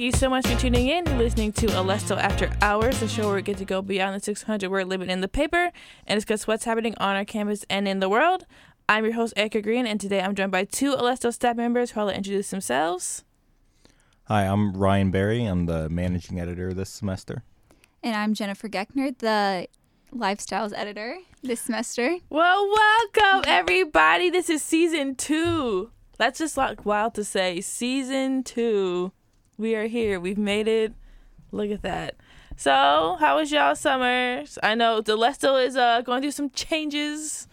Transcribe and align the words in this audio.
Thank 0.00 0.14
you 0.14 0.18
so 0.18 0.30
much 0.30 0.46
for 0.46 0.58
tuning 0.58 0.88
in. 0.88 1.04
You're 1.04 1.18
listening 1.18 1.52
to 1.52 1.66
Alestle 1.66 2.16
After 2.16 2.50
Hours, 2.62 3.00
the 3.00 3.06
show 3.06 3.26
where 3.26 3.34
we 3.34 3.42
get 3.42 3.58
to 3.58 3.66
go 3.66 3.82
beyond 3.82 4.16
the 4.16 4.24
600 4.24 4.70
word 4.70 4.88
limit 4.88 5.10
in 5.10 5.20
the 5.20 5.28
paper 5.28 5.70
and 6.06 6.16
discuss 6.16 6.46
what's 6.46 6.64
happening 6.64 6.94
on 6.96 7.16
our 7.16 7.24
campus 7.26 7.66
and 7.68 7.86
in 7.86 8.00
the 8.00 8.08
world. 8.08 8.46
I'm 8.88 9.04
your 9.04 9.12
host, 9.12 9.34
Erica 9.36 9.60
Green, 9.60 9.86
and 9.86 10.00
today 10.00 10.22
I'm 10.22 10.34
joined 10.34 10.52
by 10.52 10.64
two 10.64 10.94
Alestle 10.94 11.34
staff 11.34 11.54
members 11.54 11.90
who 11.90 12.00
will 12.00 12.08
introduce 12.08 12.48
themselves. 12.48 13.24
Hi, 14.24 14.46
I'm 14.46 14.72
Ryan 14.72 15.10
Barry. 15.10 15.44
I'm 15.44 15.66
the 15.66 15.90
managing 15.90 16.40
editor 16.40 16.72
this 16.72 16.88
semester. 16.88 17.44
And 18.02 18.16
I'm 18.16 18.32
Jennifer 18.32 18.70
Geckner, 18.70 19.18
the 19.18 19.68
lifestyles 20.14 20.72
editor 20.74 21.18
this 21.42 21.60
semester. 21.60 22.16
Well, 22.30 22.66
welcome 22.70 23.44
everybody. 23.46 24.30
This 24.30 24.48
is 24.48 24.62
season 24.62 25.14
two. 25.14 25.90
That's 26.16 26.38
just 26.38 26.56
like 26.56 26.86
wild 26.86 27.14
to 27.16 27.22
say. 27.22 27.60
Season 27.60 28.42
two. 28.42 29.12
We 29.60 29.74
are 29.74 29.88
here. 29.88 30.18
We've 30.18 30.38
made 30.38 30.66
it. 30.66 30.94
Look 31.52 31.70
at 31.70 31.82
that. 31.82 32.14
So, 32.56 33.18
how 33.20 33.36
was 33.36 33.52
y'all 33.52 33.76
summer? 33.76 34.44
I 34.62 34.74
know 34.74 35.02
the 35.02 35.18
Alestle 35.18 35.62
is 35.62 35.76
uh, 35.76 36.00
going 36.00 36.22
through 36.22 36.30
some 36.30 36.48
changes, 36.48 37.46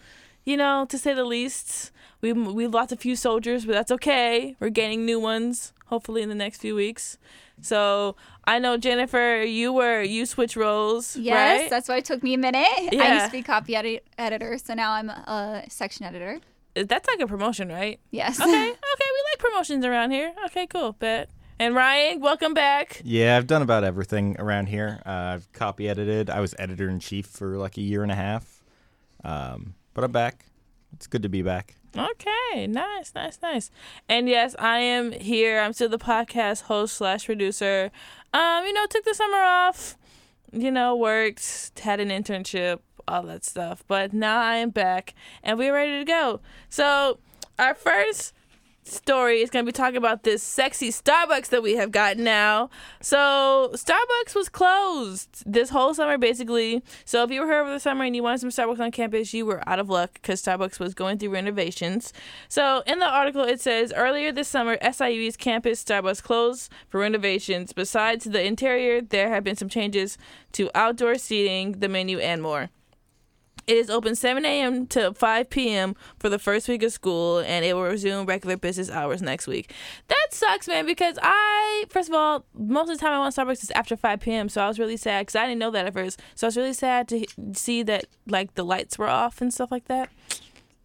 you 0.46 0.56
know, 0.56 0.86
to 0.88 0.96
say 0.96 1.12
the 1.12 1.24
least. 1.24 1.92
We 2.22 2.32
we've 2.32 2.72
lost 2.72 2.92
a 2.92 2.96
few 2.96 3.14
soldiers, 3.14 3.66
but 3.66 3.74
that's 3.74 3.92
okay. 3.92 4.56
We're 4.58 4.70
gaining 4.70 5.04
new 5.04 5.20
ones, 5.20 5.74
hopefully 5.86 6.22
in 6.22 6.30
the 6.30 6.34
next 6.34 6.62
few 6.62 6.74
weeks. 6.74 7.18
So 7.60 8.16
I 8.44 8.58
know 8.58 8.78
Jennifer, 8.78 9.42
you 9.46 9.70
were 9.74 10.02
you 10.02 10.24
switch 10.24 10.56
roles. 10.56 11.14
Yes, 11.14 11.60
right? 11.60 11.70
that's 11.70 11.90
why 11.90 11.98
it 11.98 12.06
took 12.06 12.22
me 12.22 12.32
a 12.32 12.38
minute. 12.38 12.66
I 12.66 13.14
used 13.16 13.26
to 13.26 13.32
be 13.32 13.42
copy 13.42 13.76
edit- 13.76 14.06
editor, 14.16 14.56
so 14.56 14.72
now 14.72 14.92
I'm 14.92 15.10
a 15.10 15.64
section 15.68 16.06
editor. 16.06 16.40
That's 16.74 17.06
like 17.06 17.20
a 17.20 17.26
promotion, 17.26 17.68
right? 17.68 18.00
Yes. 18.12 18.40
Okay, 18.40 18.48
okay, 18.50 18.70
we 18.70 18.70
like 19.30 19.38
promotions 19.38 19.84
around 19.84 20.12
here. 20.12 20.32
Okay, 20.46 20.66
cool, 20.66 20.92
bet. 20.92 21.28
And 21.60 21.74
Ryan, 21.74 22.20
welcome 22.20 22.54
back. 22.54 23.02
Yeah, 23.04 23.36
I've 23.36 23.48
done 23.48 23.62
about 23.62 23.82
everything 23.82 24.36
around 24.38 24.66
here. 24.66 25.02
Uh, 25.04 25.10
I've 25.34 25.52
copy 25.52 25.88
edited. 25.88 26.30
I 26.30 26.38
was 26.38 26.54
editor 26.56 26.88
in 26.88 27.00
chief 27.00 27.26
for 27.26 27.56
like 27.56 27.76
a 27.76 27.80
year 27.80 28.04
and 28.04 28.12
a 28.12 28.14
half. 28.14 28.62
Um, 29.24 29.74
but 29.92 30.04
I'm 30.04 30.12
back. 30.12 30.44
It's 30.92 31.08
good 31.08 31.24
to 31.24 31.28
be 31.28 31.42
back. 31.42 31.74
Okay, 31.96 32.68
nice, 32.68 33.12
nice, 33.12 33.40
nice. 33.42 33.72
And 34.08 34.28
yes, 34.28 34.54
I 34.56 34.78
am 34.78 35.10
here. 35.10 35.58
I'm 35.58 35.72
still 35.72 35.88
the 35.88 35.98
podcast 35.98 36.62
host 36.62 36.96
slash 36.96 37.26
producer. 37.26 37.90
Um, 38.32 38.64
you 38.64 38.72
know, 38.72 38.86
took 38.86 39.04
the 39.04 39.14
summer 39.14 39.38
off. 39.38 39.96
You 40.52 40.70
know, 40.70 40.94
worked, 40.94 41.72
had 41.80 41.98
an 41.98 42.10
internship, 42.10 42.78
all 43.08 43.24
that 43.24 43.44
stuff. 43.44 43.82
But 43.88 44.12
now 44.12 44.40
I 44.40 44.56
am 44.56 44.70
back, 44.70 45.12
and 45.42 45.58
we're 45.58 45.74
ready 45.74 45.98
to 45.98 46.04
go. 46.04 46.40
So, 46.68 47.18
our 47.58 47.74
first 47.74 48.32
story 48.88 49.40
is 49.40 49.50
going 49.50 49.64
to 49.64 49.68
be 49.68 49.76
talking 49.76 49.96
about 49.96 50.22
this 50.22 50.42
sexy 50.42 50.90
Starbucks 50.90 51.48
that 51.48 51.62
we 51.62 51.76
have 51.76 51.90
got 51.90 52.16
now. 52.16 52.70
So, 53.00 53.70
Starbucks 53.74 54.34
was 54.34 54.48
closed 54.48 55.42
this 55.46 55.70
whole 55.70 55.94
summer, 55.94 56.18
basically. 56.18 56.82
So, 57.04 57.22
if 57.22 57.30
you 57.30 57.40
were 57.40 57.46
here 57.46 57.60
over 57.60 57.70
the 57.70 57.80
summer 57.80 58.04
and 58.04 58.16
you 58.16 58.22
wanted 58.22 58.40
some 58.40 58.50
Starbucks 58.50 58.80
on 58.80 58.90
campus, 58.90 59.32
you 59.34 59.46
were 59.46 59.66
out 59.68 59.78
of 59.78 59.88
luck 59.88 60.14
because 60.14 60.42
Starbucks 60.42 60.78
was 60.78 60.94
going 60.94 61.18
through 61.18 61.30
renovations. 61.30 62.12
So, 62.48 62.82
in 62.86 62.98
the 62.98 63.08
article, 63.08 63.42
it 63.42 63.60
says 63.60 63.92
earlier 63.94 64.32
this 64.32 64.48
summer, 64.48 64.78
SIU's 64.78 65.36
campus 65.36 65.84
Starbucks 65.84 66.22
closed 66.22 66.72
for 66.88 67.00
renovations. 67.00 67.72
Besides 67.72 68.24
the 68.24 68.42
interior, 68.42 69.00
there 69.00 69.30
have 69.30 69.44
been 69.44 69.56
some 69.56 69.68
changes 69.68 70.18
to 70.52 70.70
outdoor 70.74 71.16
seating, 71.16 71.72
the 71.72 71.88
menu, 71.88 72.18
and 72.18 72.42
more. 72.42 72.70
It 73.68 73.76
is 73.76 73.90
open 73.90 74.14
7 74.14 74.46
a.m. 74.46 74.86
to 74.86 75.12
5 75.12 75.50
p.m. 75.50 75.94
for 76.18 76.30
the 76.30 76.38
first 76.38 76.68
week 76.68 76.82
of 76.82 76.90
school, 76.90 77.40
and 77.40 77.66
it 77.66 77.74
will 77.74 77.82
resume 77.82 78.24
regular 78.24 78.56
business 78.56 78.90
hours 78.90 79.20
next 79.20 79.46
week. 79.46 79.74
That 80.08 80.28
sucks, 80.30 80.66
man, 80.66 80.86
because 80.86 81.18
I, 81.20 81.84
first 81.90 82.08
of 82.08 82.14
all, 82.14 82.46
most 82.54 82.88
of 82.88 82.96
the 82.96 83.00
time 83.02 83.12
I 83.12 83.18
want 83.18 83.36
Starbucks 83.36 83.62
is 83.62 83.70
after 83.72 83.94
5 83.94 84.20
p.m., 84.20 84.48
so 84.48 84.62
I 84.62 84.68
was 84.68 84.78
really 84.78 84.96
sad 84.96 85.20
because 85.20 85.36
I 85.36 85.42
didn't 85.42 85.58
know 85.58 85.70
that 85.70 85.84
at 85.84 85.92
first. 85.92 86.18
So 86.34 86.46
I 86.46 86.48
was 86.48 86.56
really 86.56 86.72
sad 86.72 87.08
to 87.08 87.26
see 87.52 87.82
that, 87.82 88.06
like, 88.26 88.54
the 88.54 88.64
lights 88.64 88.98
were 88.98 89.06
off 89.06 89.42
and 89.42 89.52
stuff 89.52 89.70
like 89.70 89.84
that. 89.88 90.08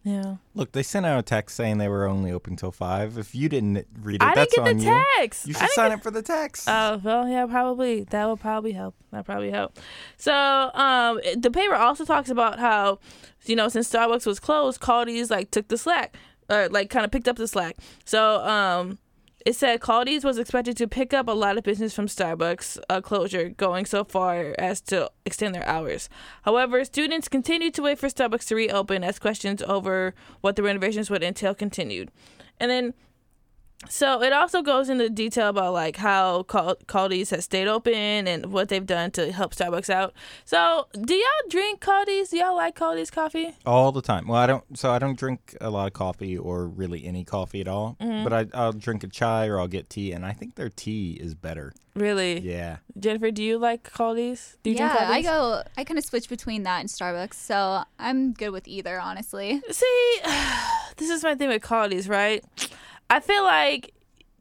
Yeah. 0.06 0.36
Look, 0.54 0.72
they 0.72 0.82
sent 0.82 1.06
out 1.06 1.18
a 1.18 1.22
text 1.22 1.56
saying 1.56 1.78
they 1.78 1.88
were 1.88 2.06
only 2.06 2.30
open 2.30 2.56
till 2.56 2.70
five. 2.72 3.16
If 3.16 3.34
you 3.34 3.48
didn't 3.48 3.86
read 4.02 4.16
it, 4.16 4.22
I 4.22 4.34
didn't 4.34 4.36
that's 4.36 4.54
get 4.54 4.68
on 4.68 4.76
the 4.76 4.84
you. 4.84 5.04
text. 5.18 5.46
You 5.48 5.54
should 5.54 5.60
didn't 5.60 5.72
sign 5.72 5.88
get- 5.90 5.96
up 5.98 6.02
for 6.02 6.10
the 6.10 6.20
text. 6.20 6.68
Oh 6.68 7.00
well, 7.02 7.26
yeah, 7.26 7.46
probably 7.46 8.04
that 8.04 8.26
will 8.26 8.36
probably 8.36 8.72
help. 8.72 8.94
That 9.12 9.24
probably 9.24 9.50
help. 9.50 9.78
So, 10.18 10.34
um, 10.34 11.20
the 11.36 11.50
paper 11.50 11.74
also 11.74 12.04
talks 12.04 12.28
about 12.28 12.58
how, 12.58 12.98
you 13.46 13.56
know, 13.56 13.68
since 13.68 13.90
Starbucks 13.90 14.26
was 14.26 14.38
closed, 14.40 14.78
Kaldi's 14.80 15.30
like 15.30 15.50
took 15.50 15.68
the 15.68 15.78
slack, 15.78 16.16
or 16.50 16.68
like 16.68 16.90
kind 16.90 17.06
of 17.06 17.10
picked 17.10 17.26
up 17.28 17.36
the 17.36 17.48
slack. 17.48 17.76
So, 18.04 18.40
um, 18.44 18.98
it 19.44 19.54
said 19.54 19.80
Kaldi's 19.80 20.24
was 20.24 20.38
expected 20.38 20.76
to 20.78 20.88
pick 20.88 21.12
up 21.12 21.28
a 21.28 21.32
lot 21.32 21.58
of 21.58 21.64
business 21.64 21.94
from 21.94 22.06
Starbucks 22.06 22.78
uh, 22.88 23.00
closure, 23.02 23.50
going 23.50 23.84
so 23.84 24.02
far 24.02 24.54
as 24.58 24.80
to 24.82 25.10
extend 25.26 25.54
their 25.54 25.66
hours. 25.68 26.08
However, 26.42 26.82
students 26.84 27.28
continued 27.28 27.74
to 27.74 27.82
wait 27.82 27.98
for 27.98 28.08
Starbucks 28.08 28.46
to 28.48 28.54
reopen 28.54 29.04
as 29.04 29.18
questions 29.18 29.62
over 29.62 30.14
what 30.40 30.56
the 30.56 30.62
renovations 30.62 31.10
would 31.10 31.22
entail 31.22 31.54
continued. 31.54 32.10
And 32.58 32.70
then 32.70 32.94
so 33.88 34.22
it 34.22 34.32
also 34.32 34.62
goes 34.62 34.88
into 34.88 35.10
detail 35.10 35.48
about 35.48 35.72
like 35.72 35.96
how 35.96 36.44
Cal- 36.44 36.76
Kaldi's 36.86 37.30
has 37.30 37.44
stayed 37.44 37.68
open 37.68 38.26
and 38.26 38.46
what 38.46 38.68
they've 38.68 38.84
done 38.84 39.10
to 39.12 39.32
help 39.32 39.54
Starbucks 39.54 39.90
out. 39.90 40.14
So 40.44 40.88
do 40.92 41.14
y'all 41.14 41.48
drink 41.50 41.80
Kaldi's? 41.80 42.30
Do 42.30 42.38
y'all 42.38 42.56
like 42.56 42.76
Kaldi's 42.76 43.10
coffee? 43.10 43.54
all 43.66 43.92
the 43.92 44.02
time. 44.02 44.26
Well, 44.26 44.38
I 44.38 44.46
don't. 44.46 44.78
So 44.78 44.90
I 44.90 44.98
don't 44.98 45.18
drink 45.18 45.56
a 45.60 45.70
lot 45.70 45.86
of 45.86 45.92
coffee 45.92 46.36
or 46.36 46.66
really 46.66 47.04
any 47.04 47.24
coffee 47.24 47.60
at 47.60 47.68
all. 47.68 47.96
Mm-hmm. 48.00 48.24
But 48.24 48.32
I, 48.32 48.46
I'll 48.54 48.72
drink 48.72 49.04
a 49.04 49.08
chai 49.08 49.46
or 49.46 49.58
I'll 49.58 49.68
get 49.68 49.90
tea, 49.90 50.12
and 50.12 50.24
I 50.24 50.32
think 50.32 50.54
their 50.54 50.70
tea 50.70 51.18
is 51.20 51.34
better. 51.34 51.72
Really? 51.94 52.40
Yeah. 52.40 52.78
Jennifer, 52.98 53.30
do 53.30 53.42
you 53.42 53.56
like 53.56 53.88
Kaldi's? 53.88 54.56
Do 54.62 54.70
you 54.70 54.76
yeah, 54.76 54.96
drink 54.96 55.10
I 55.10 55.22
go. 55.22 55.62
I 55.76 55.84
kind 55.84 55.98
of 55.98 56.04
switch 56.04 56.28
between 56.28 56.64
that 56.64 56.80
and 56.80 56.88
Starbucks, 56.88 57.34
so 57.34 57.84
I'm 57.98 58.32
good 58.32 58.50
with 58.50 58.66
either, 58.66 58.98
honestly. 58.98 59.60
See, 59.70 60.20
this 60.96 61.10
is 61.10 61.22
my 61.22 61.34
thing 61.36 61.48
with 61.48 61.62
Kaldi's, 61.62 62.08
right? 62.08 62.44
I 63.14 63.20
feel 63.20 63.44
like 63.44 63.94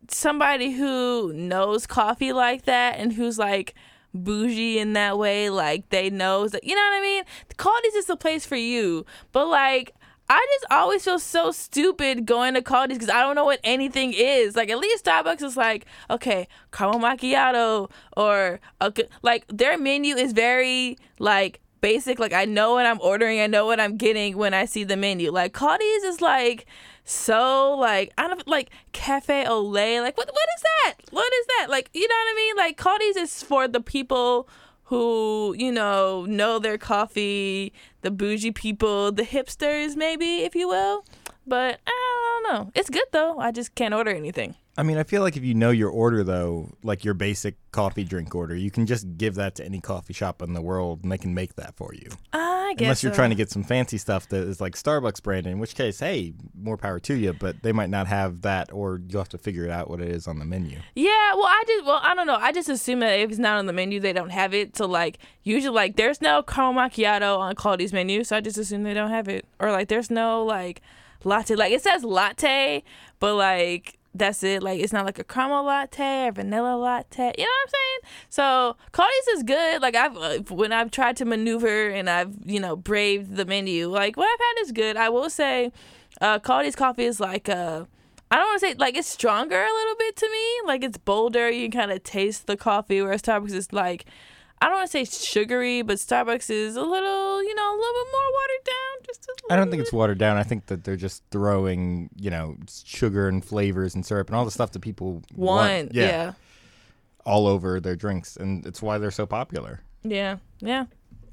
somebody 0.10 0.72
who 0.72 1.32
knows 1.32 1.86
coffee 1.86 2.34
like 2.34 2.64
that 2.64 2.98
and 2.98 3.14
who's 3.14 3.38
like 3.38 3.76
bougie 4.16 4.80
in 4.80 4.94
that 4.94 5.20
way, 5.20 5.52
like 5.52 5.90
they 5.90 6.10
knows 6.10 6.54
that 6.54 6.64
you 6.64 6.74
know 6.74 6.82
what 6.82 6.98
I 6.98 7.02
mean. 7.02 7.24
Kaldi's 7.56 7.94
is 7.94 8.08
the 8.08 8.18
place 8.18 8.48
for 8.48 8.56
you, 8.56 9.06
but 9.32 9.48
like. 9.48 9.94
I 10.30 10.44
just 10.56 10.72
always 10.72 11.04
feel 11.04 11.20
so 11.20 11.52
stupid 11.52 12.26
going 12.26 12.54
to 12.54 12.62
Kaldi's 12.62 12.98
because 12.98 13.10
I 13.10 13.22
don't 13.22 13.36
know 13.36 13.44
what 13.44 13.60
anything 13.64 14.14
is. 14.14 14.56
Like 14.56 14.70
at 14.70 14.80
least 14.80 15.04
Starbucks 15.04 15.44
is 15.44 15.58
like, 15.58 15.86
okay, 16.10 16.48
caramel 16.72 17.02
macchiato 17.02 17.92
or 18.16 18.62
g- 18.96 19.04
like 19.22 19.46
their 19.50 19.78
menu 19.78 20.16
is 20.16 20.32
very 20.32 20.98
like 21.20 21.60
basic. 21.82 22.20
Like 22.20 22.32
I 22.32 22.46
know 22.46 22.74
what 22.74 22.86
I'm 22.86 23.02
ordering, 23.02 23.42
I 23.42 23.48
know 23.48 23.66
what 23.66 23.82
I'm 23.82 23.98
getting 23.98 24.38
when 24.38 24.54
I 24.54 24.64
see 24.64 24.86
the 24.86 24.96
menu. 24.96 25.30
Like 25.30 25.54
Kaldi's 25.54 26.04
is 26.06 26.22
like 26.22 26.66
so 27.04 27.76
like 27.78 28.14
I 28.18 28.28
don't 28.28 28.48
like 28.48 28.70
cafe 28.92 29.46
au 29.46 29.62
lait. 29.62 30.02
Like 30.02 30.18
what 30.18 30.28
what 30.28 30.48
is 30.56 30.62
that? 30.62 30.94
What 31.12 31.34
is 31.34 31.46
that? 31.58 31.68
Like 31.70 31.90
you 31.94 32.08
know 32.08 32.16
what 32.16 32.32
I 32.32 32.36
mean? 32.36 32.56
Like 32.58 32.78
Kaldi's 32.78 33.18
is 33.18 33.44
for 33.44 33.68
the 33.68 33.82
people 33.82 34.48
who 34.84 35.56
you 35.58 35.72
know 35.72 36.26
know 36.26 36.60
their 36.60 36.78
coffee, 36.78 37.74
the 38.02 38.12
bougie 38.12 38.52
people, 38.52 39.12
the 39.12 39.24
hipsters 39.24 39.96
maybe 39.96 40.44
if 40.44 40.56
you 40.56 40.68
will. 40.68 41.06
But 41.46 41.80
I 41.86 42.42
don't 42.44 42.54
know. 42.54 42.72
It's 42.76 42.90
good 42.90 43.08
though. 43.12 43.38
I 43.38 43.52
just 43.52 43.76
can't 43.76 43.94
order 43.94 44.12
anything. 44.12 44.56
I 44.76 44.84
mean, 44.84 44.98
I 44.98 45.04
feel 45.04 45.22
like 45.22 45.38
if 45.38 45.44
you 45.44 45.54
know 45.54 45.70
your 45.70 45.90
order 45.90 46.24
though, 46.24 46.72
like 46.84 47.06
your 47.06 47.14
basic 47.14 47.56
coffee 47.72 48.04
drink 48.04 48.34
order, 48.34 48.56
you 48.56 48.72
can 48.72 48.88
just 48.88 49.18
give 49.18 49.36
that 49.36 49.56
to 49.56 49.66
any 49.66 49.80
coffee 49.80 50.14
shop 50.14 50.42
in 50.42 50.54
the 50.54 50.62
world, 50.62 51.02
and 51.04 51.12
they 51.12 51.18
can 51.18 51.34
make 51.34 51.56
that 51.58 51.76
for 51.76 51.94
you. 51.94 52.10
I 52.34 52.74
guess 52.76 52.86
Unless 52.86 53.04
you're 53.04 53.14
trying 53.14 53.30
to 53.30 53.36
get 53.36 53.52
some 53.52 53.64
fancy 53.64 54.00
stuff 54.00 54.28
that 54.30 54.48
is 54.48 54.60
like 54.60 54.74
Starbucks 54.74 55.22
brand, 55.22 55.46
in 55.46 55.60
which 55.60 55.76
case, 55.76 56.00
hey, 56.00 56.34
more 56.60 56.76
power 56.76 57.00
to 57.02 57.14
you. 57.14 57.34
But 57.34 57.62
they 57.62 57.72
might 57.72 57.92
not 57.92 58.08
have 58.08 58.42
that, 58.42 58.74
or 58.74 59.00
you'll 59.08 59.22
have 59.22 59.30
to 59.30 59.38
figure 59.38 59.64
it 59.64 59.70
out 59.70 59.92
what 59.92 60.02
it 60.02 60.10
is 60.10 60.28
on 60.28 60.40
the 60.40 60.46
menu. 60.46 60.80
Yeah, 60.96 61.34
well, 61.36 61.46
I 61.46 61.64
just 61.68 61.86
well, 61.86 62.00
I 62.02 62.16
don't 62.16 62.26
know. 62.26 62.38
I 62.38 62.52
just 62.52 62.68
assume 62.68 63.02
that 63.02 63.20
if 63.20 63.30
it's 63.30 63.38
not 63.38 63.60
on 63.60 63.68
the 63.68 63.74
menu, 63.74 64.00
they 64.00 64.14
don't 64.14 64.32
have 64.32 64.56
it. 64.56 64.76
So 64.76 64.88
like, 64.88 65.20
usually 65.44 65.76
like, 65.76 65.98
there's 65.98 66.20
no 66.20 66.42
caramel 66.42 66.82
macchiato 66.82 67.38
on 67.38 67.54
Kaldi's 67.54 67.94
menu, 67.94 68.24
so 68.24 68.38
I 68.38 68.42
just 68.42 68.58
assume 68.58 68.82
they 68.82 68.96
don't 68.96 69.12
have 69.12 69.28
it. 69.28 69.46
Or 69.60 69.72
like, 69.72 69.90
there's 69.90 70.10
no 70.10 70.44
like 70.44 70.82
latte. 71.24 71.54
Like 71.54 71.74
it 71.74 71.84
says 71.84 72.04
latte, 72.04 72.84
but 73.20 73.36
like 73.36 74.00
that's 74.16 74.44
it. 74.44 74.62
Like 74.62 74.80
it's 74.80 74.94
not 74.94 75.06
like 75.06 75.20
a 75.20 75.24
caramel 75.24 75.64
latte 75.66 76.28
or 76.28 76.32
vanilla 76.32 76.76
latte. 76.76 77.34
You 77.38 77.44
know 77.44 77.50
what 77.50 77.70
I'm 77.70 77.70
saying? 77.70 78.14
So 78.30 78.78
Kaldi's 78.92 79.28
is 79.38 79.44
good. 79.44 79.82
Like 79.82 79.96
I've 79.96 80.18
uh, 80.18 80.40
when 80.54 80.72
I've 80.72 80.92
tried 80.92 81.18
to 81.18 81.26
maneuver 81.26 81.90
and 81.90 82.10
I've 82.10 82.36
you 82.46 82.60
know 82.60 82.76
braved 82.76 83.36
the 83.36 83.46
menu. 83.46 83.88
Like 83.88 84.18
what 84.18 84.28
I've 84.28 84.40
had 84.40 84.66
is 84.66 84.72
good. 84.72 84.98
I 84.98 85.10
will 85.10 85.30
say, 85.30 85.72
uh, 86.22 86.40
Kaldi's 86.40 86.76
coffee 86.76 87.06
is 87.06 87.20
like 87.20 87.50
uh 87.50 87.86
I 88.32 88.38
don't 88.38 88.48
want 88.48 88.62
to 88.62 88.68
say 88.68 88.74
like 88.76 88.98
it's 88.98 89.08
stronger 89.08 89.62
a 89.62 89.74
little 89.74 89.96
bit 89.98 90.16
to 90.18 90.30
me. 90.30 90.68
Like 90.68 90.84
it's 90.84 90.98
bolder. 90.98 91.50
You 91.50 91.70
can 91.70 91.82
kind 91.82 91.92
of 91.92 92.04
taste 92.04 92.48
the 92.48 92.58
coffee, 92.58 93.02
whereas 93.02 93.22
Starbucks 93.22 93.54
is 93.54 93.74
like 93.74 94.06
I 94.64 94.68
don't 94.68 94.78
want 94.78 94.92
to 94.92 94.92
say 94.92 95.04
sugary, 95.06 95.82
but 95.82 95.98
Starbucks 95.98 96.50
is 96.50 96.76
a 96.76 96.82
little, 96.82 97.44
you 97.44 97.54
know, 97.56 97.70
a 97.72 97.78
little 97.78 97.94
bit 98.06 98.12
more 98.12 98.32
watered 98.32 98.66
down. 98.66 99.06
Just 99.06 99.30
I 99.50 99.56
don't 99.56 99.66
little 99.66 99.72
think 99.72 99.82
it's 99.84 99.94
watered 99.94 100.18
down. 100.18 100.38
I 100.38 100.44
think 100.44 100.68
that 100.68 100.84
they're 100.86 100.96
just 100.96 101.22
throwing, 101.32 102.10
you 102.16 102.30
know, 102.30 102.56
sugar 102.86 103.28
and 103.28 103.44
flavors 103.44 103.94
and 103.94 104.06
syrup 104.06 104.28
and 104.30 104.36
all 104.38 104.46
the 104.46 104.52
stuff 104.52 104.72
that 104.72 104.80
people 104.80 105.22
want, 105.36 105.94
Yeah. 105.94 106.34
all 107.26 107.46
over 107.48 107.80
their 107.80 107.96
drinks, 107.96 108.38
and 108.38 108.66
it's 108.66 108.82
why 108.82 108.98
they're 108.98 109.12
so 109.12 109.26
popular. 109.26 109.82
Yeah, 110.04 110.38
yeah. 110.60 110.86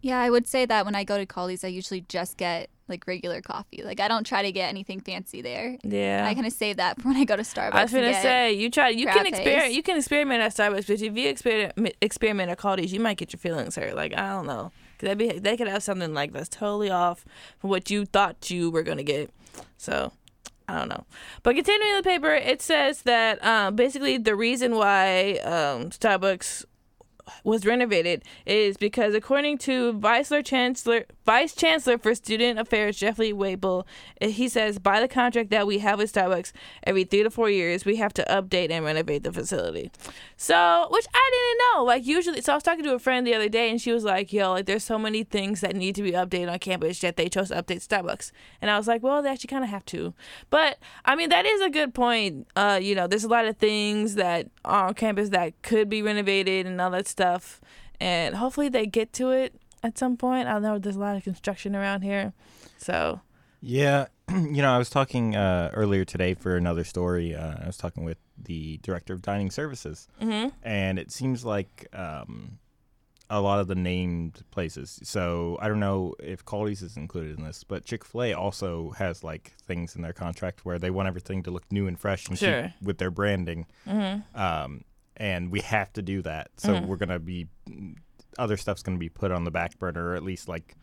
Yeah, 0.03 0.19
I 0.21 0.31
would 0.31 0.47
say 0.49 0.65
that 0.67 0.85
when 0.85 0.95
I 0.95 1.05
go 1.05 1.19
to 1.19 1.27
Kaldi's, 1.27 1.63
I 1.63 1.69
usually 1.69 2.01
just 2.09 2.37
get 2.37 2.71
like 2.91 3.07
regular 3.07 3.41
coffee. 3.41 3.83
Like 3.85 4.01
I 4.01 4.09
don't 4.09 4.27
try 4.27 4.43
to 4.43 4.53
get 4.53 4.69
anything 4.69 5.01
fancy 5.01 5.41
there. 5.41 5.79
Yeah. 5.83 6.27
I 6.29 6.35
kind 6.35 6.47
of 6.47 6.53
save 6.53 6.77
that 6.77 6.97
for 7.01 7.09
when 7.09 7.17
I 7.17 7.25
go 7.25 7.37
to 7.37 7.43
Starbucks. 7.43 7.75
I 7.75 7.83
was 7.83 7.93
gonna 7.93 8.15
say 8.15 8.53
you 8.53 8.71
try 8.71 8.89
you 8.89 9.07
can 9.07 9.27
experiment 9.27 9.73
you 9.73 9.83
can 9.83 9.97
experiment 9.97 10.43
at 10.43 10.55
Starbucks, 10.55 10.87
but 10.87 11.01
if 11.01 11.17
you 11.17 11.29
experiment 11.29 11.95
experiment 12.03 12.51
at 12.51 12.59
Kaldi's, 12.59 12.93
you 12.93 13.01
might 13.01 13.17
get 13.17 13.33
your 13.33 13.41
feelings 13.41 13.77
hurt. 13.77 13.95
Like 13.95 14.17
I 14.17 14.29
don't 14.29 14.47
know, 14.47 14.73
cause 14.99 15.09
they 15.09 15.15
be 15.15 15.39
they 15.39 15.57
could 15.57 15.69
have 15.69 15.83
something 15.83 16.13
like 16.13 16.33
that's 16.33 16.49
totally 16.49 16.91
off 16.91 17.25
from 17.59 17.71
what 17.71 17.91
you 17.91 18.05
thought 18.05 18.51
you 18.51 18.71
were 18.71 18.83
gonna 18.83 19.03
get. 19.03 19.31
So 19.77 20.13
I 20.69 20.79
don't 20.79 20.89
know. 20.89 21.05
But 21.43 21.57
continuing 21.57 21.97
the 21.97 22.03
paper, 22.03 22.33
it 22.33 22.63
says 22.63 23.03
that 23.03 23.45
um, 23.45 23.75
basically 23.75 24.19
the 24.19 24.37
reason 24.37 24.77
why 24.77 25.33
um, 25.43 25.91
Starbucks 25.91 26.65
was 27.45 27.67
renovated 27.67 28.23
is 28.47 28.77
because 28.77 29.15
according 29.15 29.59
to 29.59 29.93
Vice 29.95 30.33
Chancellor 30.45 31.07
Vice 31.31 31.55
Chancellor 31.55 31.97
for 31.97 32.13
Student 32.13 32.59
Affairs 32.59 32.97
Jeffrey 32.97 33.33
Waple, 33.33 33.87
he 34.21 34.49
says 34.49 34.81
by 34.81 34.99
the 34.99 35.07
contract 35.07 35.51
that 35.51 35.65
we 35.65 35.79
have 35.79 36.01
with 36.01 36.13
Starbucks, 36.13 36.51
every 36.83 37.05
three 37.05 37.23
to 37.23 37.31
four 37.31 37.49
years 37.49 37.85
we 37.85 37.95
have 37.99 38.13
to 38.15 38.25
update 38.25 38.73
and 38.73 38.85
renovate 38.85 39.23
the 39.23 39.33
facility. 39.33 39.93
So, 40.37 40.89
which 40.91 41.07
I 41.15 41.31
didn't 41.33 41.63
know. 41.79 41.85
Like 41.85 42.05
usually, 42.05 42.41
so 42.41 42.51
I 42.51 42.57
was 42.57 42.65
talking 42.65 42.83
to 42.83 42.95
a 42.95 42.99
friend 42.99 43.25
the 43.25 43.37
other 43.37 43.49
day, 43.49 43.71
and 43.71 43.81
she 43.81 43.93
was 43.93 44.03
like, 44.03 44.33
"Yo, 44.33 44.51
like 44.51 44.67
there's 44.67 44.83
so 44.83 44.99
many 44.99 45.23
things 45.23 45.61
that 45.61 45.77
need 45.77 45.95
to 45.95 46.03
be 46.03 46.11
updated 46.11 46.51
on 46.51 46.59
campus 46.59 46.99
that 46.99 47.17
they 47.17 47.29
chose 47.29 47.51
to 47.51 47.63
update 47.63 47.87
Starbucks." 47.87 48.33
And 48.61 48.69
I 48.69 48.77
was 48.77 48.89
like, 48.89 49.05
"Well, 49.05 49.23
they 49.23 49.31
actually 49.31 49.51
kind 49.55 49.63
of 49.63 49.71
have 49.71 49.85
to." 49.87 50.15
But 50.51 50.79
I 51.05 51.15
mean, 51.15 51.29
that 51.29 51.47
is 51.47 51.61
a 51.61 51.71
good 51.71 51.95
point. 51.95 52.49
Uh, 52.57 52.81
you 52.83 52.97
know, 52.97 53.07
there's 53.07 53.23
a 53.23 53.29
lot 53.29 53.45
of 53.45 53.57
things 53.57 54.17
that 54.17 54.49
are 54.65 54.89
on 54.89 54.95
campus 54.95 55.29
that 55.29 55.63
could 55.63 55.89
be 55.89 56.03
renovated 56.03 56.67
and 56.67 56.81
all 56.81 56.91
that 56.91 57.07
stuff, 57.07 57.61
and 58.01 58.35
hopefully 58.35 58.69
they 58.69 58.85
get 58.85 59.13
to 59.13 59.31
it 59.31 59.55
at 59.83 59.99
some 59.99 60.17
point. 60.17 60.49
I 60.49 60.59
know 60.59 60.79
there's 60.79 60.97
a 60.97 61.01
lot 61.01 61.17
of 61.17 61.25
construction 61.25 61.75
around 61.77 62.03
here, 62.03 62.33
so 62.79 63.21
Yeah, 63.61 64.07
you 64.31 64.63
know, 64.63 64.73
I 64.73 64.79
was 64.79 64.91
talking 64.91 65.37
uh, 65.37 65.71
earlier 65.75 66.05
today 66.05 66.35
for 66.35 66.57
another 66.57 66.85
story. 66.85 67.35
Uh, 67.35 67.55
I 67.63 67.67
was 67.67 67.77
talking 67.77 68.05
with 68.05 68.19
the 68.43 68.79
director 68.83 69.13
of 69.13 69.23
dining 69.23 69.51
services, 69.51 70.09
hmm 70.21 70.49
and 70.63 70.99
it 70.99 71.11
seems 71.13 71.45
like 71.45 71.87
um, 71.93 72.59
a 73.29 73.41
lot 73.41 73.61
of 73.61 73.69
the 73.69 73.75
named 73.75 74.43
places. 74.51 74.99
So 75.05 75.59
I 75.61 75.69
don't 75.69 75.79
know 75.81 76.15
if 76.21 76.45
Kaldi's 76.45 76.83
is 76.83 76.97
included 76.97 77.39
in 77.39 77.45
this, 77.45 77.63
but 77.65 77.85
Chick 77.85 78.05
Fil 78.05 78.23
A 78.25 78.33
also 78.33 78.91
has 78.99 79.23
like 79.23 79.53
things 79.67 79.95
in 79.95 80.03
their 80.03 80.13
contract 80.13 80.65
where 80.65 80.79
they 80.79 80.91
want 80.91 81.07
everything 81.09 81.43
to 81.45 81.51
look 81.51 81.71
new 81.71 81.87
and 81.87 81.99
fresh 81.99 82.29
and 82.29 82.39
Sure. 82.39 82.63
keep 82.63 82.73
with 82.83 82.99
their 82.99 83.11
branding. 83.11 83.67
hmm 83.87 84.17
Um, 84.35 84.85
and 85.17 85.51
we 85.53 85.61
have 85.61 85.93
to 85.93 86.03
do 86.03 86.23
that. 86.23 86.49
So 86.57 86.75
Mhm. 86.75 86.87
we're 86.87 86.97
gonna 86.97 87.19
be 87.19 87.47
other 88.39 88.57
stuff's 88.57 88.83
gonna 88.83 88.99
be 88.99 89.09
put 89.09 89.31
on 89.31 89.45
the 89.45 89.51
back 89.51 89.79
burner, 89.79 90.11
or 90.11 90.15
at 90.15 90.23
least 90.23 90.49
like 90.49 90.77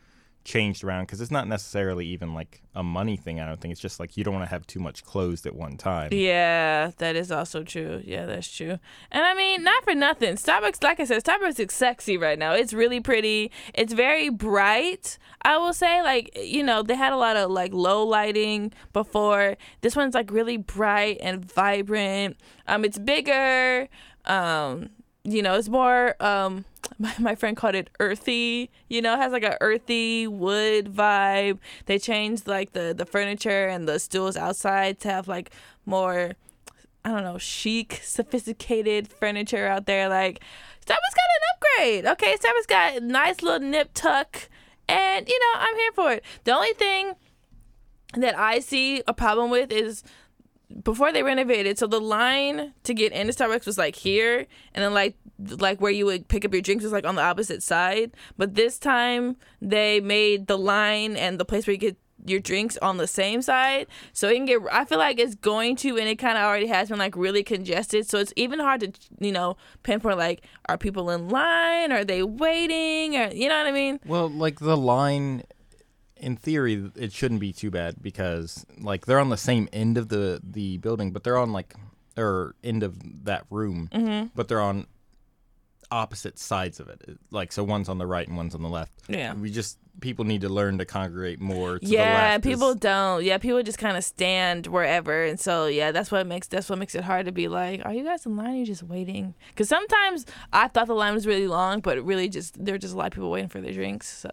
changed 0.48 0.82
around 0.82 1.04
because 1.04 1.20
it's 1.20 1.30
not 1.30 1.46
necessarily 1.46 2.06
even 2.08 2.34
like 2.34 2.62
a 2.74 2.82
money 2.82 3.18
thing. 3.18 3.40
I 3.42 3.46
don't 3.46 3.60
think 3.60 3.74
it's 3.74 3.82
just 3.82 4.00
like 4.00 4.16
you 4.16 4.24
don't 4.24 4.34
want 4.34 4.46
to 4.46 4.50
have 4.50 4.66
too 4.66 4.80
much 4.80 5.04
closed 5.04 5.46
at 5.46 5.54
one 5.54 5.76
time. 5.76 6.10
Yeah, 6.14 6.92
that 7.00 7.18
is 7.18 7.32
also 7.32 7.64
true. 7.64 8.02
Yeah, 8.06 8.26
that's 8.26 8.50
true. 8.50 8.80
And 9.12 9.26
I 9.26 9.36
mean, 9.36 9.64
not 9.64 9.84
for 9.84 9.94
nothing. 9.94 10.36
Starbucks, 10.36 10.82
like 10.82 11.02
I 11.02 11.04
said, 11.04 11.24
Starbucks 11.24 11.60
is 11.60 11.74
sexy 11.74 12.18
right 12.18 12.40
now. 12.40 12.54
It's 12.54 12.74
really 12.74 13.02
pretty. 13.02 13.52
It's 13.74 13.92
very 13.92 14.30
bright. 14.30 15.18
I 15.42 15.58
will 15.58 15.74
say, 15.74 16.02
like, 16.02 16.32
you 16.42 16.64
know, 16.64 16.82
they 16.82 16.96
had 16.96 17.12
a 17.12 17.18
lot 17.18 17.36
of 17.36 17.52
like 17.52 17.74
low 17.74 18.06
lighting 18.06 18.72
before. 18.94 19.58
This 19.82 19.98
one's 19.98 20.16
like 20.16 20.32
really 20.32 20.58
bright 20.58 21.18
and 21.20 21.44
vibrant. 21.44 22.38
Um, 22.68 22.86
it's 22.86 22.98
bigger. 22.98 23.90
Um, 24.24 24.92
you 25.26 25.42
know, 25.42 25.56
it's 25.56 25.68
more 25.68 26.16
um 26.24 26.64
my, 26.98 27.14
my 27.20 27.36
friend 27.36 27.56
called 27.56 27.76
it 27.76 27.90
earthy 28.00 28.70
you 28.90 29.02
know 29.02 29.16
has 29.16 29.32
like 29.32 29.44
a 29.44 29.58
earthy 29.62 30.28
wood 30.28 30.94
vibe. 30.94 31.60
They 31.86 32.00
changed 32.00 32.48
like 32.48 32.74
the 32.74 32.94
the 32.98 33.06
furniture 33.06 33.68
and 33.68 33.88
the 33.88 34.00
stools 34.00 34.38
outside 34.38 35.00
to 35.02 35.10
have 35.10 35.28
like 35.28 35.52
more 35.86 36.34
i 37.06 37.10
don't 37.10 37.24
know 37.24 37.38
chic 37.38 38.00
sophisticated 38.04 39.08
furniture 39.08 39.68
out 39.68 39.86
there. 39.86 40.10
Like 40.10 40.42
starbucks 40.86 41.16
got 41.16 41.30
an 41.36 41.44
upgrade. 41.54 42.06
Okay 42.06 42.36
starbucks 42.38 42.68
got 42.68 43.04
nice 43.04 43.42
little 43.42 43.68
nip 43.68 43.92
tuck 43.94 44.50
and 44.88 45.28
you 45.28 45.40
know 45.40 45.60
i'm 45.60 45.76
here 45.76 45.92
for 45.94 46.12
it. 46.14 46.24
The 46.44 46.56
only 46.56 46.74
thing 46.74 47.14
that 48.16 48.38
i 48.38 48.60
see 48.60 49.04
a 49.08 49.14
problem 49.14 49.50
with 49.50 49.72
is 49.72 50.04
before 50.84 51.12
they 51.12 51.24
renovated, 51.24 51.78
so 51.80 51.88
the 51.88 52.00
line 52.00 52.74
to 52.84 52.94
get 52.94 53.12
into 53.12 53.34
Starbucks 53.34 53.66
was 53.66 53.78
like 53.78 53.96
here, 53.96 54.46
and 54.74 54.84
then 54.84 54.94
like 54.94 55.16
like 55.40 55.82
where 55.82 55.92
you 55.92 56.06
would 56.06 56.28
pick 56.28 56.46
up 56.46 56.54
your 56.54 56.62
drinks 56.62 56.84
was 56.84 56.94
like 56.94 57.06
on 57.06 57.16
the 57.16 57.22
opposite 57.22 57.64
side. 57.64 58.12
But 58.38 58.56
this 58.56 58.78
time 58.78 59.38
they 59.62 60.00
made 60.00 60.48
the 60.48 60.58
line 60.58 61.16
and 61.16 61.40
the 61.40 61.46
place 61.46 61.68
where 61.68 61.74
you 61.74 61.80
get 61.80 61.98
your 62.26 62.40
drinks 62.40 62.78
on 62.82 62.98
the 62.98 63.08
same 63.08 63.42
side, 63.42 63.88
so 64.14 64.28
it 64.28 64.36
can 64.36 64.46
get. 64.46 64.62
I 64.72 64.86
feel 64.86 64.98
like 64.98 65.20
it's 65.20 65.36
going 65.36 65.76
to, 65.78 65.98
and 65.98 66.08
it 66.08 66.18
kind 66.18 66.38
of 66.38 66.44
already 66.44 66.68
has 66.68 66.90
been 66.90 67.00
like 67.00 67.16
really 67.16 67.44
congested. 67.44 68.10
So 68.10 68.20
it's 68.20 68.34
even 68.36 68.60
hard 68.60 68.82
to 68.82 68.92
you 69.20 69.32
know 69.32 69.58
pinpoint 69.84 70.18
like 70.18 70.44
are 70.68 70.78
people 70.78 71.10
in 71.10 71.30
line, 71.30 71.92
are 71.92 72.06
they 72.06 72.24
waiting, 72.24 73.16
or 73.16 73.30
you 73.32 73.50
know 73.50 73.58
what 73.58 73.68
I 73.68 73.72
mean? 73.72 74.00
Well, 74.06 74.30
like 74.30 74.60
the 74.60 74.78
line, 74.78 75.44
in 76.20 76.36
theory, 76.38 76.92
it 76.96 77.12
shouldn't 77.14 77.40
be 77.40 77.54
too 77.54 77.70
bad 77.72 77.96
because 78.02 78.66
like 78.80 79.06
they're 79.06 79.20
on 79.20 79.30
the 79.30 79.38
same 79.38 79.68
end 79.74 79.98
of 79.98 80.10
the 80.10 80.42
the 80.44 80.78
building, 80.78 81.12
but 81.12 81.24
they're 81.24 81.38
on 81.38 81.52
like 81.54 81.74
or 82.18 82.56
end 82.64 82.84
of 82.84 82.98
that 83.26 83.46
room, 83.52 83.90
Mm-hmm. 83.94 84.28
but 84.36 84.48
they're 84.48 84.62
on 84.62 84.88
opposite 85.90 86.38
sides 86.38 86.80
of 86.80 86.90
it. 86.90 87.18
Like 87.32 87.52
so, 87.52 87.64
one's 87.64 87.88
on 87.90 87.98
the 87.98 88.08
right 88.08 88.28
and 88.28 88.36
one's 88.36 88.54
on 88.56 88.62
the 88.62 88.70
left. 88.70 88.92
Yeah. 89.08 89.34
We 89.34 89.50
just 89.52 89.78
people 90.02 90.26
need 90.26 90.42
to 90.42 90.50
learn 90.50 90.78
to 90.78 90.86
congregate 90.86 91.40
more. 91.40 91.80
To 91.80 91.86
the 91.86 91.92
yeah 91.94 92.38
people 92.40 92.72
is- 92.72 92.76
don't 92.78 93.24
yeah 93.24 93.38
people 93.40 93.64
just 93.64 93.80
kind 93.80 93.98
of 93.98 94.04
stand 94.04 94.68
wherever 94.68 95.24
and 95.24 95.40
so 95.40 95.66
yeah 95.66 95.92
that's 95.92 96.12
what 96.12 96.28
makes 96.28 96.48
that's 96.48 96.70
what 96.70 96.78
makes 96.78 96.94
it 96.94 97.04
hard 97.04 97.26
to 97.26 97.32
be 97.32 97.48
like 97.48 97.84
are 97.84 97.94
you 97.94 98.04
guys 98.04 98.24
in 98.26 98.36
line 98.36 98.48
or 98.48 98.52
are 98.52 98.56
you 98.58 98.66
just 98.66 98.84
waiting 98.84 99.34
because 99.50 99.68
sometimes 99.68 100.28
i 100.54 100.68
thought 100.68 100.86
the 100.86 100.94
line 100.94 101.16
was 101.16 101.26
really 101.26 101.48
long 101.48 101.80
but 101.80 102.00
really 102.06 102.30
just 102.30 102.64
there 102.64 102.76
were 102.76 102.78
just 102.78 102.94
a 102.94 102.98
lot 102.98 103.08
of 103.08 103.14
people 103.14 103.32
waiting 103.32 103.50
for 103.50 103.60
their 103.60 103.74
drinks 103.74 104.08
so 104.08 104.30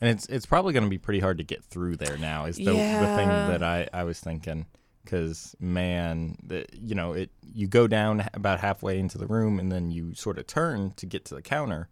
and 0.00 0.10
it's 0.10 0.26
it's 0.26 0.46
probably 0.46 0.72
going 0.72 0.84
to 0.84 0.90
be 0.90 0.98
pretty 0.98 1.20
hard 1.20 1.38
to 1.38 1.44
get 1.44 1.64
through 1.64 1.96
there 1.96 2.16
now. 2.18 2.44
Is 2.46 2.56
the 2.56 2.64
the 3.00 3.12
thing 3.14 3.28
that 3.48 3.62
I 3.62 3.88
I 3.92 4.04
was 4.04 4.20
thinking. 4.20 4.66
Because 5.04 5.54
man, 5.60 6.36
the, 6.42 6.66
you 6.72 6.96
know 6.96 7.12
it. 7.12 7.30
You 7.54 7.68
go 7.68 7.86
down 7.86 8.28
about 8.34 8.58
halfway 8.58 8.98
into 8.98 9.18
the 9.18 9.26
room, 9.28 9.60
and 9.60 9.70
then 9.70 9.92
you 9.92 10.14
sort 10.14 10.36
of 10.36 10.48
turn 10.48 10.94
to 10.96 11.06
get 11.06 11.24
to 11.26 11.36
the 11.36 11.42
counter 11.42 11.88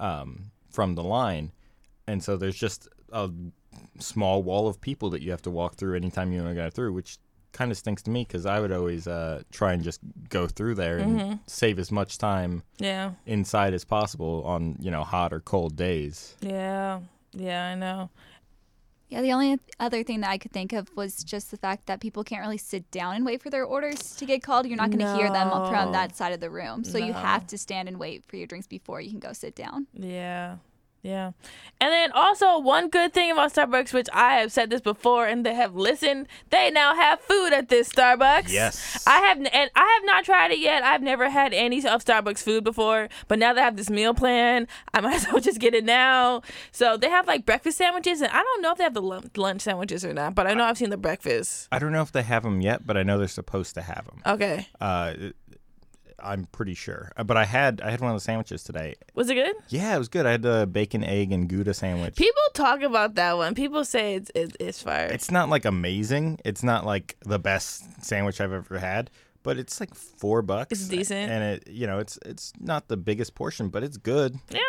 um, 0.00 0.50
from 0.70 0.94
the 0.94 1.02
line, 1.02 1.52
and 2.06 2.24
so 2.24 2.38
there's 2.38 2.56
just 2.56 2.88
a 3.12 3.30
small 3.98 4.42
wall 4.42 4.66
of 4.66 4.80
people 4.80 5.10
that 5.10 5.20
you 5.20 5.30
have 5.30 5.42
to 5.42 5.50
walk 5.50 5.74
through 5.76 5.94
anytime 5.94 6.32
you 6.32 6.42
want 6.42 6.50
to 6.56 6.62
go 6.62 6.70
through, 6.70 6.94
which 6.94 7.18
kind 7.52 7.70
of 7.70 7.76
stinks 7.76 8.02
to 8.04 8.10
me 8.10 8.24
because 8.24 8.46
I 8.46 8.60
would 8.60 8.72
always 8.72 9.06
uh, 9.06 9.42
try 9.52 9.74
and 9.74 9.82
just 9.82 10.00
go 10.30 10.46
through 10.46 10.74
there 10.76 10.98
and 10.98 11.20
Mhm. 11.20 11.40
save 11.46 11.78
as 11.78 11.90
much 11.92 12.16
time 12.18 12.62
yeah 12.78 13.12
inside 13.26 13.74
as 13.74 13.84
possible 13.84 14.42
on 14.46 14.76
you 14.80 14.90
know 14.90 15.02
hot 15.04 15.32
or 15.34 15.40
cold 15.40 15.76
days. 15.76 16.34
yeah 16.40 17.00
yeah 17.32 17.68
i 17.68 17.74
know 17.74 18.10
Yeah, 19.10 19.22
the 19.22 19.32
only 19.32 19.56
other 19.80 20.04
thing 20.04 20.20
that 20.20 20.28
I 20.28 20.36
could 20.36 20.52
think 20.52 20.74
of 20.74 20.90
was 20.94 21.24
just 21.24 21.50
the 21.50 21.56
fact 21.56 21.86
that 21.86 21.98
people 21.98 22.22
can't 22.24 22.42
really 22.42 22.58
sit 22.58 22.84
down 22.90 23.16
and 23.16 23.24
wait 23.24 23.40
for 23.42 23.48
their 23.48 23.64
orders 23.64 24.00
to 24.16 24.26
get 24.26 24.42
called. 24.42 24.66
You're 24.66 24.76
not 24.76 24.90
going 24.90 25.00
to 25.00 25.16
hear 25.16 25.32
them 25.32 25.48
from 25.72 25.92
that 25.92 26.14
side 26.14 26.34
of 26.34 26.40
the 26.40 26.50
room. 26.50 26.84
So 26.84 26.98
you 26.98 27.14
have 27.14 27.46
to 27.46 27.56
stand 27.56 27.88
and 27.88 27.96
wait 27.98 28.26
for 28.28 28.36
your 28.36 28.46
drinks 28.46 28.66
before 28.66 29.00
you 29.00 29.08
can 29.08 29.18
go 29.18 29.32
sit 29.32 29.54
down. 29.54 29.86
Yeah. 29.94 30.58
Yeah. 31.08 31.32
And 31.80 31.92
then 31.92 32.12
also 32.12 32.58
one 32.58 32.88
good 32.88 33.14
thing 33.14 33.30
about 33.30 33.54
Starbucks, 33.54 33.92
which 33.92 34.08
I 34.12 34.34
have 34.34 34.52
said 34.52 34.68
this 34.68 34.80
before 34.80 35.26
and 35.26 35.46
they 35.46 35.54
have 35.54 35.74
listened, 35.74 36.26
they 36.50 36.70
now 36.70 36.94
have 36.94 37.20
food 37.20 37.52
at 37.52 37.68
this 37.68 37.88
Starbucks. 37.88 38.50
Yes. 38.50 39.04
I 39.06 39.18
have 39.20 39.38
and 39.38 39.70
I 39.74 39.98
have 39.98 40.04
not 40.04 40.24
tried 40.24 40.50
it 40.50 40.58
yet. 40.58 40.82
I've 40.82 41.02
never 41.02 41.30
had 41.30 41.54
any 41.54 41.78
of 41.78 42.04
Starbucks 42.04 42.42
food 42.42 42.64
before, 42.64 43.08
but 43.28 43.38
now 43.38 43.52
they 43.52 43.62
have 43.62 43.76
this 43.76 43.88
meal 43.88 44.12
plan, 44.12 44.66
I 44.94 45.00
might 45.00 45.14
as 45.14 45.26
well 45.28 45.40
just 45.40 45.60
get 45.60 45.74
it 45.74 45.84
now. 45.84 46.42
So 46.72 46.96
they 46.96 47.08
have 47.08 47.26
like 47.26 47.46
breakfast 47.46 47.78
sandwiches 47.78 48.20
and 48.20 48.30
I 48.32 48.42
don't 48.42 48.62
know 48.62 48.72
if 48.72 48.78
they 48.78 48.84
have 48.84 48.94
the 48.94 49.30
lunch 49.36 49.62
sandwiches 49.62 50.04
or 50.04 50.12
not, 50.12 50.34
but 50.34 50.46
I 50.46 50.54
know 50.54 50.64
I've 50.64 50.78
seen 50.78 50.90
the 50.90 50.96
breakfast. 50.96 51.68
I 51.72 51.78
don't 51.78 51.92
know 51.92 52.02
if 52.02 52.12
they 52.12 52.22
have 52.22 52.42
them 52.42 52.60
yet, 52.60 52.86
but 52.86 52.96
I 52.96 53.02
know 53.02 53.18
they're 53.18 53.28
supposed 53.28 53.74
to 53.76 53.82
have 53.82 54.04
them. 54.06 54.22
Okay. 54.26 54.66
Uh, 54.80 55.14
I'm 56.22 56.46
pretty 56.46 56.74
sure. 56.74 57.12
Uh, 57.16 57.24
But 57.24 57.36
I 57.36 57.44
had 57.44 57.80
I 57.80 57.90
had 57.90 58.00
one 58.00 58.10
of 58.10 58.16
the 58.16 58.20
sandwiches 58.20 58.62
today. 58.64 58.94
Was 59.14 59.28
it 59.30 59.34
good? 59.34 59.54
Yeah, 59.68 59.94
it 59.94 59.98
was 59.98 60.08
good. 60.08 60.26
I 60.26 60.32
had 60.32 60.42
the 60.42 60.66
bacon, 60.70 61.04
egg, 61.04 61.32
and 61.32 61.48
Gouda 61.48 61.74
sandwich. 61.74 62.16
People 62.16 62.42
talk 62.54 62.82
about 62.82 63.14
that 63.16 63.36
one. 63.36 63.54
People 63.54 63.84
say 63.84 64.14
it's 64.16 64.30
it, 64.34 64.56
it's 64.60 64.82
fire. 64.82 65.06
It's 65.12 65.30
not 65.30 65.48
like 65.48 65.64
amazing. 65.64 66.38
It's 66.44 66.62
not 66.62 66.84
like 66.84 67.16
the 67.24 67.38
best 67.38 68.04
sandwich 68.04 68.40
I've 68.40 68.52
ever 68.52 68.78
had, 68.78 69.10
but 69.42 69.58
it's 69.58 69.80
like 69.80 69.94
four 69.94 70.42
bucks. 70.42 70.72
It's 70.72 70.88
decent. 70.88 71.30
and 71.30 71.42
it 71.44 71.68
you 71.70 71.86
know 71.86 71.98
it's 71.98 72.18
it's 72.26 72.52
not 72.60 72.88
the 72.88 72.96
biggest 72.96 73.34
portion, 73.34 73.68
but 73.68 73.82
it's 73.82 73.96
good. 73.96 74.38
Yeah. 74.50 74.60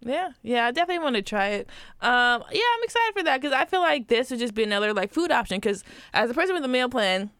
Yeah, 0.00 0.28
yeah, 0.42 0.66
I 0.66 0.72
definitely 0.72 1.02
want 1.02 1.16
to 1.16 1.22
try 1.22 1.48
it. 1.48 1.68
Um, 2.02 2.44
yeah, 2.52 2.60
I'm 2.76 2.82
excited 2.84 3.12
for 3.16 3.22
that 3.24 3.40
because 3.40 3.54
I 3.54 3.64
feel 3.64 3.80
like 3.80 4.06
this 4.08 4.30
would 4.30 4.38
just 4.38 4.54
be 4.54 4.62
another 4.62 4.92
like 4.92 5.10
food 5.12 5.32
option. 5.32 5.56
Because 5.58 5.82
as 6.12 6.30
a 6.30 6.34
person 6.34 6.54
with 6.54 6.62
a 6.64 6.68
meal 6.68 6.88
plan, 6.90 7.30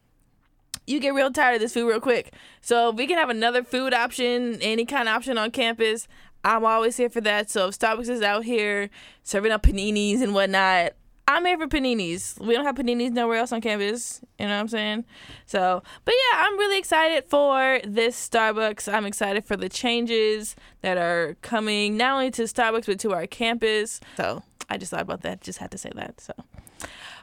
you 0.87 0.99
get 0.99 1.13
real 1.13 1.31
tired 1.31 1.55
of 1.55 1.61
this 1.61 1.73
food 1.73 1.87
real 1.87 1.99
quick. 1.99 2.33
So 2.61 2.89
if 2.89 2.95
we 2.95 3.05
can 3.05 3.17
have 3.17 3.29
another 3.29 3.61
food 3.61 3.93
option, 3.93 4.57
any 4.61 4.85
kind 4.85 5.07
of 5.07 5.15
option 5.15 5.37
on 5.37 5.51
campus, 5.51 6.07
I'm 6.43 6.65
always 6.65 6.97
here 6.97 7.09
for 7.09 7.21
that. 7.21 7.49
So 7.49 7.67
if 7.67 7.77
Starbucks 7.77 8.09
is 8.09 8.21
out 8.21 8.45
here 8.45 8.89
serving 9.23 9.51
up 9.51 9.63
paninis 9.63 10.21
and 10.21 10.33
whatnot, 10.33 10.93
I'm 11.29 11.45
here 11.45 11.57
for 11.57 11.67
paninis. 11.67 12.39
We 12.39 12.53
don't 12.53 12.63
have 12.63 12.75
paninis 12.75 13.11
nowhere 13.11 13.39
else 13.39 13.51
on 13.51 13.59
campus. 13.59 14.21
You 14.39 14.45
know 14.45 14.53
what 14.53 14.61
I'm 14.61 14.67
saying? 14.69 15.03
So, 15.45 15.83
but 16.05 16.13
yeah, 16.13 16.39
I'm 16.45 16.57
really 16.57 16.79
excited 16.79 17.25
for 17.25 17.81
this 17.83 18.29
Starbucks. 18.29 18.91
I'm 18.91 19.05
excited 19.05 19.43
for 19.43 19.57
the 19.57 19.67
changes 19.67 20.55
that 20.81 20.97
are 20.97 21.35
coming 21.41 21.97
not 21.97 22.13
only 22.13 22.31
to 22.31 22.43
Starbucks 22.43 22.85
but 22.85 22.99
to 22.99 23.11
our 23.11 23.27
campus. 23.27 23.99
So 24.15 24.41
I 24.69 24.77
just 24.77 24.91
thought 24.91 25.01
about 25.01 25.21
that. 25.23 25.41
Just 25.41 25.59
had 25.59 25.71
to 25.71 25.77
say 25.77 25.91
that. 25.95 26.21
So. 26.21 26.33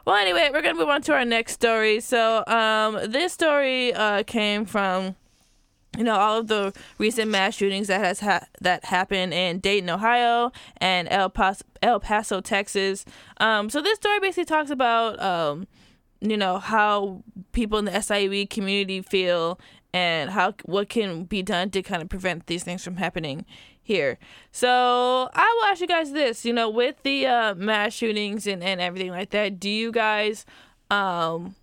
Well, 0.04 0.16
anyway, 0.16 0.50
we're 0.52 0.60
gonna 0.60 0.78
move 0.78 0.90
on 0.90 1.00
to 1.02 1.14
our 1.14 1.24
next 1.24 1.52
story. 1.52 2.00
So, 2.00 2.44
um, 2.46 3.10
this 3.10 3.32
story 3.32 3.94
uh, 3.94 4.22
came 4.24 4.66
from 4.66 5.16
you 5.96 6.04
know 6.04 6.16
all 6.16 6.38
of 6.38 6.48
the 6.48 6.74
recent 6.98 7.30
mass 7.30 7.54
shootings 7.54 7.86
that 7.88 8.00
has 8.00 8.20
ha- 8.20 8.46
that 8.60 8.84
happened 8.84 9.32
in 9.32 9.60
Dayton, 9.60 9.88
Ohio, 9.88 10.52
and 10.76 11.08
El 11.10 11.30
Paso, 11.30 11.64
El 11.82 12.00
Paso, 12.00 12.40
Texas. 12.40 13.06
Um, 13.38 13.70
so 13.70 13.80
this 13.80 13.96
story 13.96 14.20
basically 14.20 14.44
talks 14.44 14.70
about 14.70 15.20
um, 15.22 15.66
you 16.20 16.36
know 16.36 16.58
how 16.58 17.22
people 17.52 17.78
in 17.78 17.86
the 17.86 17.92
SIUE 17.92 18.50
community 18.50 19.00
feel 19.00 19.58
and 19.94 20.30
how 20.30 20.54
what 20.64 20.88
can 20.90 21.24
be 21.24 21.42
done 21.42 21.70
to 21.70 21.82
kind 21.82 22.02
of 22.02 22.08
prevent 22.08 22.46
these 22.46 22.64
things 22.64 22.84
from 22.84 22.96
happening 22.96 23.46
here. 23.84 24.18
So 24.50 25.30
I 25.32 25.56
will 25.56 25.70
ask 25.70 25.80
you 25.80 25.86
guys 25.86 26.10
this: 26.10 26.44
you 26.44 26.52
know, 26.52 26.68
with 26.68 26.96
the 27.04 27.26
uh, 27.26 27.54
mass 27.54 27.92
shootings 27.92 28.46
and 28.46 28.64
and 28.64 28.80
everything 28.80 29.10
like 29.10 29.30
that, 29.30 29.60
do 29.60 29.70
you 29.70 29.92
guys 29.92 30.44
um 30.90 31.54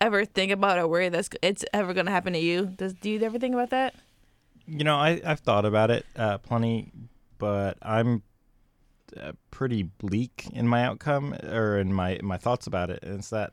ever 0.00 0.24
think 0.24 0.52
about 0.52 0.78
or 0.78 0.88
worry 0.88 1.08
that's 1.08 1.30
it's 1.42 1.64
ever 1.72 1.94
going 1.94 2.06
to 2.06 2.12
happen 2.12 2.32
to 2.32 2.38
you? 2.38 2.66
Does 2.66 2.94
do 2.94 3.10
you 3.10 3.22
ever 3.22 3.38
think 3.38 3.54
about 3.54 3.70
that? 3.70 3.94
You 4.66 4.82
know, 4.82 4.96
I 4.96 5.20
I've 5.24 5.40
thought 5.40 5.64
about 5.64 5.90
it 5.90 6.04
uh, 6.16 6.38
plenty, 6.38 6.90
but 7.38 7.78
I'm 7.82 8.22
uh, 9.20 9.32
pretty 9.50 9.84
bleak 9.84 10.48
in 10.52 10.66
my 10.66 10.84
outcome 10.84 11.34
or 11.34 11.78
in 11.78 11.92
my 11.92 12.18
my 12.22 12.36
thoughts 12.36 12.66
about 12.66 12.90
it. 12.90 13.02
And 13.02 13.18
it's 13.18 13.30
that 13.30 13.52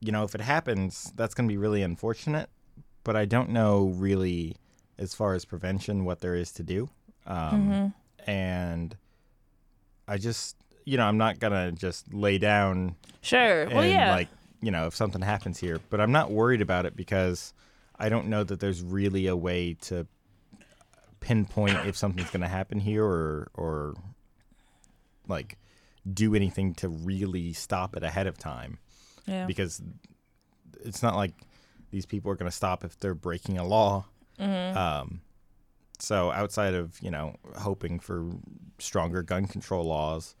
you 0.00 0.12
know, 0.12 0.24
if 0.24 0.34
it 0.34 0.40
happens, 0.40 1.12
that's 1.16 1.34
going 1.34 1.48
to 1.48 1.52
be 1.52 1.56
really 1.56 1.82
unfortunate. 1.82 2.50
But 3.04 3.16
I 3.16 3.24
don't 3.24 3.50
know 3.50 3.94
really, 3.96 4.56
as 4.98 5.14
far 5.14 5.34
as 5.34 5.44
prevention, 5.44 6.04
what 6.04 6.20
there 6.20 6.34
is 6.34 6.52
to 6.52 6.62
do. 6.62 6.90
Um, 7.26 7.94
And 8.26 8.96
I 10.08 10.18
just, 10.18 10.56
you 10.84 10.96
know, 10.96 11.04
I'm 11.04 11.18
not 11.18 11.38
gonna 11.38 11.72
just 11.72 12.12
lay 12.14 12.38
down 12.38 12.96
Sure. 13.22 13.62
and 13.64 13.72
well, 13.74 13.84
yeah. 13.84 14.10
like 14.14 14.28
you 14.62 14.70
know 14.70 14.86
if 14.86 14.94
something 14.96 15.20
happens 15.20 15.58
here 15.58 15.78
but 15.90 16.00
i'm 16.00 16.12
not 16.12 16.30
worried 16.30 16.62
about 16.62 16.86
it 16.86 16.96
because 16.96 17.52
i 17.98 18.08
don't 18.08 18.26
know 18.26 18.42
that 18.42 18.58
there's 18.58 18.80
really 18.82 19.26
a 19.26 19.36
way 19.36 19.74
to 19.74 20.06
pinpoint 21.20 21.76
if 21.86 21.94
something's 21.94 22.30
to 22.40 22.48
happen 22.48 22.80
here 22.80 23.04
or 23.04 23.48
or 23.54 23.94
like 25.28 25.58
do 26.12 26.34
anything 26.34 26.72
to 26.74 26.88
really 26.88 27.52
stop 27.52 27.94
it 27.96 28.02
ahead 28.02 28.26
of 28.26 28.38
time 28.38 28.78
yeah. 29.26 29.44
because 29.44 29.82
it's 30.84 31.02
not 31.02 31.16
like 31.16 31.32
these 31.90 32.06
people 32.06 32.30
are 32.30 32.34
going 32.36 32.50
to 32.50 32.56
stop 32.56 32.82
if 32.82 32.98
they're 32.98 33.14
breaking 33.14 33.58
a 33.58 33.64
law 33.64 34.04
Mm-hmm. 34.40 34.76
um 34.76 35.20
so 35.98 36.30
outside 36.32 36.74
of 36.74 37.00
you 37.00 37.10
know 37.10 37.34
hoping 37.56 37.98
for 37.98 38.30
stronger 38.78 39.22
gun 39.22 39.46
control 39.46 39.84
laws 39.84 40.34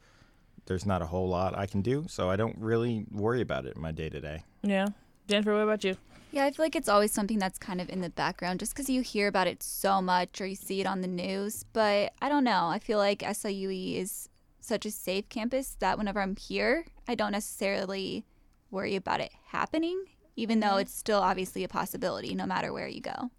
there's 0.66 0.84
not 0.84 1.02
a 1.02 1.06
whole 1.06 1.28
lot 1.28 1.56
I 1.56 1.66
can 1.66 1.80
do, 1.80 2.04
so 2.08 2.28
I 2.28 2.36
don't 2.36 2.56
really 2.58 3.06
worry 3.10 3.40
about 3.40 3.66
it 3.66 3.76
in 3.76 3.82
my 3.82 3.92
day 3.92 4.08
to 4.08 4.20
day. 4.20 4.42
yeah. 4.62 4.88
Jennifer, 5.28 5.54
what 5.54 5.62
about 5.62 5.82
you? 5.82 5.96
Yeah, 6.30 6.44
I 6.44 6.52
feel 6.52 6.64
like 6.64 6.76
it's 6.76 6.88
always 6.88 7.10
something 7.10 7.38
that's 7.38 7.58
kind 7.58 7.80
of 7.80 7.88
in 7.88 8.00
the 8.00 8.10
background 8.10 8.60
just 8.60 8.74
because 8.74 8.88
you 8.88 9.00
hear 9.00 9.26
about 9.26 9.48
it 9.48 9.60
so 9.60 10.00
much 10.00 10.40
or 10.40 10.46
you 10.46 10.54
see 10.54 10.80
it 10.80 10.86
on 10.86 11.00
the 11.00 11.08
news. 11.08 11.64
But 11.72 12.12
I 12.22 12.28
don't 12.28 12.44
know. 12.44 12.66
I 12.66 12.78
feel 12.78 12.98
like 12.98 13.20
SIUE 13.20 13.96
is 13.96 14.28
such 14.60 14.86
a 14.86 14.90
safe 14.92 15.28
campus 15.28 15.76
that 15.80 15.98
whenever 15.98 16.20
I'm 16.20 16.36
here, 16.36 16.84
I 17.08 17.16
don't 17.16 17.32
necessarily 17.32 18.24
worry 18.70 18.94
about 18.94 19.20
it 19.20 19.32
happening, 19.46 20.04
even 20.36 20.60
though 20.60 20.68
mm-hmm. 20.68 20.80
it's 20.80 20.94
still 20.94 21.20
obviously 21.20 21.64
a 21.64 21.68
possibility 21.68 22.34
no 22.34 22.46
matter 22.46 22.72
where 22.72 22.88
you 22.88 23.00
go. 23.00 23.30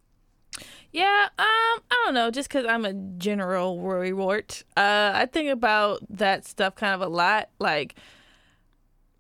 Yeah, 0.92 1.28
um, 1.38 1.46
I 1.92 2.04
don't 2.06 2.14
know, 2.14 2.32
just 2.32 2.50
because 2.50 2.66
I'm 2.66 2.86
a 2.86 2.94
general 2.94 3.78
worry 3.78 4.14
wart. 4.14 4.64
Uh, 4.76 5.12
I 5.14 5.28
think 5.32 5.50
about 5.50 6.00
that 6.10 6.46
stuff 6.46 6.76
kind 6.76 6.94
of 6.94 7.02
a 7.02 7.08
lot. 7.08 7.50
Like, 7.60 7.96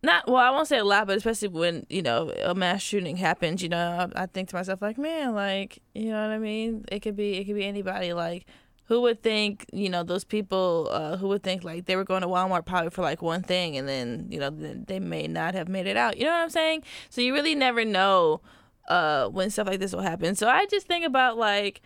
not 0.04 0.28
well, 0.28 0.38
I 0.38 0.50
won't 0.50 0.68
say 0.68 0.78
a 0.78 0.86
lot, 0.86 1.08
but 1.08 1.18
especially 1.18 1.50
when 1.50 1.86
you 1.90 2.02
know 2.02 2.32
a 2.44 2.56
mass 2.56 2.82
shooting 2.82 3.18
happens, 3.18 3.62
you 3.62 3.70
know, 3.70 4.10
I, 4.16 4.24
I 4.24 4.26
think 4.28 4.50
to 4.50 4.56
myself 4.56 4.82
like, 4.82 4.98
man, 4.98 5.36
like, 5.36 5.80
you 5.94 6.12
know 6.12 6.22
what 6.22 6.32
I 6.32 6.40
mean? 6.40 6.86
It 6.92 7.02
could 7.02 7.16
be, 7.16 7.38
it 7.38 7.46
could 7.46 7.56
be 7.56 7.66
anybody. 7.66 8.14
Like, 8.14 8.46
who 8.86 9.02
would 9.02 9.22
think, 9.22 9.66
you 9.74 9.90
know, 9.90 10.04
those 10.04 10.24
people, 10.24 10.88
uh, 10.92 11.18
who 11.18 11.28
would 11.28 11.44
think 11.44 11.64
like 11.64 11.86
they 11.86 11.96
were 11.96 12.06
going 12.06 12.22
to 12.22 12.28
Walmart 12.28 12.66
probably 12.66 12.90
for 12.90 13.02
like 13.02 13.22
one 13.22 13.44
thing, 13.44 13.78
and 13.78 13.88
then 13.88 14.28
you 14.30 14.40
know 14.40 14.50
they 14.50 15.00
may 15.00 15.28
not 15.28 15.54
have 15.54 15.68
made 15.68 15.88
it 15.88 15.98
out. 15.98 16.18
You 16.18 16.26
know 16.26 16.32
what 16.32 16.44
I'm 16.44 16.50
saying? 16.50 16.84
So 17.10 17.22
you 17.22 17.34
really 17.34 17.56
never 17.56 17.84
know 17.84 18.42
uh 18.88 19.28
when 19.28 19.50
stuff 19.50 19.68
like 19.68 19.80
this 19.80 19.94
will 19.94 20.02
happen. 20.02 20.36
So 20.36 20.48
I 20.48 20.66
just 20.68 20.88
think 20.88 21.06
about 21.06 21.38
like 21.38 21.82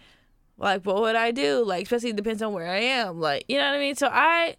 like 0.58 0.86
what 0.86 1.02
would 1.02 1.16
I 1.16 1.32
do? 1.32 1.64
Like 1.66 1.84
especially 1.84 2.14
depends 2.14 2.42
on 2.42 2.54
where 2.54 2.68
I 2.68 2.80
am. 2.80 3.20
Like 3.20 3.46
you 3.48 3.58
know 3.58 3.66
what 3.66 3.76
I 3.76 3.80
mean? 3.80 3.96
So 3.96 4.08
I 4.12 4.56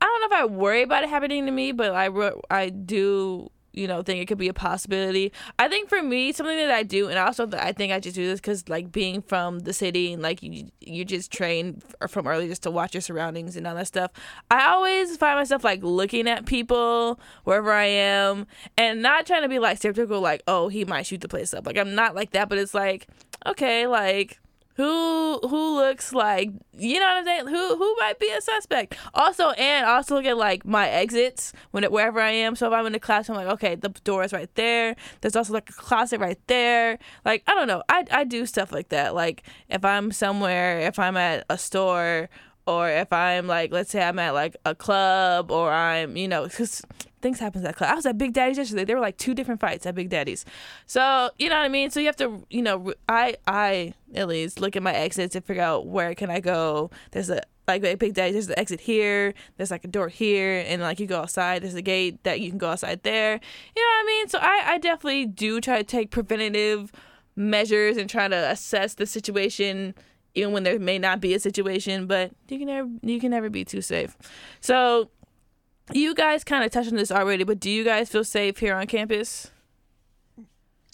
I 0.00 0.04
don't 0.04 0.20
know 0.20 0.36
if 0.36 0.42
I 0.42 0.46
worry 0.46 0.82
about 0.82 1.04
it 1.04 1.08
happening 1.08 1.46
to 1.46 1.52
me, 1.52 1.72
but 1.72 1.92
I 1.92 2.10
I 2.50 2.68
do 2.68 3.50
you 3.74 3.86
know 3.86 4.02
think 4.02 4.20
it 4.20 4.26
could 4.26 4.38
be 4.38 4.48
a 4.48 4.54
possibility. 4.54 5.32
I 5.58 5.68
think 5.68 5.88
for 5.88 6.02
me 6.02 6.32
something 6.32 6.56
that 6.56 6.70
I 6.70 6.82
do, 6.82 7.08
and 7.08 7.18
also 7.18 7.48
I 7.52 7.72
think 7.72 7.92
I 7.92 8.00
just 8.00 8.14
do 8.14 8.26
this 8.26 8.40
because 8.40 8.68
like 8.68 8.92
being 8.92 9.22
from 9.22 9.60
the 9.60 9.72
city 9.72 10.12
and 10.12 10.22
like 10.22 10.42
you 10.42 10.70
you 10.80 11.04
just 11.04 11.32
train 11.32 11.82
from 12.08 12.26
early 12.26 12.48
just 12.48 12.62
to 12.64 12.70
watch 12.70 12.94
your 12.94 13.00
surroundings 13.00 13.56
and 13.56 13.66
all 13.66 13.74
that 13.74 13.86
stuff. 13.86 14.10
I 14.50 14.68
always 14.68 15.16
find 15.16 15.38
myself 15.38 15.64
like 15.64 15.82
looking 15.82 16.28
at 16.28 16.46
people 16.46 17.20
wherever 17.44 17.72
I 17.72 17.86
am 17.86 18.46
and 18.76 19.02
not 19.02 19.26
trying 19.26 19.42
to 19.42 19.48
be 19.48 19.58
like 19.58 19.78
stereotypical 19.78 20.20
like 20.20 20.42
oh 20.46 20.68
he 20.68 20.84
might 20.84 21.06
shoot 21.06 21.20
the 21.20 21.28
place 21.28 21.52
up. 21.52 21.66
Like 21.66 21.78
I'm 21.78 21.94
not 21.94 22.14
like 22.14 22.30
that, 22.30 22.48
but 22.48 22.58
it's 22.58 22.74
like 22.74 23.08
okay 23.46 23.86
like 23.86 24.40
who 24.74 25.38
who 25.40 25.76
looks 25.76 26.12
like 26.12 26.50
you 26.76 26.98
know 26.98 27.06
what 27.06 27.18
I'm 27.18 27.24
saying? 27.24 27.46
Who 27.46 27.76
who 27.76 27.96
might 28.00 28.18
be 28.18 28.30
a 28.30 28.40
suspect? 28.40 28.96
Also, 29.14 29.50
and 29.50 29.86
also 29.86 30.16
look 30.16 30.24
at 30.24 30.36
like 30.36 30.64
my 30.64 30.88
exits 30.88 31.52
when 31.70 31.84
wherever 31.84 32.20
I 32.20 32.30
am. 32.30 32.56
So 32.56 32.66
if 32.66 32.72
I'm 32.72 32.86
in 32.86 32.92
the 32.92 33.00
class, 33.00 33.28
I'm 33.28 33.36
like, 33.36 33.46
okay, 33.46 33.76
the 33.76 33.90
door 33.90 34.24
is 34.24 34.32
right 34.32 34.52
there. 34.56 34.96
There's 35.20 35.36
also 35.36 35.52
like 35.52 35.70
a 35.70 35.72
closet 35.72 36.20
right 36.20 36.38
there. 36.48 36.98
Like 37.24 37.44
I 37.46 37.54
don't 37.54 37.68
know. 37.68 37.82
I 37.88 38.04
I 38.10 38.24
do 38.24 38.46
stuff 38.46 38.72
like 38.72 38.88
that. 38.88 39.14
Like 39.14 39.44
if 39.68 39.84
I'm 39.84 40.10
somewhere, 40.12 40.80
if 40.80 40.98
I'm 40.98 41.16
at 41.16 41.44
a 41.48 41.58
store. 41.58 42.28
Or 42.66 42.88
if 42.88 43.12
I'm 43.12 43.46
like, 43.46 43.72
let's 43.72 43.90
say 43.90 44.02
I'm 44.02 44.18
at 44.18 44.32
like 44.32 44.56
a 44.64 44.74
club, 44.74 45.50
or 45.50 45.70
I'm, 45.70 46.16
you 46.16 46.28
know, 46.28 46.44
because 46.44 46.82
things 47.20 47.40
happen 47.40 47.64
at 47.66 47.76
club. 47.76 47.90
I 47.90 47.94
was 47.94 48.06
at 48.06 48.16
Big 48.16 48.32
Daddy's 48.32 48.58
yesterday. 48.58 48.84
There 48.84 48.96
were 48.96 49.02
like 49.02 49.16
two 49.16 49.34
different 49.34 49.60
fights 49.60 49.84
at 49.86 49.94
Big 49.94 50.08
Daddy's. 50.08 50.44
So 50.86 51.30
you 51.38 51.48
know 51.48 51.56
what 51.56 51.64
I 51.64 51.68
mean. 51.68 51.90
So 51.90 52.00
you 52.00 52.06
have 52.06 52.16
to, 52.16 52.46
you 52.50 52.62
know, 52.62 52.94
I 53.08 53.36
I 53.46 53.94
at 54.14 54.28
least 54.28 54.60
look 54.60 54.76
at 54.76 54.82
my 54.82 54.94
exits 54.94 55.34
and 55.34 55.44
figure 55.44 55.62
out 55.62 55.86
where 55.86 56.14
can 56.14 56.30
I 56.30 56.40
go. 56.40 56.90
There's 57.10 57.30
a 57.30 57.42
like 57.66 57.82
at 57.84 57.98
Big 57.98 58.14
Daddy's. 58.14 58.34
There's 58.34 58.46
the 58.48 58.58
exit 58.58 58.80
here. 58.80 59.34
There's 59.56 59.70
like 59.70 59.84
a 59.84 59.88
door 59.88 60.08
here, 60.08 60.64
and 60.66 60.82
like 60.82 61.00
you 61.00 61.06
go 61.06 61.20
outside. 61.20 61.62
There's 61.62 61.74
a 61.74 61.82
gate 61.82 62.22
that 62.24 62.40
you 62.40 62.50
can 62.50 62.58
go 62.58 62.70
outside 62.70 63.02
there. 63.02 63.40
You 63.76 63.82
know 63.82 63.88
what 63.88 64.02
I 64.02 64.06
mean. 64.06 64.28
So 64.28 64.38
I 64.40 64.62
I 64.66 64.78
definitely 64.78 65.26
do 65.26 65.60
try 65.60 65.78
to 65.78 65.84
take 65.84 66.10
preventative 66.10 66.92
measures 67.36 67.96
and 67.96 68.08
try 68.08 68.28
to 68.28 68.36
assess 68.36 68.94
the 68.94 69.06
situation 69.06 69.94
even 70.34 70.52
when 70.52 70.62
there 70.64 70.78
may 70.78 70.98
not 70.98 71.20
be 71.20 71.34
a 71.34 71.38
situation 71.40 72.06
but 72.06 72.30
you 72.48 72.58
can 72.58 72.66
never 72.66 72.88
you 73.02 73.20
can 73.20 73.30
never 73.30 73.48
be 73.50 73.64
too 73.64 73.80
safe 73.80 74.16
so 74.60 75.10
you 75.92 76.14
guys 76.14 76.42
kind 76.44 76.64
of 76.64 76.70
touched 76.70 76.88
on 76.90 76.96
this 76.96 77.10
already 77.12 77.44
but 77.44 77.60
do 77.60 77.70
you 77.70 77.84
guys 77.84 78.08
feel 78.08 78.24
safe 78.24 78.58
here 78.58 78.74
on 78.74 78.86
campus 78.86 79.50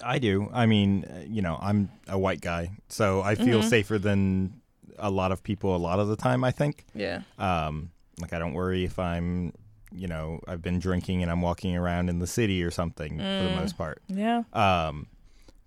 I 0.02 0.18
do. 0.18 0.48
I 0.52 0.64
mean, 0.64 1.04
you 1.28 1.42
know, 1.42 1.58
I'm 1.60 1.90
a 2.08 2.18
white 2.18 2.40
guy, 2.40 2.70
so 2.88 3.20
I 3.20 3.34
feel 3.34 3.60
Mhm. 3.60 3.64
safer 3.64 3.98
than 3.98 4.62
a 4.98 5.10
lot 5.10 5.30
of 5.30 5.42
people 5.42 5.76
a 5.76 5.78
lot 5.78 5.98
of 6.00 6.08
the 6.08 6.16
time, 6.16 6.42
I 6.42 6.50
think. 6.52 6.86
yeah 6.94 7.20
Um, 7.38 7.90
like 8.18 8.32
I 8.32 8.38
don't 8.38 8.54
worry 8.54 8.84
if 8.84 8.98
I'm, 8.98 9.52
you 9.92 10.08
know, 10.08 10.40
I've 10.48 10.62
been 10.62 10.78
drinking 10.78 11.20
and 11.22 11.30
I'm 11.30 11.42
walking 11.42 11.76
around 11.76 12.08
in 12.08 12.18
the 12.18 12.26
city 12.26 12.62
or 12.62 12.70
something 12.70 13.18
for 13.18 13.42
the 13.42 13.50
Mm. 13.50 13.54
most 13.54 13.76
part. 13.76 14.00
yeah 14.08 14.44
Um, 14.54 15.06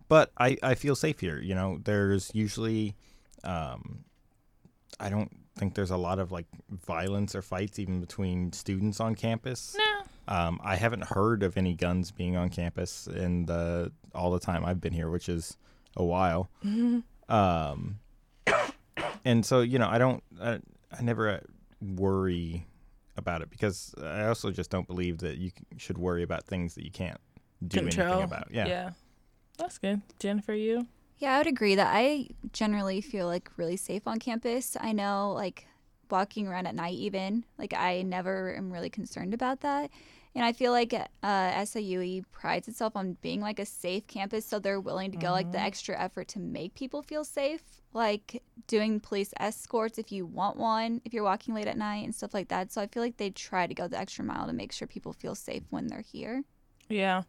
but 0.09 0.31
I, 0.37 0.57
I 0.63 0.73
feel 0.75 0.95
safe 0.95 1.19
here. 1.19 1.39
You 1.39 1.53
know, 1.53 1.79
there's 1.83 2.31
usually, 2.33 2.95
um, 3.43 4.03
I 4.99 5.09
don't 5.09 5.31
think 5.57 5.75
there's 5.75 5.91
a 5.91 5.97
lot 5.97 6.19
of 6.19 6.31
like 6.31 6.47
violence 6.69 7.35
or 7.35 7.41
fights 7.41 7.79
even 7.79 7.99
between 7.99 8.51
students 8.53 8.99
on 8.99 9.15
campus. 9.15 9.75
no 9.77 10.33
Um, 10.33 10.59
I 10.63 10.75
haven't 10.75 11.03
heard 11.03 11.43
of 11.43 11.57
any 11.57 11.73
guns 11.73 12.11
being 12.11 12.35
on 12.35 12.49
campus 12.49 13.07
in 13.07 13.45
the 13.45 13.91
all 14.15 14.31
the 14.31 14.39
time 14.39 14.65
I've 14.65 14.79
been 14.79 14.93
here, 14.93 15.09
which 15.09 15.29
is 15.29 15.57
a 15.97 16.03
while. 16.03 16.49
Hmm. 16.61 16.99
Um, 17.29 17.99
and 19.25 19.45
so 19.45 19.61
you 19.61 19.79
know, 19.79 19.87
I 19.89 19.97
don't, 19.97 20.23
I, 20.41 20.59
I 20.97 21.01
never 21.01 21.29
uh, 21.29 21.39
worry 21.81 22.65
about 23.17 23.41
it 23.41 23.49
because 23.49 23.93
I 24.01 24.25
also 24.25 24.51
just 24.51 24.69
don't 24.69 24.87
believe 24.87 25.19
that 25.19 25.37
you 25.37 25.51
should 25.77 25.97
worry 25.97 26.23
about 26.23 26.45
things 26.45 26.75
that 26.75 26.83
you 26.83 26.91
can't 26.91 27.19
do 27.67 27.79
control 27.79 28.07
anything 28.07 28.23
about. 28.23 28.47
Yeah. 28.51 28.67
yeah 28.67 28.89
That's 29.57 29.77
good. 29.77 30.01
Jennifer, 30.19 30.53
you? 30.53 30.87
Yeah, 31.23 31.35
I 31.35 31.37
would 31.37 31.47
agree 31.47 31.75
that 31.75 31.87
I 31.89 32.27
generally 32.51 32.99
feel 32.99 33.27
like 33.27 33.49
really 33.55 33.77
safe 33.77 34.05
on 34.09 34.19
campus. 34.19 34.75
I 34.77 34.91
know, 34.91 35.31
like, 35.31 35.65
walking 36.11 36.49
around 36.49 36.67
at 36.67 36.75
night, 36.75 36.95
even, 36.95 37.45
like, 37.57 37.73
I 37.73 38.01
never 38.01 38.53
am 38.53 38.73
really 38.73 38.89
concerned 38.89 39.33
about 39.33 39.61
that. 39.61 39.89
And 40.35 40.43
I 40.43 40.51
feel 40.51 40.73
like 40.73 40.93
uh, 40.93 41.05
SIUE 41.23 42.25
prides 42.33 42.67
itself 42.67 42.97
on 42.97 43.15
being 43.21 43.39
like 43.39 43.59
a 43.59 43.65
safe 43.65 44.05
campus, 44.05 44.45
so 44.45 44.59
they're 44.59 44.81
willing 44.81 45.11
to 45.11 45.17
go 45.17 45.31
like 45.31 45.49
the 45.53 45.61
extra 45.61 45.97
effort 45.97 46.27
to 46.29 46.39
make 46.39 46.75
people 46.75 47.01
feel 47.01 47.23
safe, 47.23 47.61
like 47.93 48.43
doing 48.67 48.99
police 48.99 49.33
escorts 49.39 49.97
if 49.97 50.11
you 50.11 50.25
want 50.25 50.57
one, 50.57 50.99
if 51.05 51.13
you're 51.13 51.23
walking 51.23 51.53
late 51.53 51.67
at 51.67 51.77
night 51.77 52.03
and 52.03 52.13
stuff 52.13 52.33
like 52.33 52.49
that. 52.49 52.73
So 52.73 52.81
I 52.81 52.87
feel 52.87 53.01
like 53.01 53.15
they 53.15 53.29
try 53.29 53.65
to 53.65 53.73
go 53.73 53.87
the 53.87 53.97
extra 53.97 54.25
mile 54.25 54.47
to 54.47 54.53
make 54.53 54.73
sure 54.73 54.89
people 54.89 55.13
feel 55.13 55.35
safe 55.35 55.63
when 55.69 55.87
they're 55.87 56.01
here. 56.01 56.43
Yeah, 56.89 57.21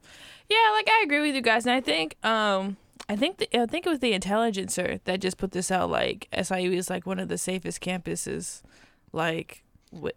yeah. 0.48 0.70
Like 0.72 0.88
I 0.90 1.02
agree 1.04 1.20
with 1.20 1.36
you 1.36 1.42
guys, 1.42 1.64
and 1.64 1.76
I 1.76 1.80
think, 1.80 2.16
um, 2.24 2.76
I 3.08 3.16
think, 3.16 3.38
the, 3.38 3.60
I 3.60 3.66
think 3.66 3.86
it 3.86 3.90
was 3.90 3.98
the 3.98 4.12
Intelligencer 4.12 5.00
that 5.04 5.20
just 5.20 5.36
put 5.36 5.52
this 5.52 5.70
out. 5.70 5.90
Like 5.90 6.28
SIU 6.40 6.72
is 6.72 6.88
like 6.88 7.06
one 7.06 7.18
of 7.18 7.28
the 7.28 7.38
safest 7.38 7.80
campuses, 7.80 8.62
like 9.12 9.62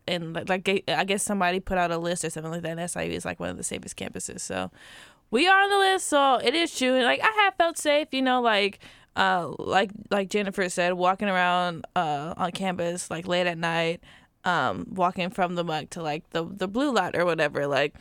and 0.07 0.33
like, 0.47 0.83
I 0.87 1.03
guess 1.03 1.23
somebody 1.23 1.59
put 1.59 1.77
out 1.77 1.91
a 1.91 1.97
list 1.97 2.25
or 2.25 2.29
something 2.29 2.51
like 2.51 2.61
that. 2.63 2.77
And 2.77 2.89
SIU 2.89 3.11
is 3.11 3.25
like 3.25 3.39
one 3.39 3.49
of 3.49 3.57
the 3.57 3.63
safest 3.63 3.97
campuses. 3.97 4.39
So 4.41 4.71
we 5.29 5.47
are 5.47 5.61
on 5.61 5.69
the 5.69 5.77
list. 5.77 6.07
So 6.07 6.35
it 6.35 6.55
is 6.55 6.75
true. 6.77 6.95
And 6.95 7.03
like 7.03 7.21
I 7.21 7.43
have 7.43 7.55
felt 7.55 7.77
safe, 7.77 8.07
you 8.11 8.21
know, 8.21 8.41
like 8.41 8.79
uh 9.15 9.53
like 9.59 9.91
like 10.09 10.29
Jennifer 10.29 10.69
said, 10.69 10.93
walking 10.93 11.27
around 11.27 11.85
uh 11.95 12.33
on 12.37 12.51
campus 12.51 13.11
like 13.11 13.27
late 13.27 13.47
at 13.47 13.57
night, 13.57 14.01
um, 14.45 14.87
walking 14.89 15.29
from 15.29 15.55
the 15.55 15.63
muck 15.63 15.89
to 15.91 16.01
like 16.01 16.29
the 16.31 16.45
the 16.45 16.67
blue 16.67 16.93
lot 16.93 17.15
or 17.15 17.25
whatever, 17.25 17.67
like. 17.67 17.95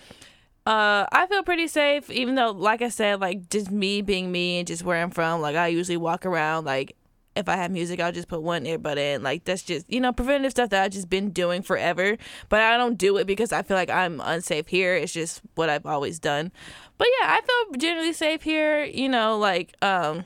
Uh, 0.66 1.06
I 1.12 1.26
feel 1.28 1.44
pretty 1.44 1.68
safe, 1.68 2.10
even 2.10 2.34
though, 2.34 2.50
like 2.50 2.82
I 2.82 2.88
said, 2.88 3.20
like 3.20 3.48
just 3.50 3.70
me 3.70 4.02
being 4.02 4.32
me 4.32 4.58
and 4.58 4.66
just 4.66 4.82
where 4.82 5.00
I'm 5.00 5.12
from. 5.12 5.40
Like 5.40 5.54
I 5.54 5.68
usually 5.68 5.96
walk 5.96 6.26
around 6.26 6.64
like 6.64 6.96
if 7.36 7.48
I 7.48 7.56
have 7.56 7.70
music, 7.70 8.00
I'll 8.00 8.10
just 8.10 8.26
put 8.26 8.42
one 8.42 8.64
earbud 8.64 8.96
in. 8.96 9.22
Like 9.22 9.44
that's 9.44 9.62
just 9.62 9.88
you 9.88 10.00
know 10.00 10.12
preventative 10.12 10.50
stuff 10.50 10.70
that 10.70 10.82
I've 10.82 10.90
just 10.90 11.08
been 11.08 11.30
doing 11.30 11.62
forever. 11.62 12.16
But 12.48 12.62
I 12.62 12.76
don't 12.76 12.98
do 12.98 13.16
it 13.18 13.28
because 13.28 13.52
I 13.52 13.62
feel 13.62 13.76
like 13.76 13.90
I'm 13.90 14.20
unsafe 14.20 14.66
here. 14.66 14.96
It's 14.96 15.12
just 15.12 15.40
what 15.54 15.70
I've 15.70 15.86
always 15.86 16.18
done. 16.18 16.50
But 16.98 17.06
yeah, 17.20 17.38
I 17.38 17.40
feel 17.42 17.78
generally 17.78 18.12
safe 18.12 18.42
here. 18.42 18.82
You 18.82 19.08
know, 19.08 19.38
like 19.38 19.72
um, 19.82 20.24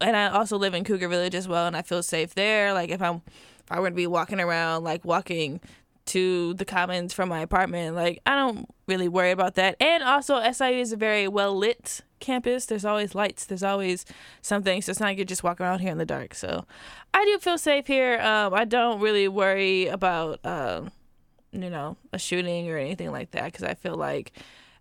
and 0.00 0.14
I 0.14 0.28
also 0.28 0.58
live 0.58 0.74
in 0.74 0.84
Cougar 0.84 1.08
Village 1.08 1.34
as 1.34 1.48
well, 1.48 1.66
and 1.66 1.76
I 1.76 1.80
feel 1.80 2.02
safe 2.02 2.34
there. 2.34 2.74
Like 2.74 2.90
if 2.90 3.00
I'm 3.00 3.22
if 3.26 3.72
I 3.72 3.80
were 3.80 3.88
to 3.88 3.96
be 3.96 4.06
walking 4.06 4.40
around, 4.40 4.84
like 4.84 5.06
walking 5.06 5.60
to 6.06 6.54
the 6.54 6.64
commons 6.64 7.12
from 7.12 7.28
my 7.28 7.40
apartment. 7.40 7.96
Like 7.96 8.20
I 8.26 8.34
don't 8.34 8.68
really 8.86 9.08
worry 9.08 9.30
about 9.30 9.54
that. 9.54 9.76
And 9.80 10.02
also 10.02 10.40
SIU 10.50 10.80
is 10.80 10.92
a 10.92 10.96
very 10.96 11.28
well 11.28 11.56
lit 11.56 12.02
campus. 12.20 12.66
There's 12.66 12.84
always 12.84 13.14
lights. 13.14 13.46
There's 13.46 13.62
always 13.62 14.04
something. 14.42 14.82
So 14.82 14.90
it's 14.90 15.00
not 15.00 15.06
like 15.06 15.18
you 15.18 15.24
just 15.24 15.44
walk 15.44 15.60
around 15.60 15.80
here 15.80 15.92
in 15.92 15.98
the 15.98 16.06
dark. 16.06 16.34
So 16.34 16.66
I 17.12 17.24
do 17.24 17.38
feel 17.38 17.58
safe 17.58 17.86
here. 17.86 18.20
Um, 18.20 18.54
I 18.54 18.64
don't 18.64 19.00
really 19.00 19.28
worry 19.28 19.86
about 19.86 20.44
um, 20.44 20.90
you 21.52 21.70
know 21.70 21.96
a 22.12 22.18
shooting 22.18 22.70
or 22.70 22.76
anything 22.76 23.10
like 23.10 23.30
that 23.32 23.46
because 23.46 23.64
I 23.64 23.74
feel 23.74 23.96
like. 23.96 24.32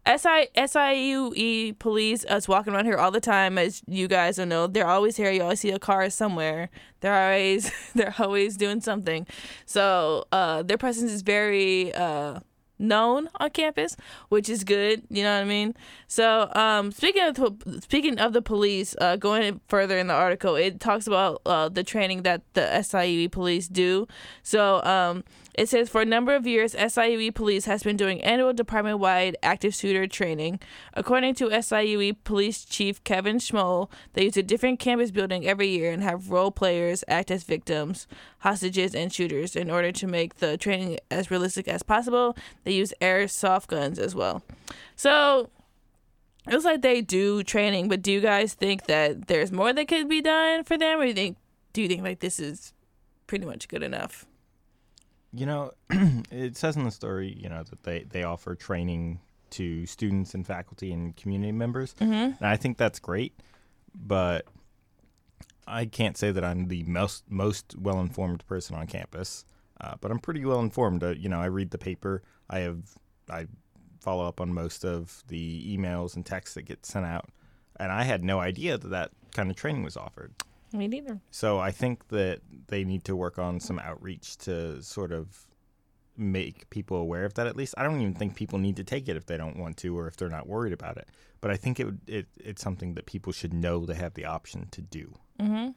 SI, 0.06 0.48
SIUE 0.56 1.80
police 1.80 2.26
us 2.26 2.48
walking 2.48 2.74
around 2.74 2.86
here 2.86 2.98
all 2.98 3.12
the 3.12 3.22
time, 3.22 3.58
as 3.58 3.82
you 3.88 4.10
guys 4.10 4.36
don't 4.36 4.50
know. 4.50 4.68
They're 4.68 4.88
always 4.88 5.16
here. 5.16 5.32
You 5.32 5.44
always 5.44 5.62
see 5.62 5.72
a 5.72 5.80
car 5.80 6.10
somewhere. 6.10 6.70
They're 7.00 7.14
always 7.14 7.72
they're 7.96 8.16
always 8.20 8.58
doing 8.58 8.82
something. 8.82 9.26
So 9.66 10.26
uh, 10.32 10.64
their 10.64 10.78
presence 10.78 11.10
is 11.10 11.22
very 11.22 11.94
uh, 11.94 12.42
known 12.78 13.30
on 13.40 13.50
campus, 13.52 13.96
which 14.28 14.50
is 14.50 14.66
good. 14.66 15.04
You 15.10 15.24
know 15.24 15.36
what 15.36 15.42
I 15.42 15.46
mean? 15.46 15.74
So 16.08 16.52
um, 16.54 16.92
speaking 16.92 17.24
of 17.24 17.36
the, 17.36 17.82
speaking 17.82 18.20
of 18.20 18.34
the 18.34 18.42
police, 18.42 18.96
uh, 19.00 19.16
going 19.16 19.62
further 19.70 19.98
in 19.98 20.08
the 20.08 20.14
article, 20.14 20.56
it 20.56 20.82
talks 20.82 21.08
about 21.08 21.42
uh, 21.46 21.70
the 21.70 21.84
training 21.84 22.24
that 22.24 22.42
the 22.54 22.62
SIUE 22.62 23.32
police 23.32 23.70
do. 23.70 24.08
So 24.42 24.84
um, 24.84 25.24
it 25.54 25.70
says 25.70 25.90
for 25.90 26.02
a 26.02 26.06
number 26.06 26.36
of 26.36 26.48
years, 26.48 26.74
SIUE 26.74 27.34
police 27.34 27.66
has 27.66 27.84
been 27.84 27.96
doing 27.96 28.22
annual 28.24 28.54
department 28.54 29.00
wide 29.00 29.38
active 29.44 29.76
shooter 29.76 30.08
training. 30.08 30.60
According 30.94 31.36
to 31.36 31.50
SIUE 31.50 32.18
police 32.24 32.66
chief 32.66 33.04
Kevin 33.04 33.38
Schmoll, 33.38 33.90
they 34.14 34.26
use 34.26 34.38
a 34.38 34.44
different 34.44 34.80
campus 34.80 35.12
building 35.12 35.46
every 35.46 35.68
year 35.68 35.92
and 35.92 36.02
have 36.02 36.32
role 36.32 36.52
players 36.52 37.04
act 37.08 37.30
as 37.30 37.44
victims, 37.44 38.08
hostages, 38.40 38.96
and 38.96 39.14
shooters. 39.14 39.56
In 39.56 39.70
order 39.70 39.92
to 39.92 40.08
make 40.08 40.36
the 40.36 40.58
training 40.58 40.98
as 41.12 41.30
realistic 41.30 41.68
as 41.68 41.84
possible, 41.84 42.36
they 42.64 42.74
use 42.74 42.94
airsoft 43.02 43.68
guns 43.68 44.00
as 44.00 44.16
well. 44.16 44.44
So 44.96 45.50
it 46.48 46.52
looks 46.52 46.66
like 46.66 46.82
they 46.82 47.02
do 47.02 47.44
training, 47.44 47.88
but 47.90 48.02
do 48.02 48.12
you 48.12 48.22
guys 48.22 48.54
think 48.54 48.88
that 48.88 49.28
there's 49.28 49.52
more 49.52 49.72
that 49.72 49.88
could 49.88 50.10
be 50.10 50.22
done 50.22 50.64
for 50.64 50.78
them, 50.78 51.00
or 51.00 51.04
do 51.04 51.08
you 51.10 51.14
think 51.14 51.38
do 51.74 51.82
you 51.82 51.88
think 51.88 52.04
like 52.04 52.20
this 52.20 52.40
is 52.40 52.74
pretty 53.28 53.46
much 53.46 53.68
good 53.68 53.82
enough? 53.82 54.26
You 55.34 55.46
know, 55.46 55.72
it 56.32 56.56
says 56.58 56.76
in 56.76 56.84
the 56.84 56.92
story, 56.92 57.36
you 57.38 57.50
know, 57.50 57.64
that 57.64 57.84
they, 57.84 58.04
they 58.04 58.24
offer 58.24 58.56
training 58.56 59.20
to 59.52 59.86
students 59.86 60.34
and 60.34 60.46
faculty 60.46 60.92
and 60.92 61.16
community 61.16 61.52
members. 61.52 61.94
Mm-hmm. 62.00 62.14
And 62.14 62.42
I 62.42 62.56
think 62.56 62.78
that's 62.78 63.00
great, 63.00 63.34
but 63.94 64.46
I 65.68 65.86
can't 65.86 66.18
say 66.18 66.32
that 66.32 66.44
I'm 66.44 66.68
the 66.68 66.84
most 66.84 67.30
most 67.30 67.76
well 67.78 68.00
informed 68.00 68.46
person 68.48 68.76
on 68.76 68.88
campus. 68.88 69.46
Uh, 69.80 69.96
but 70.00 70.12
I'm 70.12 70.20
pretty 70.20 70.46
well 70.46 70.60
informed. 70.60 71.04
Uh, 71.04 71.10
you 71.10 71.30
know, 71.30 71.42
I 71.42 71.46
read 71.46 71.72
the 71.72 71.78
paper. 71.78 72.22
I 72.50 72.60
have 72.60 72.82
I 73.30 73.48
follow 74.00 74.28
up 74.28 74.42
on 74.42 74.54
most 74.54 74.86
of 74.86 75.24
the 75.28 75.78
emails 75.78 76.16
and 76.16 76.26
texts 76.26 76.56
that 76.56 76.64
get 76.64 76.86
sent 76.86 77.06
out, 77.06 77.30
and 77.80 77.92
I 77.92 78.04
had 78.04 78.24
no 78.24 78.40
idea 78.40 78.78
that 78.78 78.90
that 78.90 79.12
kind 79.34 79.50
of 79.50 79.56
training 79.56 79.84
was 79.84 79.98
offered. 79.98 80.34
Me 80.74 80.88
neither. 80.88 81.22
So 81.30 81.60
I 81.60 81.72
think 81.72 82.08
that 82.10 82.42
they 82.68 82.84
need 82.84 83.04
to 83.06 83.16
work 83.16 83.38
on 83.38 83.60
some 83.60 83.80
outreach 83.80 84.38
to 84.40 84.82
sort 84.82 85.12
of 85.12 85.46
make 86.18 86.70
people 86.70 86.98
aware 86.98 87.26
of 87.26 87.36
that 87.36 87.48
at 87.48 87.56
least. 87.56 87.76
I 87.78 87.84
don't 87.84 88.02
even 88.02 88.16
think 88.16 88.36
people 88.36 88.60
need 88.60 88.76
to 88.78 88.84
take 88.84 89.08
it 89.08 89.16
if 89.16 89.26
they 89.26 89.38
don't 89.38 89.58
want 89.58 89.78
to 89.78 89.98
or 89.98 90.08
if 90.08 90.18
they're 90.18 90.30
not 90.30 90.48
worried 90.48 90.74
about 90.74 90.98
it. 90.98 91.08
But 91.42 91.52
I 91.52 91.58
think 91.58 91.80
it, 91.80 91.86
would, 91.86 92.00
it 92.08 92.28
it's 92.38 92.62
something 92.62 92.96
that 92.96 93.06
people 93.06 93.32
should 93.32 93.54
know 93.54 93.86
they 93.86 93.94
have 93.94 94.16
the 94.16 94.26
option 94.26 94.68
to 94.72 94.82
do. 94.82 95.14
Mm-hmm. 95.40 95.70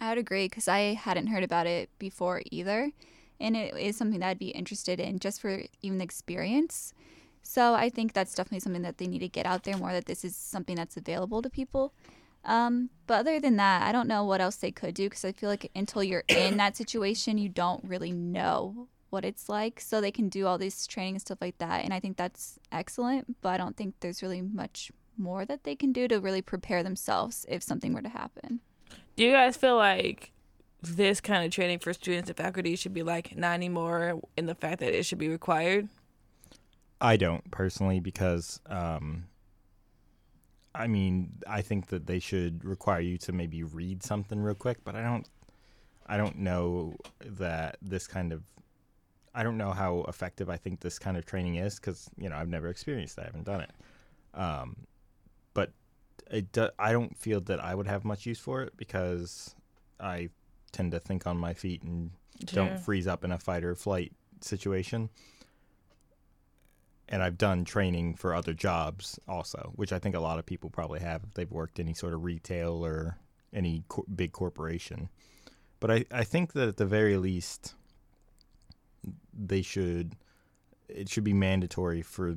I 0.00 0.08
would 0.08 0.18
agree 0.18 0.46
because 0.46 0.68
I 0.68 0.94
hadn't 0.94 1.28
heard 1.28 1.44
about 1.44 1.66
it 1.66 1.88
before 1.98 2.42
either. 2.50 2.90
And 3.40 3.56
it 3.56 3.76
is 3.76 3.96
something 3.96 4.20
that 4.20 4.28
I'd 4.28 4.38
be 4.38 4.48
interested 4.48 5.00
in 5.00 5.18
just 5.18 5.40
for 5.40 5.62
even 5.82 5.98
the 5.98 6.04
experience. 6.04 6.92
So 7.42 7.74
I 7.74 7.90
think 7.90 8.12
that's 8.12 8.34
definitely 8.34 8.60
something 8.60 8.82
that 8.82 8.98
they 8.98 9.06
need 9.06 9.20
to 9.20 9.28
get 9.28 9.46
out 9.46 9.64
there 9.64 9.76
more 9.76 9.92
that 9.92 10.06
this 10.06 10.24
is 10.24 10.34
something 10.34 10.76
that's 10.76 10.96
available 10.96 11.42
to 11.42 11.50
people. 11.50 11.92
Um, 12.44 12.90
but 13.06 13.20
other 13.20 13.40
than 13.40 13.56
that, 13.56 13.82
I 13.82 13.92
don't 13.92 14.08
know 14.08 14.24
what 14.24 14.40
else 14.40 14.56
they 14.56 14.70
could 14.70 14.94
do 14.94 15.08
because 15.08 15.24
I 15.24 15.32
feel 15.32 15.48
like 15.48 15.70
until 15.74 16.02
you're 16.02 16.24
in 16.28 16.56
that 16.58 16.76
situation, 16.76 17.38
you 17.38 17.48
don't 17.48 17.84
really 17.84 18.12
know 18.12 18.88
what 19.10 19.24
it's 19.24 19.48
like. 19.48 19.80
So 19.80 20.00
they 20.00 20.10
can 20.10 20.28
do 20.28 20.46
all 20.46 20.58
this 20.58 20.86
training 20.86 21.14
and 21.14 21.22
stuff 21.22 21.38
like 21.40 21.58
that. 21.58 21.84
And 21.84 21.94
I 21.94 22.00
think 22.00 22.16
that's 22.16 22.58
excellent. 22.72 23.40
But 23.40 23.50
I 23.50 23.56
don't 23.56 23.76
think 23.76 23.94
there's 24.00 24.22
really 24.22 24.42
much 24.42 24.90
more 25.16 25.44
that 25.44 25.64
they 25.64 25.76
can 25.76 25.92
do 25.92 26.08
to 26.08 26.20
really 26.20 26.42
prepare 26.42 26.82
themselves 26.82 27.46
if 27.48 27.62
something 27.62 27.94
were 27.94 28.02
to 28.02 28.08
happen. 28.08 28.60
Do 29.16 29.24
you 29.24 29.32
guys 29.32 29.56
feel 29.56 29.76
like 29.76 30.32
this 30.82 31.20
kind 31.20 31.44
of 31.44 31.50
training 31.50 31.78
for 31.78 31.92
students 31.92 32.28
and 32.28 32.36
faculty 32.36 32.76
should 32.76 32.92
be 32.92 33.02
like 33.02 33.36
not 33.36 33.54
anymore 33.54 34.20
in 34.36 34.46
the 34.46 34.54
fact 34.54 34.80
that 34.80 34.92
it 34.92 35.04
should 35.04 35.18
be 35.18 35.28
required? 35.28 35.88
I 37.00 37.16
don't 37.16 37.50
personally 37.50 38.00
because 38.00 38.60
um, 38.66 39.24
I 40.74 40.86
mean 40.86 41.32
I 41.46 41.62
think 41.62 41.86
that 41.88 42.06
they 42.06 42.18
should 42.18 42.64
require 42.64 43.00
you 43.00 43.18
to 43.18 43.32
maybe 43.32 43.62
read 43.62 44.02
something 44.02 44.40
real 44.40 44.54
quick, 44.54 44.78
but 44.84 44.94
I 44.94 45.02
don't 45.02 45.26
I 46.06 46.16
don't 46.16 46.38
know 46.38 46.96
that 47.24 47.76
this 47.80 48.06
kind 48.06 48.32
of 48.32 48.42
I 49.34 49.42
don't 49.42 49.56
know 49.58 49.72
how 49.72 50.04
effective 50.08 50.48
I 50.48 50.56
think 50.56 50.80
this 50.80 50.98
kind 50.98 51.16
of 51.16 51.26
training 51.26 51.56
is 51.56 51.76
because 51.76 52.08
you 52.16 52.28
know 52.28 52.36
I've 52.36 52.48
never 52.48 52.68
experienced 52.68 53.18
it, 53.18 53.22
I 53.22 53.24
haven't 53.26 53.44
done 53.44 53.60
it. 53.62 53.70
Um, 54.34 54.76
but 55.54 55.70
it 56.30 56.52
do, 56.52 56.68
I 56.78 56.92
don't 56.92 57.16
feel 57.16 57.40
that 57.42 57.62
I 57.62 57.74
would 57.74 57.86
have 57.86 58.04
much 58.04 58.26
use 58.26 58.38
for 58.38 58.62
it 58.62 58.76
because 58.76 59.54
I 60.00 60.28
tend 60.72 60.92
to 60.92 61.00
think 61.00 61.26
on 61.26 61.36
my 61.38 61.54
feet 61.54 61.82
and 61.82 62.10
Sure. 62.48 62.66
don't 62.66 62.80
freeze 62.80 63.06
up 63.06 63.22
in 63.24 63.30
a 63.30 63.38
fight 63.38 63.62
or 63.62 63.76
flight 63.76 64.12
situation. 64.40 65.08
And 67.08 67.22
I've 67.22 67.36
done 67.36 67.64
training 67.64 68.14
for 68.14 68.34
other 68.34 68.54
jobs 68.54 69.18
also, 69.28 69.72
which 69.76 69.92
I 69.92 69.98
think 69.98 70.14
a 70.14 70.20
lot 70.20 70.38
of 70.38 70.46
people 70.46 70.70
probably 70.70 71.00
have 71.00 71.22
if 71.24 71.34
they've 71.34 71.50
worked 71.50 71.78
any 71.78 71.94
sort 71.94 72.14
of 72.14 72.24
retail 72.24 72.84
or 72.84 73.18
any 73.52 73.84
big 74.14 74.32
corporation. 74.32 75.10
But 75.80 75.90
I, 75.90 76.04
I 76.10 76.24
think 76.24 76.54
that 76.54 76.68
at 76.68 76.76
the 76.78 76.86
very 76.86 77.18
least, 77.18 77.74
they 79.32 79.60
should, 79.60 80.16
it 80.88 81.08
should 81.10 81.24
be 81.24 81.34
mandatory 81.34 82.00
for 82.00 82.36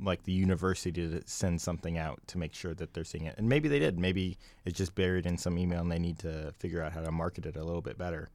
like 0.00 0.24
the 0.24 0.32
university 0.32 0.92
to 0.92 1.22
send 1.26 1.60
something 1.60 1.98
out 1.98 2.20
to 2.28 2.38
make 2.38 2.54
sure 2.54 2.74
that 2.74 2.94
they're 2.94 3.04
seeing 3.04 3.26
it. 3.26 3.34
And 3.38 3.48
maybe 3.48 3.68
they 3.68 3.78
did. 3.78 3.98
Maybe 3.98 4.38
it's 4.64 4.76
just 4.76 4.94
buried 4.94 5.26
in 5.26 5.38
some 5.38 5.58
email 5.58 5.80
and 5.80 5.90
they 5.90 5.98
need 5.98 6.18
to 6.20 6.52
figure 6.58 6.82
out 6.82 6.92
how 6.92 7.00
to 7.00 7.10
market 7.10 7.46
it 7.46 7.56
a 7.56 7.64
little 7.64 7.82
bit 7.82 7.98
better. 7.98 8.28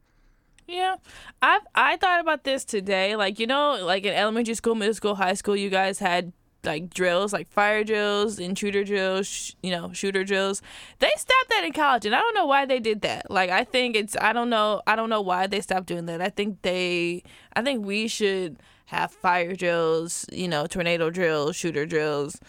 Yeah, 0.68 0.96
I 1.42 1.60
I 1.76 1.98
thought 1.98 2.22
about 2.22 2.44
this 2.44 2.64
today. 2.64 3.16
Like 3.16 3.40
you 3.40 3.48
know, 3.48 3.78
like 3.84 4.06
in 4.06 4.14
elementary 4.14 4.56
school, 4.56 4.76
middle 4.76 4.94
school, 4.94 5.16
high 5.16 5.34
school, 5.34 5.56
you 5.56 5.70
guys 5.70 6.00
had 6.00 6.32
like 6.64 6.90
drills, 6.90 7.34
like 7.34 7.50
fire 7.50 7.84
drills, 7.84 8.40
intruder 8.40 8.86
drills, 8.86 9.28
sh- 9.28 9.52
you 9.62 9.72
know, 9.72 9.92
shooter 9.92 10.24
drills. 10.24 10.62
They 11.00 11.12
stopped 11.18 11.50
that 11.50 11.64
in 11.66 11.74
college, 11.74 12.06
and 12.06 12.16
I 12.16 12.20
don't 12.20 12.34
know 12.34 12.46
why 12.46 12.66
they 12.66 12.80
did 12.80 13.02
that. 13.02 13.30
Like, 13.30 13.50
I 13.50 13.66
think 13.66 13.96
it's 13.98 14.16
I 14.22 14.32
don't 14.32 14.50
know 14.50 14.82
I 14.88 14.96
don't 14.96 15.10
know 15.10 15.22
why 15.22 15.48
they 15.48 15.60
stopped 15.62 15.88
doing 15.88 16.06
that. 16.06 16.22
I 16.22 16.30
think 16.30 16.62
they 16.62 17.24
I 17.56 17.62
think 17.62 17.86
we 17.86 18.08
should 18.08 18.58
have 18.86 19.12
fire 19.12 19.56
drills, 19.56 20.26
you 20.32 20.48
know, 20.48 20.66
tornado 20.68 21.10
drills, 21.10 21.56
shooter 21.58 21.86
drills, 21.86 22.40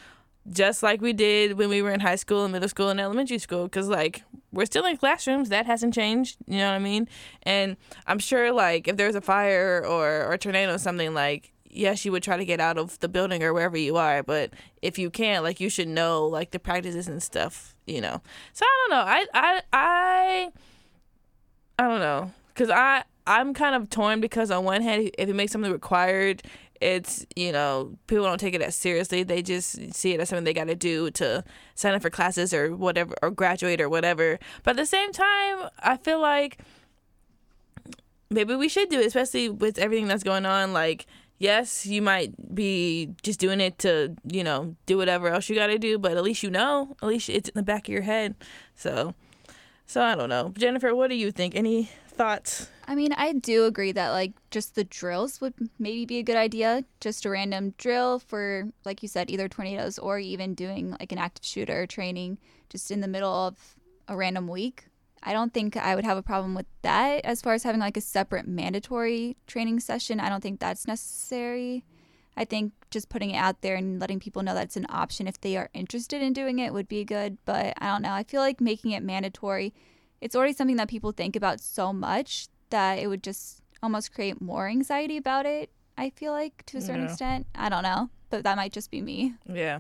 just 0.51 0.83
like 0.83 1.01
we 1.01 1.13
did 1.13 1.59
when 1.59 1.69
we 1.69 1.83
were 1.83 1.91
in 1.91 2.01
high 2.01 2.17
school 2.17 2.45
and 2.45 2.53
middle 2.53 2.69
school 2.69 2.89
and 2.89 3.01
elementary 3.01 3.39
school. 3.39 3.65
Because 3.65 3.89
like 3.89 4.23
we're 4.53 4.67
still 4.67 4.85
in 4.85 4.97
classrooms, 4.97 5.49
that 5.49 5.67
hasn't 5.67 5.95
changed. 5.95 6.37
You 6.47 6.59
know 6.59 6.69
what 6.69 6.77
I 6.77 6.81
mean? 6.81 7.09
And 7.43 7.77
I'm 8.07 8.19
sure 8.19 8.53
like 8.53 8.89
if 8.89 8.97
there's 8.97 9.15
a 9.15 9.21
fire 9.21 9.85
or 9.85 10.25
or 10.25 10.33
a 10.33 10.39
tornado 10.39 10.75
or 10.75 10.79
something 10.79 11.15
like 11.15 11.53
yes, 11.75 12.05
you 12.05 12.13
would 12.13 12.23
try 12.23 12.37
to 12.37 12.45
get 12.45 12.61
out 12.61 12.79
of 12.79 12.99
the 13.01 13.09
building 13.09 13.43
or 13.43 13.53
wherever 13.53 13.77
you 13.77 13.97
are, 13.97 14.23
but 14.23 14.53
if 14.81 14.99
you 14.99 15.11
can't, 15.11 15.43
like 15.43 15.61
you 15.61 15.69
should 15.69 15.89
know 15.89 16.25
like 16.27 16.53
the 16.53 16.59
practices 16.59 17.09
and 17.09 17.23
stuff, 17.23 17.75
you 17.87 18.01
know. 18.01 18.23
So 18.53 18.65
I 18.65 18.89
don't 18.89 18.91
know. 18.91 19.05
I 19.05 19.27
I 19.35 19.63
I 19.73 20.53
I 21.79 21.89
don't 21.89 22.01
know 22.01 22.33
cuz 22.55 22.71
I 22.71 23.03
I'm 23.27 23.55
kind 23.55 23.75
of 23.75 23.91
torn 23.91 24.21
because 24.21 24.51
on 24.51 24.65
one 24.65 24.83
hand 24.83 25.11
if 25.19 25.29
it 25.29 25.35
makes 25.35 25.53
something 25.53 25.73
required, 25.73 26.43
it's, 26.81 27.25
you 27.37 27.53
know, 27.53 27.97
people 28.07 28.25
don't 28.25 28.39
take 28.39 28.55
it 28.55 28.63
as 28.63 28.75
seriously. 28.75 29.23
They 29.23 29.43
just 29.43 29.95
see 29.95 30.13
it 30.13 30.21
as 30.21 30.29
something 30.29 30.45
they 30.45 30.55
got 30.55 30.67
to 30.67 30.75
do 30.75 31.11
to 31.13 31.45
sign 31.75 31.95
up 31.95 32.03
for 32.03 32.11
classes 32.11 32.53
or 32.53 32.75
whatever 32.75 33.15
or 33.23 33.31
graduate 33.31 33.81
or 33.81 33.89
whatever. 33.89 34.39
But 34.63 34.73
at 34.73 34.77
the 34.77 34.87
same 34.87 35.13
time, 35.13 35.69
I 35.79 35.97
feel 35.97 36.21
like 36.21 36.59
maybe 38.31 38.55
we 38.57 38.69
should 38.69 38.89
do 38.89 39.01
it, 39.01 39.07
especially 39.07 39.49
with 39.49 39.79
everything 39.79 40.09
that's 40.09 40.25
going 40.25 40.47
on 40.47 40.73
like 40.73 41.07
yes, 41.39 41.85
you 41.87 42.01
might 42.01 42.55
be 42.55 43.11
just 43.23 43.41
doing 43.41 43.61
it 43.61 43.79
to, 43.81 44.15
you 44.31 44.45
know, 44.45 44.77
do 44.87 44.97
whatever 44.97 45.29
else 45.29 45.49
you 45.49 45.55
got 45.57 45.67
to 45.69 45.79
do, 45.79 45.99
but 45.99 46.13
at 46.17 46.23
least 46.23 46.43
you 46.43 46.51
know, 46.51 46.97
at 47.03 47.09
least 47.09 47.29
it's 47.29 47.49
in 47.49 47.55
the 47.55 47.63
back 47.63 47.89
of 47.89 47.93
your 47.93 48.03
head. 48.03 48.35
So, 48.75 49.15
so 49.87 50.03
I 50.03 50.15
don't 50.15 50.29
know. 50.29 50.53
Jennifer, 50.57 50.95
what 50.95 51.11
do 51.11 51.17
you 51.17 51.31
think? 51.31 51.55
Any 51.55 51.91
thoughts? 52.09 52.69
I 52.87 52.95
mean, 52.95 53.13
I 53.13 53.33
do 53.33 53.65
agree 53.65 53.93
that 53.93 54.11
like 54.11 54.33
just 54.51 54.75
the 54.75 54.85
drills 54.85 55.41
would 55.41 55.55
maybe 55.79 56.05
be 56.05 56.19
a 56.19 56.23
good 56.23 56.37
idea. 56.37 56.85
Just 57.01 57.25
a 57.25 57.31
random 57.31 57.75
drill 57.79 58.19
for, 58.19 58.69
like 58.85 59.03
you 59.03 59.09
said, 59.09 59.31
either 59.31 59.49
tornadoes 59.49 59.99
or 59.99 60.19
even 60.19 60.55
doing 60.55 60.91
like 61.01 61.13
an 61.13 61.19
active 61.19 61.45
shooter 61.45 61.87
training 61.87 62.39
just 62.69 62.91
in 62.91 63.01
the 63.01 63.09
middle 63.09 63.33
of 63.33 63.77
a 64.09 64.17
random 64.17 64.49
week. 64.49 64.87
I 65.23 65.33
don't 65.33 65.55
think 65.55 65.77
I 65.77 65.95
would 65.95 66.05
have 66.05 66.19
a 66.19 66.23
problem 66.23 66.55
with 66.55 66.67
that. 66.83 67.25
As 67.25 67.41
far 67.41 67.55
as 67.55 67.63
having 67.63 67.81
like 67.81 67.97
a 67.97 68.03
separate 68.03 68.47
mandatory 68.47 69.37
training 69.47 69.81
session, 69.81 70.21
I 70.21 70.29
don't 70.29 70.43
think 70.43 70.61
that's 70.61 70.87
necessary. 70.87 71.85
I 72.37 72.45
think 72.45 72.73
just 72.91 73.09
putting 73.09 73.31
it 73.31 73.39
out 73.39 73.63
there 73.63 73.77
and 73.77 73.99
letting 73.99 74.21
people 74.21 74.43
know 74.43 74.55
that 74.55 74.65
it's 74.65 74.77
an 74.77 74.87
option 74.91 75.27
if 75.27 75.41
they 75.41 75.57
are 75.57 75.71
interested 75.73 76.21
in 76.21 76.33
doing 76.33 76.59
it 76.59 76.75
would 76.75 76.89
be 76.89 77.05
good. 77.05 77.39
But 77.47 77.75
I 77.79 77.87
don't 77.87 78.03
know. 78.03 78.13
I 78.13 78.25
feel 78.25 78.41
like 78.41 78.61
making 78.61 78.91
it 78.91 79.03
mandatory, 79.03 79.73
it's 80.21 80.37
already 80.37 80.53
something 80.53 80.77
that 80.77 80.89
people 80.89 81.13
think 81.13 81.37
about 81.37 81.61
so 81.61 81.93
much 81.93 82.49
that 82.75 82.99
it 82.99 83.07
would 83.07 83.23
just 83.23 83.63
almost 83.85 84.13
create 84.13 84.41
more 84.43 84.67
anxiety 84.67 85.17
about 85.17 85.47
it. 85.47 85.71
I 85.97 86.11
feel 86.11 86.33
like 86.33 86.67
to 86.67 86.79
a 86.79 86.81
certain 86.81 87.03
Yeah. 87.05 87.11
extent. 87.11 87.47
I 87.55 87.69
don't 87.69 87.85
know, 87.85 88.11
but 88.31 88.43
that 88.43 88.57
might 88.57 88.73
just 88.73 88.91
be 88.91 89.01
me. 89.01 89.35
Yeah. 89.47 89.79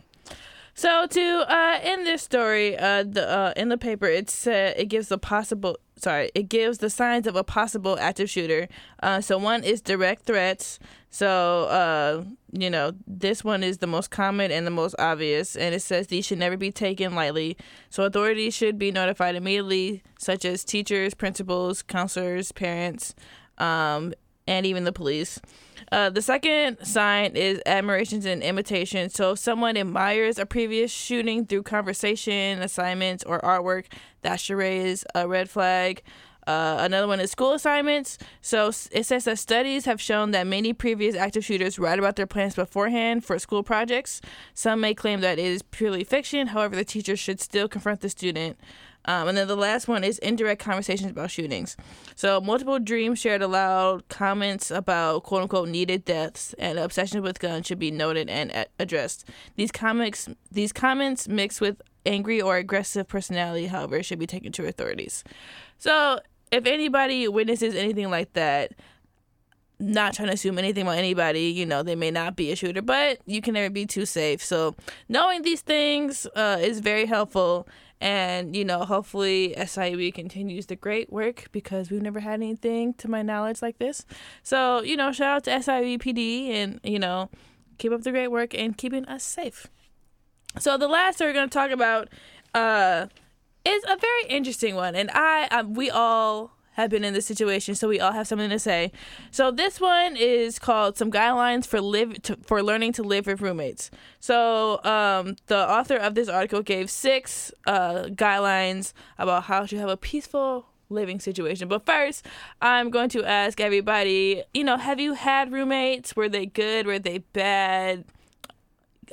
So 0.77 1.07
to 1.07 1.21
uh, 1.49 1.79
end 1.83 2.05
this 2.05 2.23
story, 2.23 2.77
uh, 2.77 3.05
the 3.05 3.29
uh, 3.29 3.53
in 3.57 3.69
the 3.69 3.79
paper 3.79 4.07
it 4.07 4.29
said 4.29 4.75
it 4.77 4.87
gives 4.87 5.09
the 5.09 5.19
possible 5.19 5.79
sorry 5.97 6.33
it 6.35 6.49
gives 6.49 6.79
the 6.79 6.91
signs 6.91 7.29
of 7.29 7.37
a 7.37 7.45
possible 7.45 7.97
active 8.01 8.29
shooter. 8.29 8.67
Uh, 9.01 9.21
so 9.21 9.39
one 9.39 9.63
is 9.63 9.81
direct 9.81 10.25
threats. 10.25 10.81
So 11.11 11.65
uh, 11.67 12.25
you 12.51 12.71
know 12.71 12.93
this 13.07 13.45
one 13.45 13.63
is 13.63 13.79
the 13.79 13.87
most 13.87 14.11
common 14.11 14.51
and 14.51 14.67
the 14.67 14.73
most 14.73 14.97
obvious, 14.99 15.55
and 15.55 15.77
it 15.77 15.81
says 15.81 16.09
these 16.09 16.27
should 16.27 16.39
never 16.39 16.57
be 16.57 16.73
taken 16.73 17.15
lightly. 17.15 17.57
So 17.89 18.03
authorities 18.03 18.53
should 18.53 18.77
be 18.77 18.91
notified 18.91 19.37
immediately, 19.37 20.03
such 20.19 20.45
as 20.45 20.65
teachers, 20.65 21.15
principals, 21.15 21.83
counselors, 21.83 22.51
parents, 22.51 23.15
um, 23.59 24.13
and 24.49 24.67
even 24.67 24.83
the 24.83 24.93
police. 24.93 25.41
Uh, 25.93 26.11
the 26.11 26.23
second 26.23 26.85
sign 26.85 27.37
is 27.37 27.61
admirations 27.67 28.25
and 28.25 28.43
imitation. 28.43 29.09
So 29.11 29.33
if 29.33 29.39
someone 29.39 29.77
admires 29.77 30.39
a 30.39 30.47
previous 30.47 30.91
shooting 30.91 31.47
through 31.47 31.63
conversation, 31.65 32.61
assignments, 32.63 33.25
or 33.25 33.41
artwork, 33.41 33.87
that 34.23 34.41
should 34.41 34.57
raise 34.57 35.05
a 35.15 35.29
red 35.29 35.51
flag. 35.51 36.03
Uh, 36.47 36.77
another 36.81 37.07
one 37.07 37.21
is 37.21 37.31
school 37.31 37.53
assignments. 37.53 38.19
So 38.43 38.69
it 38.93 39.07
says 39.07 39.25
that 39.25 39.39
studies 39.39 39.87
have 39.87 40.01
shown 40.01 40.33
that 40.33 40.47
many 40.47 40.73
previous 40.73 41.15
active 41.15 41.45
shooters 41.45 41.79
write 41.79 41.99
about 41.99 42.17
their 42.17 42.27
plans 42.27 42.55
beforehand 42.55 43.25
for 43.25 43.39
school 43.39 43.63
projects. 43.63 44.21
Some 44.53 44.81
may 44.81 44.95
claim 44.95 45.21
that 45.21 45.39
it 45.39 45.47
is 45.47 45.63
purely 45.63 46.05
fiction. 46.05 46.49
However, 46.49 46.77
the 46.77 46.85
teacher 46.85 47.17
should 47.17 47.41
still 47.41 47.69
confront 47.69 48.01
the 48.01 48.11
student. 48.11 48.59
Um, 49.07 49.29
and 49.29 49.37
then 49.37 49.49
the 49.49 49.57
last 49.57 49.87
one 49.87 50.03
is 50.05 50.19
indirect 50.21 50.63
conversations 50.63 51.11
about 51.11 51.31
shootings. 51.31 51.77
So 52.15 52.41
multiple 52.41 52.79
dreams 52.79 53.19
shared 53.19 53.43
aloud, 53.43 54.09
comments 54.09 54.71
about 54.71 55.25
quote 55.25 55.43
unquote 55.43 55.69
needed 55.69 56.05
deaths, 56.05 56.55
and 56.59 56.79
obsession 56.79 57.23
with 57.23 57.39
guns 57.39 57.67
should 57.67 57.79
be 57.79 57.91
noted 57.91 58.31
and 58.31 58.67
addressed. 58.79 59.29
These 59.57 59.73
comics, 59.73 60.29
these 60.51 60.73
comments 60.73 61.29
mixed 61.29 61.61
with 61.61 61.83
angry 62.07 62.41
or 62.41 62.57
aggressive 62.57 63.09
personality, 63.09 63.67
however, 63.67 64.03
should 64.03 64.19
be 64.19 64.27
taken 64.27 64.53
to 64.53 64.67
authorities. 64.67 65.25
So 65.79 66.21
if 66.51 66.67
anybody 66.67 67.29
witnesses 67.29 67.75
anything 67.75 68.11
like 68.11 68.33
that, 68.35 68.73
not 69.81 70.15
trying 70.15 70.29
to 70.29 70.35
assume 70.35 70.59
anything 70.59 70.83
about 70.83 70.99
anybody, 70.99 71.47
you 71.47 71.67
know, 71.67 71.83
they 71.83 71.97
may 71.97 72.11
not 72.11 72.37
be 72.37 72.53
a 72.53 72.57
shooter, 72.57 72.81
but 72.81 73.19
you 73.27 73.43
can 73.43 73.55
never 73.55 73.71
be 73.71 73.87
too 73.87 74.07
safe. 74.07 74.43
So 74.43 74.77
knowing 75.09 75.43
these 75.43 75.63
things 75.63 76.27
uh, 76.37 76.59
is 76.61 76.81
very 76.81 77.07
helpful. 77.07 77.67
And, 78.01 78.55
you 78.55 78.65
know, 78.65 78.85
hopefully 78.85 79.55
SIUE 79.57 80.13
continues 80.13 80.67
the 80.67 80.77
great 80.77 81.11
work 81.13 81.47
because 81.53 81.91
we've 81.91 82.03
never 82.03 82.21
had 82.21 82.35
anything 82.35 82.93
to 82.95 83.09
my 83.09 83.23
knowledge 83.23 83.63
like 83.63 83.79
this. 83.79 84.05
So, 84.43 84.83
you 84.83 84.97
know, 84.97 85.11
shout 85.13 85.37
out 85.37 85.45
to 85.45 85.51
SIUE 85.51 85.99
PD 85.99 86.49
and, 86.51 86.81
you 86.83 86.99
know, 86.99 87.31
keep 87.79 87.93
up 87.93 88.03
the 88.03 88.11
great 88.11 88.29
work 88.29 88.55
and 88.55 88.77
keeping 88.77 89.07
us 89.07 89.23
safe. 89.23 89.69
So 90.59 90.77
the 90.77 90.89
last 90.89 91.19
that 91.19 91.25
we're 91.25 91.33
going 91.33 91.49
to 91.49 91.55
talk 91.55 91.71
about 91.71 92.09
uh, 92.55 93.07
is 93.65 93.83
a 93.85 93.97
very 93.97 94.25
interesting 94.29 94.75
one. 94.75 94.95
And 94.95 95.11
I, 95.13 95.47
um, 95.49 95.75
we 95.75 95.91
all 95.91 96.57
have 96.75 96.91
been 96.91 97.05
in 97.05 97.15
this 97.15 97.27
situation, 97.27 97.75
so 97.75 97.89
we 97.89 98.01
all 98.01 98.13
have 98.13 98.27
something 98.27 98.51
to 98.51 98.59
say. 98.59 98.93
So 99.31 99.51
this 99.51 99.81
one 99.81 100.17
is 100.17 100.59
called 100.59 100.97
"Some 100.97 101.11
Guidelines 101.11 101.67
for 101.67 101.81
Live 101.81 102.23
to, 102.23 102.37
for 102.45 102.63
Learning 102.63 102.93
to 102.93 103.03
Live 103.03 103.27
with 103.27 103.41
Roommates." 103.41 103.91
So 104.21 104.83
um, 104.85 105.37
the 105.47 105.69
author 105.69 105.97
of 105.97 106.15
this 106.15 106.29
article 106.29 106.63
gave 106.63 106.91
six 106.91 107.53
uh, 107.67 108.05
guidelines 108.05 108.93
about 109.19 109.45
how 109.45 109.67
to 109.67 109.79
have 109.79 109.89
a 109.89 109.97
peaceful 109.97 110.67
living 110.91 111.21
situation. 111.21 111.69
But 111.69 111.85
first, 111.85 112.27
I'm 112.61 112.91
going 112.91 113.09
to 113.11 113.25
ask 113.25 113.61
everybody, 113.61 114.43
you 114.53 114.65
know, 114.65 114.77
have 114.77 115.01
you 115.01 115.15
had 115.15 115.53
roommates? 115.53 116.15
Were 116.17 116.29
they 116.29 116.47
good? 116.47 116.87
Were 116.87 116.99
they 116.99 117.19
bad? 117.19 118.05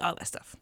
All 0.01 0.15
that 0.15 0.27
stuff. 0.27 0.55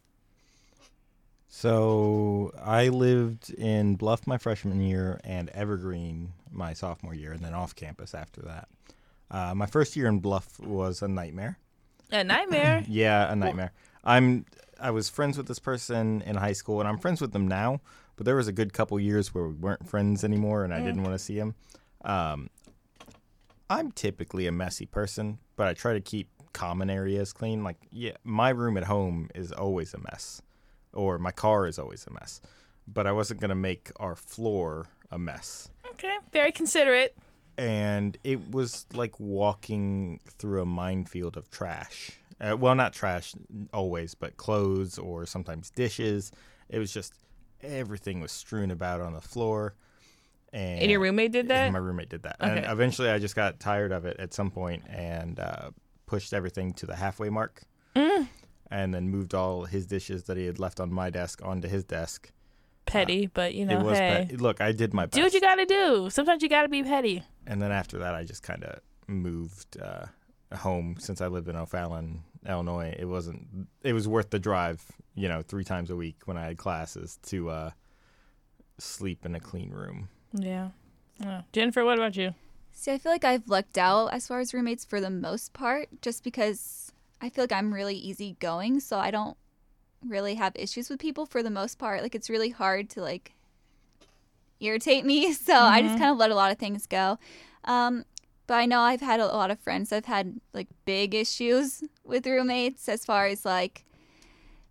So 1.48 2.54
I 2.64 2.88
lived 2.88 3.50
in 3.54 3.96
Bluff 3.96 4.26
my 4.26 4.38
freshman 4.38 4.82
year 4.82 5.20
and 5.24 5.50
Evergreen 5.50 6.32
my 6.52 6.74
sophomore 6.74 7.14
year, 7.14 7.32
and 7.32 7.44
then 7.44 7.54
off 7.54 7.76
campus 7.76 8.14
after 8.14 8.42
that. 8.42 8.68
Uh, 9.32 9.54
my 9.54 9.66
first 9.66 9.96
year 9.96 10.08
in 10.08 10.20
Bluff 10.20 10.60
was 10.60 11.02
a 11.02 11.08
nightmare. 11.08 11.58
A 12.12 12.24
nightmare. 12.24 12.84
Yeah, 12.88 13.32
a 13.32 13.36
nightmare. 13.36 13.72
I'm 14.04 14.46
I 14.82 14.92
was 14.92 15.10
friends 15.10 15.38
with 15.38 15.48
this 15.48 15.60
person 15.60 16.22
in 16.22 16.36
high 16.36 16.54
school, 16.54 16.80
and 16.80 16.88
I'm 16.88 16.98
friends 16.98 17.22
with 17.22 17.34
them 17.34 17.48
now. 17.48 17.82
But 18.16 18.26
there 18.26 18.36
was 18.36 18.48
a 18.48 18.52
good 18.52 18.74
couple 18.74 19.00
years 19.00 19.34
where 19.34 19.48
we 19.48 19.54
weren't 19.54 19.88
friends 19.88 20.24
anymore, 20.24 20.64
and 20.64 20.74
I 20.74 20.82
didn't 20.82 21.04
want 21.04 21.14
to 21.16 21.20
see 21.20 21.38
him. 21.38 21.56
Um, 22.04 22.50
I'm 23.70 23.92
typically 23.92 24.48
a 24.48 24.52
messy 24.52 24.86
person, 24.86 25.38
but 25.56 25.68
I 25.68 25.74
try 25.74 25.94
to 25.94 26.02
keep 26.02 26.30
common 26.52 26.90
areas 26.90 27.32
clean. 27.32 27.64
Like, 27.64 27.78
yeah, 27.92 28.14
my 28.24 28.50
room 28.50 28.78
at 28.78 28.86
home 28.86 29.30
is 29.36 29.52
always 29.52 29.94
a 29.94 30.00
mess, 30.00 30.42
or 30.92 31.20
my 31.20 31.32
car 31.32 31.68
is 31.68 31.78
always 31.80 32.06
a 32.08 32.12
mess. 32.14 32.42
But 32.88 33.06
I 33.06 33.12
wasn't 33.12 33.40
gonna 33.40 33.56
make 33.56 33.92
our 33.98 34.16
floor 34.16 34.88
a 35.12 35.18
mess 35.18 35.70
Okay, 35.92 36.16
very 36.32 36.52
considerate. 36.52 37.16
and 37.58 38.18
it 38.24 38.52
was 38.52 38.86
like 38.94 39.20
walking 39.20 40.20
through 40.38 40.62
a 40.62 40.66
minefield 40.66 41.36
of 41.38 41.50
trash. 41.52 42.12
Uh, 42.40 42.56
well, 42.58 42.74
not 42.76 42.94
trash 42.94 43.34
always, 43.74 44.16
but 44.16 44.38
clothes 44.38 44.98
or 44.98 45.26
sometimes 45.26 45.70
dishes. 45.72 46.32
It 46.70 46.80
was 46.80 46.94
just 46.94 47.14
everything 47.62 48.22
was 48.22 48.32
strewn 48.32 48.72
about 48.72 49.02
on 49.02 49.14
the 49.14 49.20
floor. 49.22 49.76
And, 50.54 50.82
And 50.84 50.90
your 50.92 51.00
roommate 51.02 51.32
did 51.34 51.50
that? 51.50 51.72
my 51.74 51.80
roommate 51.80 52.10
did 52.10 52.24
that, 52.24 52.38
and 52.40 52.66
eventually 52.66 53.10
I 53.10 53.20
just 53.20 53.36
got 53.36 53.60
tired 53.60 53.92
of 53.92 54.06
it 54.06 54.18
at 54.20 54.34
some 54.34 54.50
point 54.52 54.84
and 54.90 55.40
uh, 55.40 55.72
pushed 56.06 56.34
everything 56.34 56.74
to 56.74 56.86
the 56.86 56.96
halfway 56.96 57.30
mark, 57.30 57.62
Mm. 57.96 58.28
and 58.72 58.94
then 58.94 59.10
moved 59.10 59.34
all 59.36 59.66
his 59.66 59.86
dishes 59.86 60.24
that 60.24 60.38
he 60.38 60.46
had 60.46 60.58
left 60.60 60.80
on 60.80 60.92
my 60.94 61.10
desk 61.10 61.42
onto 61.44 61.68
his 61.68 61.84
desk. 61.84 62.32
Petty, 62.86 63.28
but 63.28 63.54
you 63.54 63.66
know, 63.66 63.80
it 63.80 63.84
was 63.84 63.98
hey, 63.98 64.28
pet- 64.30 64.42
look, 64.42 64.62
I 64.62 64.72
did 64.72 64.94
my 64.94 65.06
best. 65.06 65.14
do 65.14 65.24
what 65.24 65.34
you 65.34 65.42
gotta 65.42 65.66
do. 65.66 66.10
Sometimes 66.10 66.42
you 66.42 66.50
gotta 66.50 66.70
be 66.70 66.84
petty. 66.84 67.24
and 67.46 67.62
then 67.62 67.72
after 67.72 68.00
that, 68.00 68.16
I 68.16 68.24
just 68.24 68.42
kind 68.44 68.64
of 68.64 68.80
moved 69.08 69.78
uh, 69.80 70.06
home 70.56 70.96
since 71.00 71.22
I 71.22 71.28
lived 71.28 71.48
in 71.48 71.56
O'Fallon, 71.56 72.24
Illinois. 72.48 72.96
It 72.98 73.06
wasn't. 73.06 73.68
It 73.84 73.94
was 73.94 74.08
worth 74.08 74.30
the 74.32 74.40
drive. 74.40 74.84
You 75.16 75.28
know, 75.28 75.42
three 75.42 75.64
times 75.64 75.90
a 75.90 75.96
week 75.96 76.22
when 76.26 76.38
I 76.38 76.46
had 76.46 76.58
classes 76.58 77.20
to 77.28 77.50
uh, 77.50 77.72
sleep 78.78 79.26
in 79.26 79.36
a 79.36 79.40
clean 79.40 79.72
room. 79.72 80.10
Yeah. 80.34 80.70
yeah. 81.20 81.42
Jennifer, 81.52 81.84
what 81.84 81.98
about 81.98 82.16
you? 82.16 82.34
See, 82.72 82.92
I 82.92 82.98
feel 82.98 83.12
like 83.12 83.26
I've 83.26 83.50
lucked 83.50 83.78
out 83.78 84.14
as 84.14 84.28
far 84.28 84.40
as 84.40 84.54
roommates 84.54 84.86
for 84.86 85.02
the 85.02 85.10
most 85.10 85.52
part, 85.52 85.90
just 86.02 86.24
because 86.24 86.94
I 87.20 87.30
feel 87.30 87.44
like 87.44 87.52
I'm 87.52 87.74
really 87.74 87.96
easygoing, 87.96 88.80
so 88.80 88.98
I 88.98 89.12
don't 89.12 89.36
really 90.06 90.36
have 90.36 90.54
issues 90.56 90.90
with 90.90 91.00
people 91.00 91.26
for 91.26 91.44
the 91.44 91.50
most 91.50 91.78
part. 91.78 92.02
Like 92.02 92.16
it's 92.16 92.30
really 92.30 92.50
hard 92.50 92.90
to 92.92 93.02
like 93.02 93.34
irritate 94.60 95.06
me, 95.06 95.34
so 95.48 95.56
I 95.56 95.82
just 95.82 95.98
kind 95.98 96.12
of 96.12 96.18
let 96.18 96.32
a 96.32 96.36
lot 96.36 96.52
of 96.52 96.58
things 96.58 96.86
go. 96.86 97.18
Um, 97.66 98.06
but 98.48 98.56
I 98.56 98.66
know 98.66 98.80
I've 98.80 99.02
had 99.02 99.20
a 99.20 99.28
lot 99.28 99.52
of 99.52 99.60
friends. 99.60 99.92
I've 99.92 100.06
had 100.06 100.40
like 100.54 100.68
big 100.86 101.14
issues 101.14 101.84
with 102.04 102.26
roommates 102.26 102.90
as 102.90 103.06
far 103.06 103.28
as 103.28 103.46
like 103.46 103.86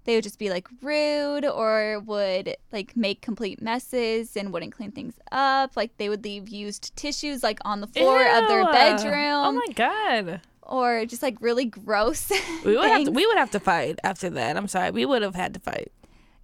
they 0.05 0.15
would 0.15 0.25
just 0.25 0.39
be 0.39 0.49
like 0.49 0.67
rude 0.83 1.45
or 1.45 2.01
would 2.01 2.57
like 2.73 2.97
make 2.97 3.21
complete 3.21 3.61
messes 3.61 4.37
and 4.37 4.53
wouldn't 4.53 4.73
clean 4.73 4.91
things 4.91 5.15
up. 5.31 5.77
Like 5.77 5.97
they 5.99 6.09
would 6.09 6.25
leave 6.25 6.49
used 6.49 6.97
tissues 6.97 7.43
like 7.43 7.59
on 7.65 7.81
the 7.81 7.87
floor 7.87 8.23
of 8.27 8.49
their 8.49 8.65
bedroom 8.73 9.15
Oh 9.45 9.53
my 9.53 9.67
god. 9.75 10.41
Or 10.69 11.05
just 11.07 11.23
like 11.23 11.37
really 11.41 11.65
gross. 11.65 12.31
We 12.65 12.77
would 12.77 12.89
have 12.89 13.05
to, 13.05 13.11
we 13.11 13.27
would 13.27 13.39
have 13.39 13.51
to 13.53 13.61
fight 13.61 13.99
after 14.05 14.29
that. 14.31 14.57
I'm 14.57 14.69
sorry. 14.69 14.91
We 14.91 15.07
would 15.07 15.23
have 15.23 15.35
had 15.35 15.55
to 15.55 15.61
fight. 15.61 15.93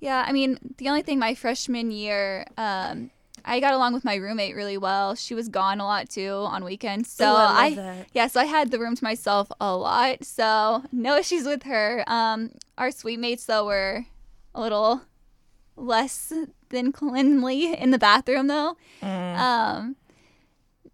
Yeah, 0.00 0.24
I 0.26 0.32
mean, 0.32 0.58
the 0.78 0.88
only 0.88 1.02
thing 1.02 1.18
my 1.18 1.34
freshman 1.34 1.90
year, 1.90 2.46
um, 2.56 3.10
I 3.44 3.60
got 3.60 3.74
along 3.74 3.94
with 3.94 4.04
my 4.04 4.14
roommate 4.16 4.54
really 4.54 4.78
well. 4.78 5.14
She 5.14 5.34
was 5.34 5.48
gone 5.48 5.80
a 5.80 5.84
lot 5.84 6.08
too 6.08 6.30
on 6.30 6.64
weekends, 6.64 7.10
so 7.10 7.32
Ooh, 7.32 7.36
I 7.36 7.64
I, 7.64 7.74
that. 7.74 8.06
yeah, 8.12 8.26
so 8.26 8.40
I 8.40 8.44
had 8.44 8.70
the 8.70 8.78
room 8.78 8.96
to 8.96 9.04
myself 9.04 9.50
a 9.60 9.76
lot. 9.76 10.24
So 10.24 10.82
no 10.92 11.16
issues 11.22 11.46
with 11.46 11.64
her. 11.64 12.04
Um, 12.06 12.52
our 12.78 12.90
suite 12.90 13.18
mates 13.18 13.44
though 13.44 13.66
were 13.66 14.06
a 14.54 14.60
little 14.60 15.02
less 15.76 16.32
than 16.70 16.92
cleanly 16.92 17.74
in 17.74 17.90
the 17.90 17.98
bathroom 17.98 18.46
though. 18.46 18.76
Mm. 19.02 19.38
Um, 19.38 19.96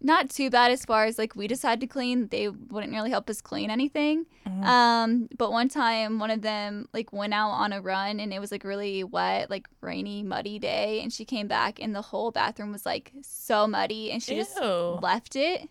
not 0.03 0.29
too 0.29 0.49
bad 0.49 0.71
as 0.71 0.83
far 0.83 1.05
as 1.05 1.17
like 1.17 1.35
we 1.35 1.47
just 1.47 1.61
had 1.61 1.79
to 1.81 1.87
clean. 1.87 2.27
They 2.27 2.49
wouldn't 2.49 2.91
really 2.91 3.11
help 3.11 3.29
us 3.29 3.41
clean 3.41 3.69
anything. 3.69 4.25
Mm-hmm. 4.47 4.63
Um, 4.63 5.29
but 5.37 5.51
one 5.51 5.69
time 5.69 6.19
one 6.19 6.31
of 6.31 6.41
them 6.41 6.87
like 6.93 7.13
went 7.13 7.33
out 7.33 7.51
on 7.51 7.71
a 7.71 7.81
run 7.81 8.19
and 8.19 8.33
it 8.33 8.39
was 8.39 8.51
like 8.51 8.63
really 8.63 9.03
wet, 9.03 9.49
like 9.49 9.67
rainy, 9.81 10.23
muddy 10.23 10.59
day, 10.59 11.01
and 11.01 11.13
she 11.13 11.25
came 11.25 11.47
back 11.47 11.79
and 11.81 11.95
the 11.95 12.01
whole 12.01 12.31
bathroom 12.31 12.71
was 12.71 12.85
like 12.85 13.11
so 13.21 13.67
muddy 13.67 14.11
and 14.11 14.23
she 14.23 14.35
just 14.35 14.59
left 14.59 15.35
it. 15.35 15.69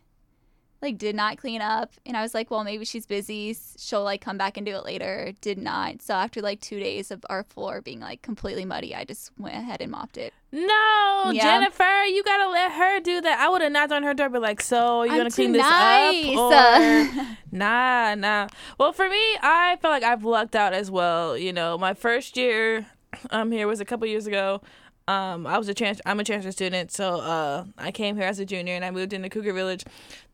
Like 0.80 0.96
did 0.96 1.14
not 1.14 1.36
clean 1.36 1.60
up. 1.60 1.92
And 2.06 2.16
I 2.16 2.22
was 2.22 2.32
like, 2.32 2.50
well 2.50 2.64
maybe 2.64 2.84
she's 2.84 3.06
busy. 3.06 3.56
She'll 3.76 4.04
like 4.04 4.20
come 4.20 4.38
back 4.38 4.56
and 4.56 4.64
do 4.64 4.74
it 4.76 4.84
later. 4.84 5.32
Did 5.40 5.58
not. 5.58 6.02
So 6.02 6.14
after 6.14 6.40
like 6.40 6.60
two 6.60 6.78
days 6.78 7.10
of 7.10 7.24
our 7.28 7.42
floor 7.42 7.80
being 7.80 8.00
like 8.00 8.22
completely 8.22 8.64
muddy, 8.64 8.94
I 8.94 9.04
just 9.04 9.32
went 9.38 9.56
ahead 9.56 9.80
and 9.80 9.90
mopped 9.90 10.16
it. 10.16 10.32
No, 10.52 11.30
Yeah. 11.32 11.42
Jennifer, 11.60 12.02
you 12.04 12.22
gotta 12.24 12.48
let 12.50 12.72
her 12.72 12.98
do 13.00 13.20
that. 13.20 13.38
I 13.38 13.48
would 13.48 13.62
have 13.62 13.70
knocked 13.70 13.92
on 13.92 14.02
her 14.02 14.14
door, 14.14 14.28
be 14.28 14.38
like, 14.38 14.60
"So 14.60 15.04
you 15.04 15.12
I'm 15.12 15.18
gonna 15.18 15.30
clean 15.30 15.52
this 15.52 15.62
nice. 15.62 16.26
up?" 16.36 16.36
Or 16.36 17.26
nah, 17.52 18.14
nah. 18.16 18.48
Well, 18.78 18.92
for 18.92 19.08
me, 19.08 19.20
I 19.42 19.78
feel 19.80 19.90
like 19.92 20.02
I've 20.02 20.24
lucked 20.24 20.56
out 20.56 20.72
as 20.72 20.90
well. 20.90 21.36
You 21.38 21.52
know, 21.52 21.78
my 21.78 21.94
first 21.94 22.36
year 22.36 22.86
um 23.30 23.52
here 23.52 23.66
was 23.68 23.80
a 23.80 23.84
couple 23.84 24.06
years 24.08 24.26
ago. 24.26 24.60
Um, 25.08 25.46
I 25.46 25.58
was 25.58 25.68
a 25.68 25.74
trans. 25.74 26.00
I'm 26.06 26.20
a 26.20 26.24
transfer 26.24 26.52
student, 26.52 26.92
so 26.92 27.20
uh, 27.20 27.64
I 27.76 27.90
came 27.90 28.16
here 28.16 28.26
as 28.26 28.38
a 28.38 28.44
junior 28.44 28.74
and 28.74 28.84
I 28.84 28.90
moved 28.92 29.12
into 29.12 29.28
Cougar 29.28 29.52
Village. 29.52 29.84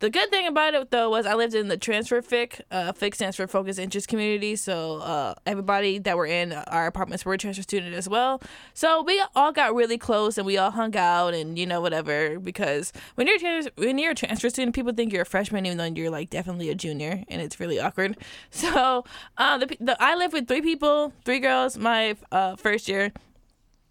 The 0.01 0.11
good 0.11 0.29
thing 0.31 0.47
about 0.47 0.75
it 0.75 0.91
though 0.91 1.09
was 1.09 1.25
I 1.25 1.35
lived 1.35 1.55
in 1.55 1.69
the 1.69 1.79
transfer 1.79 2.21
FIC. 2.21 2.61
Uh, 2.71 2.93
FIC 2.93 3.15
stands 3.15 3.37
for 3.37 3.47
Focus 3.47 3.79
Interest 3.79 4.07
Community. 4.07 4.55
So 4.55 4.99
uh, 4.99 5.35
everybody 5.47 5.99
that 6.01 6.17
were 6.17 6.27
in 6.27 6.53
our 6.53 6.87
apartments 6.87 7.25
were 7.25 7.33
a 7.33 7.39
transfer 7.39 7.63
student 7.63 7.95
as 7.95 8.09
well. 8.09 8.43
So 8.75 9.03
we 9.03 9.23
all 9.35 9.53
got 9.53 9.75
really 9.75 9.97
close 9.97 10.37
and 10.37 10.47
we 10.47 10.59
all 10.59 10.71
hung 10.71 10.95
out 10.97 11.33
and 11.33 11.59
you 11.59 11.65
know 11.65 11.81
whatever 11.81 12.39
because 12.39 12.93
when 13.15 13.27
you're 13.27 13.39
trans- 13.39 13.71
when 13.77 13.99
you're 13.99 14.13
a 14.13 14.15
transfer 14.15 14.51
student, 14.51 14.75
people 14.75 14.93
think 14.93 15.13
you're 15.13 15.23
a 15.23 15.27
freshman 15.27 15.65
even 15.65 15.79
though 15.79 15.85
you're 15.85 16.11
like 16.11 16.29
definitely 16.29 16.69
a 16.69 16.75
junior 16.75 17.25
and 17.29 17.41
it's 17.41 17.59
really 17.61 17.81
awkward. 17.81 18.17
So 18.51 19.05
uh, 19.39 19.59
the, 19.59 19.77
the 19.81 19.97
I 20.03 20.15
lived 20.17 20.33
with 20.33 20.49
three 20.49 20.61
people, 20.61 21.13
three 21.25 21.39
girls, 21.39 21.79
my 21.79 22.17
uh, 22.33 22.57
first 22.57 22.89
year. 22.89 23.13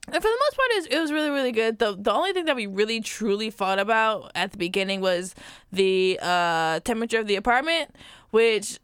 And 0.07 0.21
for 0.21 0.29
the 0.29 0.39
most 0.39 0.55
part, 0.55 0.69
it 0.71 0.75
was, 0.75 0.85
it 0.87 0.99
was 0.99 1.11
really, 1.11 1.29
really 1.29 1.51
good. 1.51 1.79
The 1.79 1.95
the 1.97 2.13
only 2.13 2.31
thing 2.31 2.45
that 2.45 2.55
we 2.55 2.67
really 2.67 3.01
truly 3.01 3.49
fought 3.49 3.79
about 3.79 4.31
at 4.35 4.51
the 4.51 4.57
beginning 4.57 5.01
was 5.01 5.33
the 5.71 6.19
uh, 6.21 6.79
temperature 6.81 7.19
of 7.19 7.27
the 7.27 7.35
apartment, 7.35 7.95
which, 8.29 8.79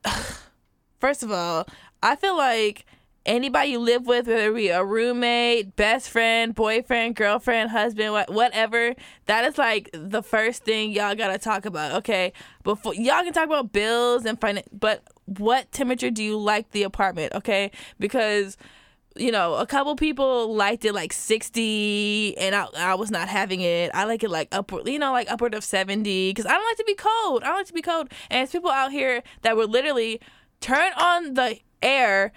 first 0.99 1.21
of 1.23 1.31
all, 1.31 1.67
I 2.01 2.15
feel 2.15 2.35
like 2.35 2.85
anybody 3.25 3.71
you 3.71 3.79
live 3.79 4.07
with, 4.07 4.27
whether 4.27 4.49
it 4.49 4.55
be 4.55 4.69
a 4.69 4.83
roommate, 4.83 5.75
best 5.75 6.09
friend, 6.09 6.55
boyfriend, 6.55 7.15
girlfriend, 7.15 7.69
husband, 7.69 8.13
what, 8.13 8.31
whatever, 8.31 8.95
that 9.27 9.45
is 9.45 9.57
like 9.57 9.89
the 9.93 10.23
first 10.23 10.63
thing 10.63 10.91
y'all 10.91 11.15
gotta 11.15 11.37
talk 11.37 11.65
about. 11.65 11.91
Okay, 11.93 12.33
before 12.63 12.95
y'all 12.95 13.23
can 13.23 13.33
talk 13.33 13.45
about 13.45 13.71
bills 13.71 14.25
and 14.25 14.39
finance, 14.39 14.67
but 14.71 15.03
what 15.25 15.71
temperature 15.71 16.09
do 16.09 16.23
you 16.23 16.37
like 16.37 16.71
the 16.71 16.83
apartment? 16.83 17.33
Okay, 17.35 17.71
because 17.99 18.57
you 19.15 19.31
know, 19.31 19.55
a 19.55 19.65
couple 19.65 19.95
people 19.95 20.53
liked 20.53 20.85
it 20.85 20.93
like 20.93 21.13
60 21.13 22.37
and 22.37 22.55
I, 22.55 22.67
I 22.77 22.95
was 22.95 23.11
not 23.11 23.27
having 23.27 23.61
it. 23.61 23.91
I 23.93 24.05
like 24.05 24.23
it 24.23 24.29
like 24.29 24.47
upward, 24.51 24.87
you 24.87 24.99
know, 24.99 25.11
like 25.11 25.29
upward 25.29 25.53
of 25.53 25.63
70 25.63 26.29
because 26.29 26.45
I 26.45 26.51
don't 26.51 26.65
like 26.65 26.77
to 26.77 26.83
be 26.85 26.95
cold. 26.95 27.43
I 27.43 27.47
don't 27.47 27.57
like 27.57 27.67
to 27.67 27.73
be 27.73 27.81
cold. 27.81 28.09
And 28.29 28.43
it's 28.43 28.51
people 28.51 28.71
out 28.71 28.91
here 28.91 29.21
that 29.41 29.57
would 29.57 29.69
literally 29.69 30.21
turn 30.61 30.93
on 30.93 31.33
the 31.33 31.59
air 31.81 32.31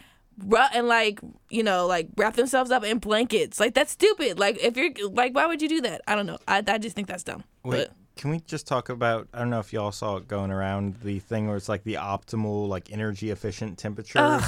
and 0.73 0.89
like, 0.89 1.21
you 1.49 1.63
know, 1.63 1.87
like 1.87 2.09
wrap 2.17 2.35
themselves 2.35 2.71
up 2.71 2.85
in 2.85 2.99
blankets. 2.99 3.61
Like, 3.61 3.75
that's 3.75 3.93
stupid. 3.93 4.39
Like, 4.39 4.59
if 4.63 4.77
you're 4.77 4.91
like, 5.11 5.35
why 5.35 5.47
would 5.47 5.63
you 5.63 5.69
do 5.69 5.81
that? 5.83 6.03
I 6.09 6.15
don't 6.17 6.27
know. 6.27 6.39
I, 6.49 6.63
I 6.67 6.79
just 6.79 6.97
think 6.97 7.07
that's 7.07 7.23
dumb. 7.23 7.45
Wait, 7.63 7.89
But 7.89 7.93
can 8.17 8.31
we 8.31 8.41
just 8.41 8.67
talk 8.67 8.89
about? 8.89 9.29
I 9.33 9.41
don't 9.41 9.51
know 9.51 9.61
if 9.61 9.73
y'all 9.73 9.93
saw 9.93 10.17
it 10.17 10.29
going 10.29 10.51
around 10.51 10.97
the 11.03 11.19
thing 11.21 11.47
where 11.47 11.57
it's 11.57 11.69
like 11.69 11.85
the 11.85 11.95
optimal, 11.95 12.69
like 12.69 12.91
energy 12.93 13.31
efficient 13.31 13.79
temperature, 13.79 14.41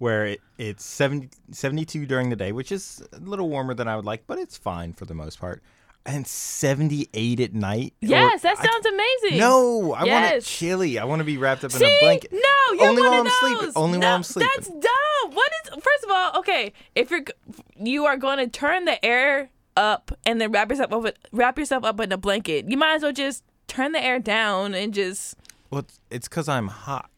where 0.00 0.24
it, 0.26 0.40
it's 0.58 0.84
70, 0.84 1.28
72 1.52 2.06
during 2.06 2.30
the 2.30 2.36
day, 2.36 2.52
which 2.52 2.72
is 2.72 3.02
a 3.12 3.20
little 3.20 3.48
warmer 3.50 3.74
than 3.74 3.86
I 3.86 3.96
would 3.96 4.06
like, 4.06 4.26
but 4.26 4.38
it's 4.38 4.56
fine 4.56 4.94
for 4.94 5.04
the 5.04 5.12
most 5.14 5.38
part, 5.38 5.62
and 6.06 6.26
seventy 6.26 7.08
eight 7.12 7.38
at 7.40 7.52
night. 7.54 7.92
or- 8.02 8.08
yes, 8.08 8.40
that 8.42 8.58
I- 8.58 8.64
sounds 8.66 8.86
amazing. 8.86 9.38
No, 9.38 9.92
I 9.92 10.04
want 10.04 10.34
it 10.34 10.42
chilly. 10.44 10.98
I 10.98 11.04
want 11.04 11.20
to 11.20 11.24
be 11.24 11.36
wrapped 11.36 11.62
up 11.64 11.70
in 11.74 11.82
a 11.82 11.98
blanket. 12.00 12.32
No, 12.32 12.74
you're 12.74 12.88
Only 12.88 13.02
one 13.02 13.10
while 13.10 13.20
of 13.20 13.26
I'm 13.26 13.32
sleeping. 13.48 13.72
Only 13.76 13.98
no, 13.98 14.06
while 14.06 14.16
I'm 14.16 14.22
sleeping. 14.22 14.50
That's 14.56 14.68
dumb. 14.68 15.34
What 15.34 15.50
is? 15.66 15.70
First 15.74 16.04
of 16.04 16.10
all, 16.10 16.38
okay, 16.40 16.72
if 16.94 17.10
you're 17.10 17.24
you 17.78 18.06
are 18.06 18.16
going 18.16 18.38
to 18.38 18.46
turn 18.48 18.86
the 18.86 19.04
air 19.04 19.50
up 19.76 20.10
and 20.24 20.40
then 20.40 20.50
wrap 20.50 20.70
yourself 20.70 20.92
up 20.92 21.14
wrap 21.32 21.58
yourself 21.58 21.84
up 21.84 22.00
in 22.00 22.10
a 22.10 22.16
blanket, 22.18 22.70
you 22.70 22.78
might 22.78 22.94
as 22.94 23.02
well 23.02 23.12
just 23.12 23.44
turn 23.68 23.92
the 23.92 24.02
air 24.02 24.18
down 24.18 24.72
and 24.74 24.94
just. 24.94 25.36
Well, 25.70 25.80
it's- 25.80 26.00
it's 26.10 26.28
because 26.28 26.48
I'm 26.48 26.68
hot. 26.68 27.10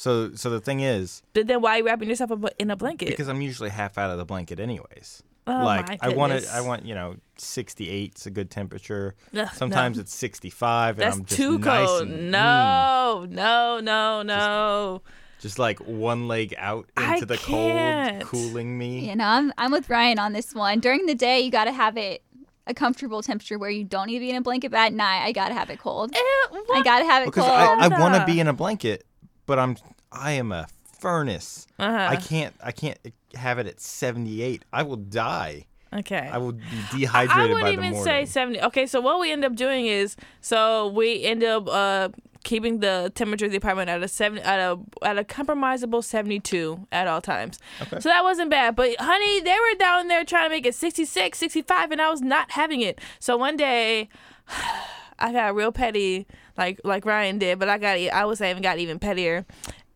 So, 0.00 0.34
so 0.34 0.48
the 0.48 0.60
thing 0.62 0.80
is, 0.80 1.20
But 1.34 1.46
then 1.46 1.60
why 1.60 1.72
are 1.74 1.78
you 1.80 1.84
wrapping 1.84 2.08
yourself 2.08 2.30
up 2.30 2.42
in 2.58 2.70
a 2.70 2.76
blanket? 2.76 3.10
because 3.10 3.28
I'm 3.28 3.42
usually 3.42 3.68
half 3.68 3.98
out 3.98 4.10
of 4.10 4.16
the 4.16 4.24
blanket 4.24 4.58
anyways. 4.58 5.22
Oh, 5.46 5.52
like 5.62 5.88
my 5.90 5.98
I 6.00 6.08
want 6.08 6.32
it. 6.32 6.46
I 6.50 6.62
want 6.62 6.86
you 6.86 6.94
know 6.94 7.16
68 7.36 8.14
is 8.16 8.24
a 8.24 8.30
good 8.30 8.50
temperature. 8.50 9.14
Ugh, 9.36 9.46
Sometimes 9.52 9.98
no. 9.98 10.00
it's 10.00 10.14
65, 10.14 10.98
and 10.98 11.02
that's 11.06 11.16
I'm 11.18 11.24
just 11.26 11.36
too 11.36 11.58
nice 11.58 11.86
cold. 11.86 12.02
and- 12.08 12.12
mm, 12.12 12.30
no, 12.30 13.26
no, 13.28 13.80
no, 13.80 14.22
no. 14.22 15.02
just 15.38 15.58
like 15.58 15.80
one 15.80 16.28
leg 16.28 16.54
out 16.56 16.88
I 16.96 17.14
into 17.14 17.26
the 17.26 17.36
can't. 17.36 18.22
cold, 18.22 18.30
cooling 18.30 18.78
me. 18.78 19.06
You 19.06 19.16
know, 19.16 19.26
I'm 19.26 19.52
I'm 19.58 19.70
with 19.70 19.90
Ryan 19.90 20.18
on 20.18 20.32
this 20.32 20.54
one. 20.54 20.80
During 20.80 21.04
the 21.04 21.14
day, 21.14 21.40
you 21.40 21.50
got 21.50 21.64
to 21.64 21.72
have 21.72 21.98
it 21.98 22.22
a 22.66 22.72
comfortable 22.72 23.20
temperature 23.20 23.58
where 23.58 23.68
you 23.70 23.84
don't 23.84 24.06
need 24.06 24.14
to 24.14 24.20
be 24.20 24.30
in 24.30 24.36
a 24.36 24.40
blanket. 24.40 24.70
But 24.70 24.78
at 24.78 24.92
night, 24.94 25.24
I 25.26 25.32
got 25.32 25.48
to 25.48 25.54
have 25.54 25.68
it 25.68 25.78
cold. 25.78 26.14
Ew, 26.14 26.64
I 26.72 26.80
got 26.82 27.00
to 27.00 27.04
have 27.04 27.22
it 27.24 27.26
Because 27.26 27.44
cold. 27.44 27.58
I, 27.58 27.84
I 27.84 27.88
want 28.00 28.14
to 28.14 28.24
be 28.24 28.40
in 28.40 28.48
a 28.48 28.52
blanket, 28.54 29.04
but 29.50 29.58
I'm 29.58 29.76
I 30.12 30.30
am 30.32 30.52
a 30.52 30.68
furnace. 31.00 31.66
Uh-huh. 31.76 32.06
I 32.08 32.14
can't 32.14 32.54
I 32.62 32.70
can't 32.70 32.96
have 33.34 33.58
it 33.58 33.66
at 33.66 33.80
78. 33.80 34.64
I 34.72 34.84
will 34.84 34.94
die. 34.94 35.66
Okay. 35.92 36.30
I 36.32 36.38
will 36.38 36.52
be 36.52 36.62
I 36.92 36.98
dehydrated 36.98 37.54
would 37.54 37.60
by 37.60 37.70
the 37.72 37.76
morning. 37.76 37.84
I 37.84 37.88
wouldn't 37.88 37.94
even 37.96 38.04
say 38.04 38.24
70. 38.26 38.62
Okay, 38.62 38.86
so 38.86 39.00
what 39.00 39.18
we 39.18 39.32
end 39.32 39.44
up 39.44 39.56
doing 39.56 39.86
is 39.86 40.14
so 40.40 40.86
we 40.86 41.24
end 41.24 41.42
up 41.42 41.66
uh 41.68 42.10
keeping 42.44 42.78
the 42.78 43.10
temperature 43.16 43.46
of 43.46 43.50
the 43.50 43.56
apartment 43.56 43.90
at 43.90 44.00
a 44.04 44.06
70 44.06 44.40
at 44.42 44.60
a 44.60 44.78
at 45.02 45.18
a 45.18 45.24
compromisable 45.24 46.04
72 46.04 46.86
at 46.92 47.08
all 47.08 47.20
times. 47.20 47.58
Okay. 47.82 47.98
So 47.98 48.08
that 48.08 48.22
wasn't 48.22 48.50
bad, 48.50 48.76
but 48.76 48.94
honey, 49.00 49.40
they 49.40 49.58
were 49.58 49.78
down 49.80 50.06
there 50.06 50.24
trying 50.24 50.44
to 50.44 50.54
make 50.54 50.64
it 50.64 50.76
66, 50.76 51.36
65 51.36 51.90
and 51.90 52.00
I 52.00 52.08
was 52.08 52.22
not 52.22 52.52
having 52.52 52.82
it. 52.82 53.00
So 53.18 53.36
one 53.36 53.56
day 53.56 54.08
I 55.20 55.32
got 55.32 55.54
real 55.54 55.72
petty 55.72 56.26
like 56.56 56.80
like 56.84 57.04
Ryan 57.04 57.38
did, 57.38 57.58
but 57.58 57.68
I 57.68 57.78
got 57.78 57.98
I 57.98 58.24
was 58.24 58.40
even 58.40 58.62
got 58.62 58.78
even 58.78 58.98
pettier. 58.98 59.46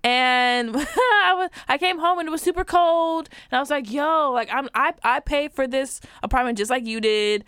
And 0.02 0.76
I 0.76 1.34
was 1.34 1.50
I 1.66 1.78
came 1.78 1.98
home 1.98 2.18
and 2.18 2.28
it 2.28 2.30
was 2.30 2.42
super 2.42 2.64
cold 2.64 3.28
and 3.50 3.56
I 3.56 3.60
was 3.60 3.70
like, 3.70 3.90
"Yo, 3.90 4.32
like 4.32 4.48
I'm 4.52 4.68
I 4.74 4.92
I 5.02 5.20
paid 5.20 5.52
for 5.52 5.66
this 5.66 6.00
apartment 6.22 6.58
just 6.58 6.70
like 6.70 6.86
you 6.86 7.00
did. 7.00 7.44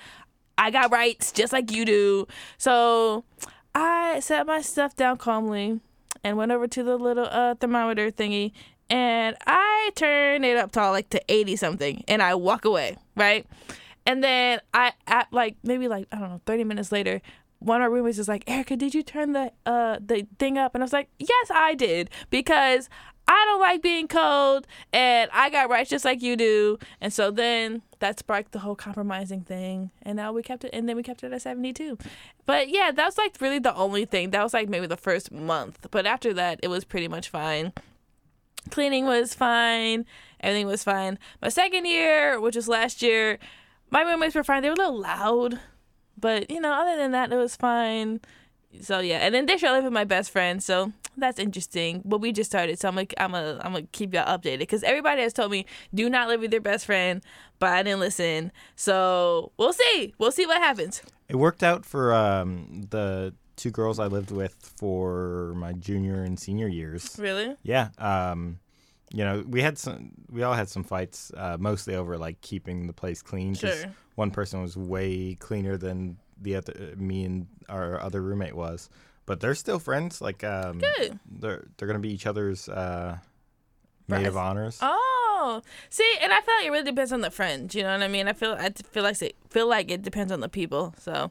I 0.58 0.70
got 0.70 0.90
rights 0.90 1.32
just 1.32 1.52
like 1.52 1.70
you 1.70 1.84
do." 1.84 2.26
So 2.58 3.24
I 3.74 4.20
set 4.20 4.46
my 4.46 4.62
stuff 4.62 4.96
down 4.96 5.18
calmly 5.18 5.80
and 6.24 6.36
went 6.36 6.50
over 6.50 6.66
to 6.66 6.82
the 6.82 6.96
little 6.96 7.28
uh, 7.30 7.54
thermometer 7.56 8.10
thingy, 8.10 8.52
and 8.88 9.36
I 9.46 9.90
turned 9.94 10.44
it 10.44 10.56
up 10.56 10.72
to 10.72 10.90
like 10.90 11.10
to 11.10 11.22
eighty 11.28 11.56
something, 11.56 12.04
and 12.08 12.22
I 12.22 12.34
walk 12.36 12.64
away, 12.64 12.96
right? 13.14 13.46
And 14.06 14.24
then 14.24 14.60
I 14.72 14.92
at 15.06 15.30
like 15.30 15.56
maybe 15.62 15.88
like 15.88 16.08
I 16.10 16.18
don't 16.18 16.30
know, 16.30 16.40
thirty 16.46 16.64
minutes 16.64 16.90
later, 16.90 17.20
one 17.66 17.80
of 17.80 17.84
our 17.84 17.90
roommates 17.90 18.18
is 18.18 18.28
like, 18.28 18.44
Erica, 18.46 18.76
did 18.76 18.94
you 18.94 19.02
turn 19.02 19.32
the 19.32 19.52
uh 19.64 19.98
the 20.04 20.26
thing 20.38 20.56
up? 20.58 20.74
And 20.74 20.82
I 20.82 20.84
was 20.84 20.92
like, 20.92 21.08
Yes, 21.18 21.50
I 21.52 21.74
did 21.74 22.10
because 22.30 22.88
I 23.28 23.44
don't 23.46 23.60
like 23.60 23.82
being 23.82 24.06
cold 24.06 24.68
and 24.92 25.28
I 25.32 25.50
got 25.50 25.68
rights 25.68 25.90
just 25.90 26.04
like 26.04 26.22
you 26.22 26.36
do. 26.36 26.78
And 27.00 27.12
so 27.12 27.32
then 27.32 27.82
that 27.98 28.20
sparked 28.20 28.52
the 28.52 28.60
whole 28.60 28.76
compromising 28.76 29.40
thing. 29.40 29.90
And 30.02 30.16
now 30.16 30.32
we 30.32 30.44
kept 30.44 30.64
it 30.64 30.70
and 30.72 30.88
then 30.88 30.96
we 30.96 31.02
kept 31.02 31.24
it 31.24 31.32
at 31.32 31.42
72. 31.42 31.98
But 32.44 32.68
yeah, 32.68 32.92
that 32.92 33.04
was 33.04 33.18
like 33.18 33.36
really 33.40 33.58
the 33.58 33.74
only 33.74 34.04
thing. 34.04 34.30
That 34.30 34.44
was 34.44 34.54
like 34.54 34.68
maybe 34.68 34.86
the 34.86 34.96
first 34.96 35.32
month. 35.32 35.88
But 35.90 36.06
after 36.06 36.32
that, 36.34 36.60
it 36.62 36.68
was 36.68 36.84
pretty 36.84 37.08
much 37.08 37.28
fine. 37.28 37.72
Cleaning 38.70 39.06
was 39.06 39.34
fine. 39.34 40.06
Everything 40.40 40.66
was 40.66 40.84
fine. 40.84 41.18
My 41.42 41.48
second 41.48 41.86
year, 41.86 42.40
which 42.40 42.54
was 42.54 42.68
last 42.68 43.02
year, 43.02 43.38
my 43.90 44.02
roommates 44.02 44.34
were 44.34 44.44
fine. 44.44 44.62
They 44.62 44.68
were 44.68 44.74
a 44.74 44.78
little 44.78 45.00
loud. 45.00 45.58
But, 46.18 46.50
you 46.50 46.60
know, 46.60 46.72
other 46.72 46.96
than 46.96 47.12
that, 47.12 47.32
it 47.32 47.36
was 47.36 47.56
fine. 47.56 48.20
So 48.80 49.00
yeah, 49.00 49.18
and 49.18 49.34
then 49.34 49.46
year 49.48 49.70
I 49.70 49.72
live 49.72 49.84
with 49.84 49.92
my 49.92 50.04
best 50.04 50.30
friend, 50.30 50.62
so 50.62 50.92
that's 51.16 51.38
interesting. 51.38 52.02
But 52.04 52.18
we 52.18 52.32
just 52.32 52.50
started, 52.50 52.78
so 52.78 52.88
I'm 52.88 52.96
like, 52.96 53.14
I'm 53.16 53.32
gonna, 53.32 53.58
I'm 53.62 53.72
gonna 53.72 53.86
keep 53.92 54.12
y'all 54.12 54.26
updated 54.26 54.58
because 54.60 54.82
everybody 54.82 55.22
has 55.22 55.32
told 55.32 55.50
me 55.50 55.66
do 55.94 56.10
not 56.10 56.28
live 56.28 56.40
with 56.40 56.52
your 56.52 56.60
best 56.60 56.84
friend, 56.86 57.22
but 57.58 57.70
I 57.70 57.82
didn't 57.82 58.00
listen. 58.00 58.52
So 58.74 59.52
we'll 59.56 59.72
see, 59.72 60.14
we'll 60.18 60.32
see 60.32 60.46
what 60.46 60.58
happens. 60.58 61.02
It 61.28 61.36
worked 61.36 61.62
out 61.62 61.86
for 61.86 62.12
um, 62.12 62.86
the 62.90 63.34
two 63.56 63.70
girls 63.70 63.98
I 63.98 64.06
lived 64.06 64.30
with 64.30 64.54
for 64.76 65.54
my 65.56 65.72
junior 65.72 66.22
and 66.22 66.38
senior 66.38 66.68
years. 66.68 67.16
Really? 67.18 67.56
Yeah. 67.62 67.88
Um, 67.98 68.58
you 69.12 69.24
know, 69.24 69.44
we 69.46 69.60
had 69.62 69.78
some, 69.78 70.10
we 70.30 70.42
all 70.42 70.54
had 70.54 70.68
some 70.68 70.82
fights, 70.82 71.32
uh, 71.36 71.56
mostly 71.58 71.94
over 71.94 72.18
like 72.18 72.40
keeping 72.40 72.86
the 72.86 72.92
place 72.92 73.22
clean. 73.22 73.54
Sure. 73.54 73.72
One 74.16 74.30
person 74.30 74.62
was 74.62 74.76
way 74.76 75.34
cleaner 75.34 75.76
than 75.76 76.16
the 76.40 76.56
other, 76.56 76.94
me 76.96 77.24
and 77.24 77.46
our 77.68 78.00
other 78.00 78.20
roommate 78.20 78.54
was, 78.54 78.90
but 79.26 79.40
they're 79.40 79.54
still 79.54 79.78
friends. 79.78 80.20
Like, 80.20 80.42
um, 80.44 80.78
Good. 80.78 81.18
they're 81.30 81.66
they're 81.76 81.88
gonna 81.88 82.00
be 82.00 82.12
each 82.12 82.26
other's 82.26 82.68
uh, 82.68 83.18
maid 84.08 84.26
of 84.26 84.36
honors. 84.36 84.78
Oh, 84.82 85.62
see, 85.90 86.10
and 86.20 86.32
I 86.32 86.40
feel 86.40 86.54
like 86.56 86.66
it 86.66 86.70
really 86.70 86.84
depends 86.84 87.12
on 87.12 87.20
the 87.20 87.30
friend. 87.30 87.72
You 87.74 87.82
know 87.82 87.92
what 87.92 88.02
I 88.02 88.08
mean? 88.08 88.28
I 88.28 88.32
feel 88.32 88.52
I 88.58 88.70
feel 88.70 89.02
like 89.02 89.20
it 89.22 89.36
feel 89.50 89.68
like 89.68 89.90
it 89.90 90.02
depends 90.02 90.32
on 90.32 90.40
the 90.40 90.48
people. 90.48 90.94
So, 90.98 91.30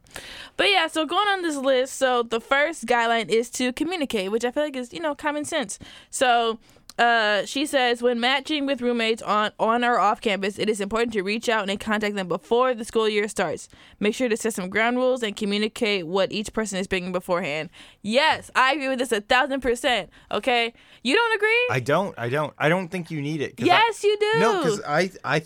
but 0.57 0.69
yeah. 0.69 0.87
So 0.87 1.05
going 1.05 1.27
on 1.27 1.41
this 1.41 1.57
list, 1.57 1.95
so 1.95 2.23
the 2.23 2.39
first 2.39 2.85
guideline 2.85 3.29
is 3.29 3.49
to 3.51 3.73
communicate, 3.73 4.31
which 4.31 4.45
I 4.45 4.51
feel 4.51 4.63
like 4.63 4.75
is 4.75 4.93
you 4.93 4.99
know 4.99 5.15
common 5.15 5.45
sense. 5.45 5.79
So. 6.09 6.59
Uh, 6.97 7.45
she 7.45 7.65
says 7.65 8.01
when 8.01 8.19
matching 8.21 8.65
with 8.65 8.81
roommates 8.81 9.21
on 9.21 9.51
on 9.59 9.83
or 9.83 9.99
off 9.99 10.21
campus, 10.21 10.57
it 10.57 10.69
is 10.69 10.79
important 10.79 11.11
to 11.13 11.21
reach 11.23 11.49
out 11.49 11.69
and 11.69 11.77
contact 11.79 12.15
them 12.15 12.27
before 12.29 12.73
the 12.73 12.85
school 12.85 13.09
year 13.09 13.27
starts. 13.27 13.67
Make 13.99 14.15
sure 14.15 14.29
to 14.29 14.37
set 14.37 14.53
some 14.53 14.69
ground 14.69 14.95
rules 14.95 15.21
and 15.21 15.35
communicate 15.35 16.07
what 16.07 16.31
each 16.31 16.53
person 16.53 16.79
is 16.79 16.87
bringing 16.87 17.11
beforehand. 17.11 17.69
Yes, 18.01 18.49
I 18.55 18.73
agree 18.73 18.87
with 18.87 18.99
this 18.99 19.11
a 19.11 19.19
thousand 19.19 19.59
percent. 19.59 20.09
Okay, 20.31 20.73
you 21.03 21.13
don't 21.15 21.35
agree? 21.35 21.67
I 21.69 21.81
don't. 21.81 22.17
I 22.17 22.29
don't. 22.29 22.53
I 22.57 22.69
don't 22.69 22.87
think 22.87 23.11
you 23.11 23.21
need 23.21 23.41
it. 23.41 23.57
'cause 23.57 23.65
I- 23.67 23.73
yes, 23.73 24.03
you 24.03 24.17
do. 24.17 24.39
No, 24.39 24.59
because 24.63 24.81
I, 24.87 25.11
I, 25.25 25.41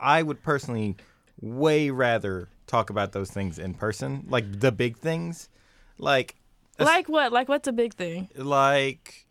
I 0.00 0.22
would 0.24 0.42
personally 0.42 0.96
way 1.40 1.90
rather 1.90 2.48
talk 2.66 2.90
about 2.90 3.12
those 3.12 3.30
things 3.30 3.60
in 3.60 3.74
person, 3.74 4.26
like 4.28 4.58
the 4.60 4.72
big 4.72 4.96
things, 4.98 5.48
like, 5.98 6.34
Like 6.80 7.08
what? 7.08 7.32
Like 7.32 7.48
what's 7.48 7.68
a 7.68 7.72
big 7.72 7.94
thing? 7.94 8.28
like, 8.36 9.26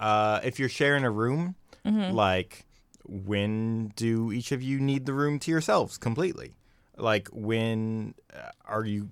uh, 0.00 0.40
if 0.42 0.58
you're 0.58 0.68
sharing 0.68 1.04
a 1.04 1.10
room, 1.10 1.54
Mm-hmm. 1.86 2.14
like, 2.14 2.66
when 3.06 3.88
do 3.96 4.32
each 4.32 4.52
of 4.52 4.62
you 4.62 4.78
need 4.80 5.06
the 5.06 5.14
room 5.14 5.38
to 5.38 5.50
yourselves 5.50 5.96
completely? 5.96 6.52
Like, 6.98 7.28
when 7.32 8.14
uh, 8.34 8.50
are 8.66 8.84
you? 8.84 9.08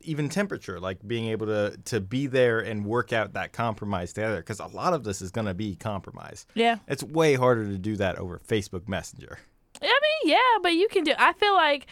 Even 0.00 0.28
temperature, 0.28 0.78
like 0.78 0.98
being 1.06 1.26
able 1.28 1.46
to 1.46 1.76
to 1.86 2.00
be 2.00 2.28
there 2.28 2.60
and 2.60 2.86
work 2.86 3.12
out 3.12 3.32
that 3.32 3.52
compromise 3.52 4.12
together, 4.12 4.36
because 4.36 4.60
a 4.60 4.66
lot 4.68 4.92
of 4.94 5.02
this 5.02 5.20
is 5.20 5.32
going 5.32 5.46
to 5.48 5.52
be 5.54 5.74
compromise. 5.74 6.46
Yeah. 6.54 6.76
It's 6.86 7.02
way 7.02 7.34
harder 7.34 7.64
to 7.66 7.76
do 7.76 7.96
that 7.96 8.16
over 8.16 8.40
Facebook 8.46 8.86
Messenger. 8.88 9.38
I 9.82 9.84
mean, 9.86 10.30
yeah, 10.32 10.58
but 10.62 10.74
you 10.74 10.86
can 10.88 11.02
do. 11.02 11.12
I 11.18 11.32
feel 11.32 11.54
like 11.54 11.88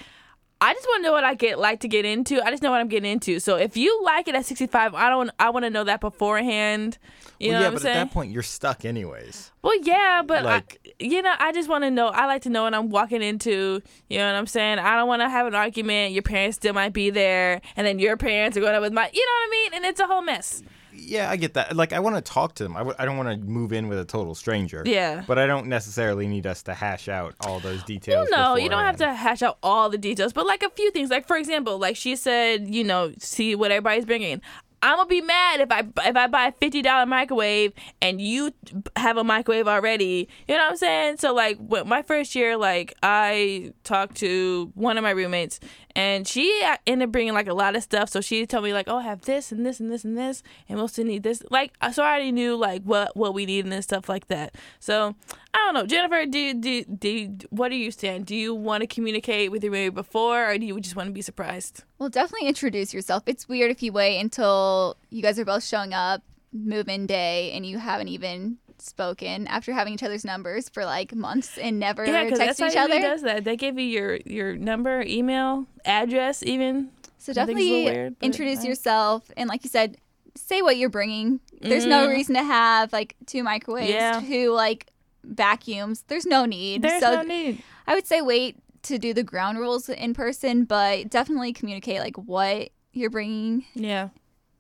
I 0.65 0.73
just 0.73 0.87
want 0.87 1.03
to 1.05 1.09
know 1.09 1.13
what 1.13 1.25
I 1.25 1.35
get 1.35 1.59
like 1.59 1.81
to 1.81 1.89
get 1.89 2.07
into. 2.07 2.43
I 2.43 2.51
just 2.51 2.63
know 2.63 2.71
what 2.71 2.81
I'm 2.81 2.89
getting 2.89 3.13
into. 3.13 3.39
So 3.39 3.57
if 3.57 3.77
you 3.77 4.03
like 4.03 4.29
it 4.29 4.35
at 4.35 4.47
65, 4.47 4.95
I 4.95 5.11
don't. 5.11 5.31
I 5.39 5.51
want 5.51 5.65
to 5.65 5.71
know 5.71 5.85
that 5.85 6.01
beforehand. 6.01 6.97
You 7.39 7.51
well, 7.51 7.59
know 7.59 7.61
yeah, 7.61 7.65
what 7.65 7.67
I'm 7.69 7.75
but 7.75 7.83
saying? 7.83 7.97
at 7.99 8.05
that 8.05 8.13
point, 8.15 8.33
you're 8.33 8.43
stuck 8.43 8.85
anyways. 8.87 9.51
well, 9.61 9.79
yeah, 9.83 10.23
but 10.25 10.45
like- 10.45 10.81
I, 10.87 11.05
you 11.05 11.21
know, 11.21 11.35
I 11.39 11.53
just 11.53 11.69
want 11.69 11.85
to 11.85 11.91
know. 11.91 12.07
I 12.09 12.25
like 12.27 12.43
to 12.43 12.51
know 12.51 12.63
what 12.63 12.73
I'm 12.75 12.89
walking 12.89 13.23
into. 13.23 13.83
You 14.09 14.19
know 14.19 14.27
what 14.33 14.39
I'm 14.39 14.47
saying? 14.47 14.79
I 14.79 14.97
don't 14.97 15.09
want 15.09 15.21
to 15.21 15.29
have 15.29 15.47
an 15.47 15.55
argument. 15.55 16.13
Your 16.15 16.23
parents 16.23 16.57
still 16.57 16.73
might 16.73 16.93
be 16.95 17.11
there, 17.11 17.61
and 17.77 17.87
then 17.87 17.99
your 17.99 18.17
parents 18.17 18.57
are 18.57 18.61
going 18.61 18.75
up 18.75 18.81
with 18.81 18.93
my. 18.95 19.11
You 19.13 19.27
know 19.27 19.33
what 19.33 19.47
I 19.47 19.51
mean? 19.51 19.75
And 19.75 19.85
it's 19.85 20.01
a 20.01 20.07
whole 20.07 20.23
mess. 20.23 20.63
Yeah, 21.05 21.31
I 21.31 21.37
get 21.37 21.55
that. 21.55 21.77
Like, 21.77 21.93
I 21.93 22.01
want 22.01 22.17
to 22.17 22.23
talk 22.23 22.55
to 22.57 22.63
them. 22.63 22.75
I 22.77 22.81
w- 22.81 22.97
I 22.99 23.05
don't 23.05 23.17
want 23.17 23.29
to 23.29 23.37
move 23.47 23.73
in 23.73 23.89
with 23.89 23.99
a 23.99 24.05
total 24.05 24.35
stranger. 24.35 24.83
Yeah. 24.85 25.25
But 25.27 25.39
I 25.39 25.47
don't 25.47 25.67
necessarily 25.67 26.27
need 26.27 26.47
us 26.47 26.63
to 26.65 26.75
hash 26.75 27.09
out 27.09 27.35
all 27.41 27.61
those 27.61 27.83
details. 27.85 28.29
No, 28.31 28.57
you 28.57 28.69
don't 28.69 28.85
have 28.85 28.97
to 28.97 29.15
hash 29.15 29.43
out 29.43 29.59
all 29.63 29.91
the 29.91 29.99
details, 29.99 30.33
but 30.33 30.47
like 30.47 30.63
a 30.63 30.71
few 30.71 30.91
things. 30.91 31.11
Like 31.11 31.27
for 31.27 31.37
example, 31.37 31.79
like 31.79 31.97
she 31.97 32.17
said, 32.17 32.73
you 32.75 32.85
know, 32.85 33.13
see 33.19 33.55
what 33.55 33.71
everybody's 33.71 34.05
bringing. 34.05 34.41
I'm 34.83 34.97
gonna 34.97 35.09
be 35.09 35.23
mad 35.23 35.61
if 35.61 35.73
I 35.73 35.83
if 36.07 36.15
I 36.15 36.27
buy 36.27 36.49
a 36.49 36.53
fifty 36.53 36.83
dollar 36.83 37.07
microwave 37.07 37.73
and 38.03 38.21
you 38.21 38.53
have 38.97 39.17
a 39.17 39.25
microwave 39.25 39.67
already. 39.67 40.29
You 40.47 40.57
know 40.57 40.63
what 40.65 40.73
I'm 40.73 40.77
saying? 40.77 41.17
So 41.17 41.33
like, 41.33 41.59
my 41.87 42.03
first 42.03 42.35
year, 42.35 42.59
like 42.59 42.93
I 43.03 43.73
talked 43.83 44.17
to 44.17 44.71
one 44.75 44.99
of 44.99 45.03
my 45.03 45.13
roommates, 45.13 45.59
and 45.97 46.27
she 46.27 46.63
ended 46.87 47.09
up 47.09 47.13
bringing 47.13 47.35
like 47.35 47.47
a 47.47 47.55
lot 47.55 47.77
of 47.77 47.83
stuff. 47.83 48.09
So 48.09 48.21
she 48.21 48.47
told 48.47 48.65
me 48.65 48.73
like, 48.73 48.89
oh, 48.89 48.99
I 48.99 49.03
have 49.03 49.23
this 49.23 49.53
and 49.53 49.65
this 49.65 49.81
and 49.81 49.91
this 49.91 50.05
and 50.05 50.17
this, 50.19 50.43
and 50.69 50.79
we'll 50.79 50.89
still 50.89 51.05
need 51.05 51.23
this. 51.23 51.43
Like, 51.51 51.75
uh, 51.81 51.93
so 51.93 52.03
I 52.03 52.09
already 52.11 52.33
knew 52.33 52.57
like 52.57 52.83
what 52.83 53.17
what 53.17 53.35
we 53.35 53.47
needed 53.47 53.73
and 53.73 53.85
stuff 53.85 54.09
like 54.09 54.27
that. 54.29 54.55
So 54.81 55.15
I 55.53 55.59
don't 55.59 55.75
know, 55.75 55.87
Jennifer. 55.87 56.27
Do 56.27 56.55
do 56.55 56.85
do 56.85 57.37
what 57.51 57.69
do 57.69 57.77
you 57.77 57.91
stand? 57.91 58.27
Do 58.27 58.35
you 58.35 58.55
want 58.55 58.81
to 58.83 58.87
communicate 58.87 59.51
with 59.51 59.63
your 59.63 59.73
roommate 59.73 59.95
before, 59.95 60.51
or 60.51 60.59
do 60.59 60.67
you 60.67 60.81
just 60.81 60.97
want 60.97 61.09
to 61.09 61.13
be 61.13 61.23
surprised? 61.23 61.85
Well, 61.99 62.09
definitely 62.09 62.49
introduce 62.49 62.93
yourself. 62.93 63.23
It's 63.27 63.49
weird 63.49 63.71
if 63.71 63.83
you 63.83 63.93
wait 63.93 64.21
until 64.21 64.97
you 65.11 65.23
guys 65.23 65.39
are 65.39 65.45
both 65.45 65.65
showing 65.65 65.95
up, 65.95 66.23
move 66.53 66.89
in 66.89 67.07
day, 67.07 67.53
and 67.53 67.65
you 67.65 67.79
haven't 67.79 68.09
even 68.09 68.59
spoken 68.85 69.47
after 69.49 69.73
having 69.73 69.95
each 69.95 70.03
other's 70.03 70.25
numbers 70.25 70.69
for 70.69 70.85
like 70.85 71.15
months 71.15 71.59
and 71.59 71.79
never 71.81 72.05
Yeah, 72.05 72.25
text 72.31 72.39
that's 72.39 72.61
each 72.61 72.75
how 72.75 72.85
other. 72.85 73.01
does 73.01 73.23
that. 73.23 73.45
They 73.45 73.57
give 73.57 73.79
you 73.79 73.85
your 73.87 74.17
your 74.27 74.57
number, 74.57 75.03
email, 75.07 75.67
address, 75.85 76.43
even. 76.43 76.91
So 77.19 77.33
I 77.33 77.47
think 77.47 77.59
it's 77.59 77.67
a 77.67 77.71
little 77.71 77.85
definitely 77.85 77.85
weird, 77.85 78.17
introduce 78.23 78.65
yourself 78.65 79.31
and 79.37 79.49
like 79.49 79.65
you 79.65 79.71
said, 79.71 79.97
say 80.37 80.61
what 80.63 80.77
you're 80.77 80.91
bringing. 80.91 81.41
There's 81.61 81.87
no 81.87 82.07
Mhm. 82.07 82.11
reason 82.11 82.35
to 82.35 82.43
have 82.43 82.93
like 82.93 83.17
two 83.27 83.43
microwaves, 83.43 83.91
Yeah. 83.91 84.21
two 84.21 84.51
like 84.51 84.89
vacuums. 85.23 86.05
There's 86.09 86.27
no 86.27 86.45
need. 86.45 86.83
There's 86.83 87.03
so 87.03 87.15
no 87.17 87.23
need. 87.23 87.63
I 87.87 87.95
would 87.95 88.07
say 88.07 88.21
wait 88.21 88.57
to 88.83 88.99
do 88.99 89.15
the 89.15 89.23
ground 89.23 89.59
rules 89.59 89.89
in 89.89 90.13
person, 90.15 90.65
but 90.65 91.09
definitely 91.09 91.53
communicate 91.55 92.01
like 92.01 92.17
what 92.17 92.71
you're 92.93 93.11
bringing 93.11 93.65
Yeah. 93.75 94.09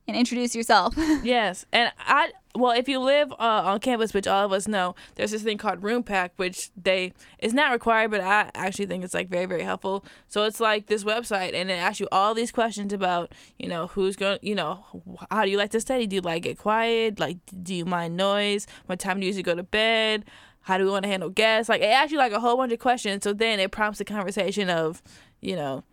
And 0.07 0.17
introduce 0.17 0.55
yourself. 0.55 0.95
Yes, 1.25 1.65
and 1.73 1.91
I 1.99 2.33
well, 2.57 2.73
if 2.73 2.89
you 2.89 3.01
live 3.01 3.33
uh, 3.33 3.63
on 3.65 3.81
campus, 3.81 4.15
which 4.15 4.27
all 4.27 4.45
of 4.45 4.53
us 4.53 4.69
know, 4.69 4.95
there's 5.17 5.33
this 5.33 5.43
thing 5.43 5.59
called 5.59 5.83
Room 5.83 6.03
Pack, 6.03 6.33
which 6.37 6.71
they 6.81 7.13
it's 7.39 7.55
not 7.55 7.73
required, 7.73 8.11
but 8.11 8.21
I 8.21 8.51
actually 8.55 8.87
think 8.87 9.05
it's 9.05 9.15
like 9.15 9.29
very 9.29 9.47
very 9.47 9.63
helpful. 9.63 10.05
So 10.29 10.45
it's 10.45 10.61
like 10.61 10.87
this 10.87 11.05
website, 11.05 11.55
and 11.55 11.71
it 11.71 11.75
asks 11.75 12.01
you 12.01 12.09
all 12.13 12.35
these 12.35 12.53
questions 12.53 12.93
about 12.93 13.33
you 13.59 13.69
know 13.69 13.89
who's 13.89 14.17
going, 14.17 14.39
you 14.43 14.55
know, 14.55 14.85
how 15.31 15.45
do 15.45 15.51
you 15.51 15.57
like 15.59 15.71
to 15.71 15.81
study? 15.81 16.07
Do 16.07 16.17
you 16.17 16.23
like 16.23 16.47
it 16.47 16.59
quiet? 16.59 17.19
Like, 17.19 17.39
do 17.63 17.75
you 17.75 17.85
mind 17.85 18.17
noise? 18.17 18.67
What 18.87 18.99
time 18.99 19.21
do 19.21 19.23
you 19.23 19.29
usually 19.29 19.43
go 19.43 19.55
to 19.55 19.63
bed? 19.63 20.25
How 20.63 20.79
do 20.79 20.85
we 20.85 20.91
want 20.91 21.05
to 21.05 21.11
handle 21.11 21.29
guests? 21.29 21.69
Like, 21.69 21.83
it 21.83 21.91
asks 21.91 22.11
you 22.11 22.17
like 22.17 22.33
a 22.33 22.41
whole 22.41 22.57
bunch 22.57 22.73
of 22.73 22.79
questions. 22.79 23.23
So 23.25 23.35
then 23.35 23.61
it 23.61 23.71
prompts 23.71 24.01
a 24.01 24.05
conversation 24.05 24.71
of, 24.71 25.03
you 25.43 25.57
know, 25.57 25.85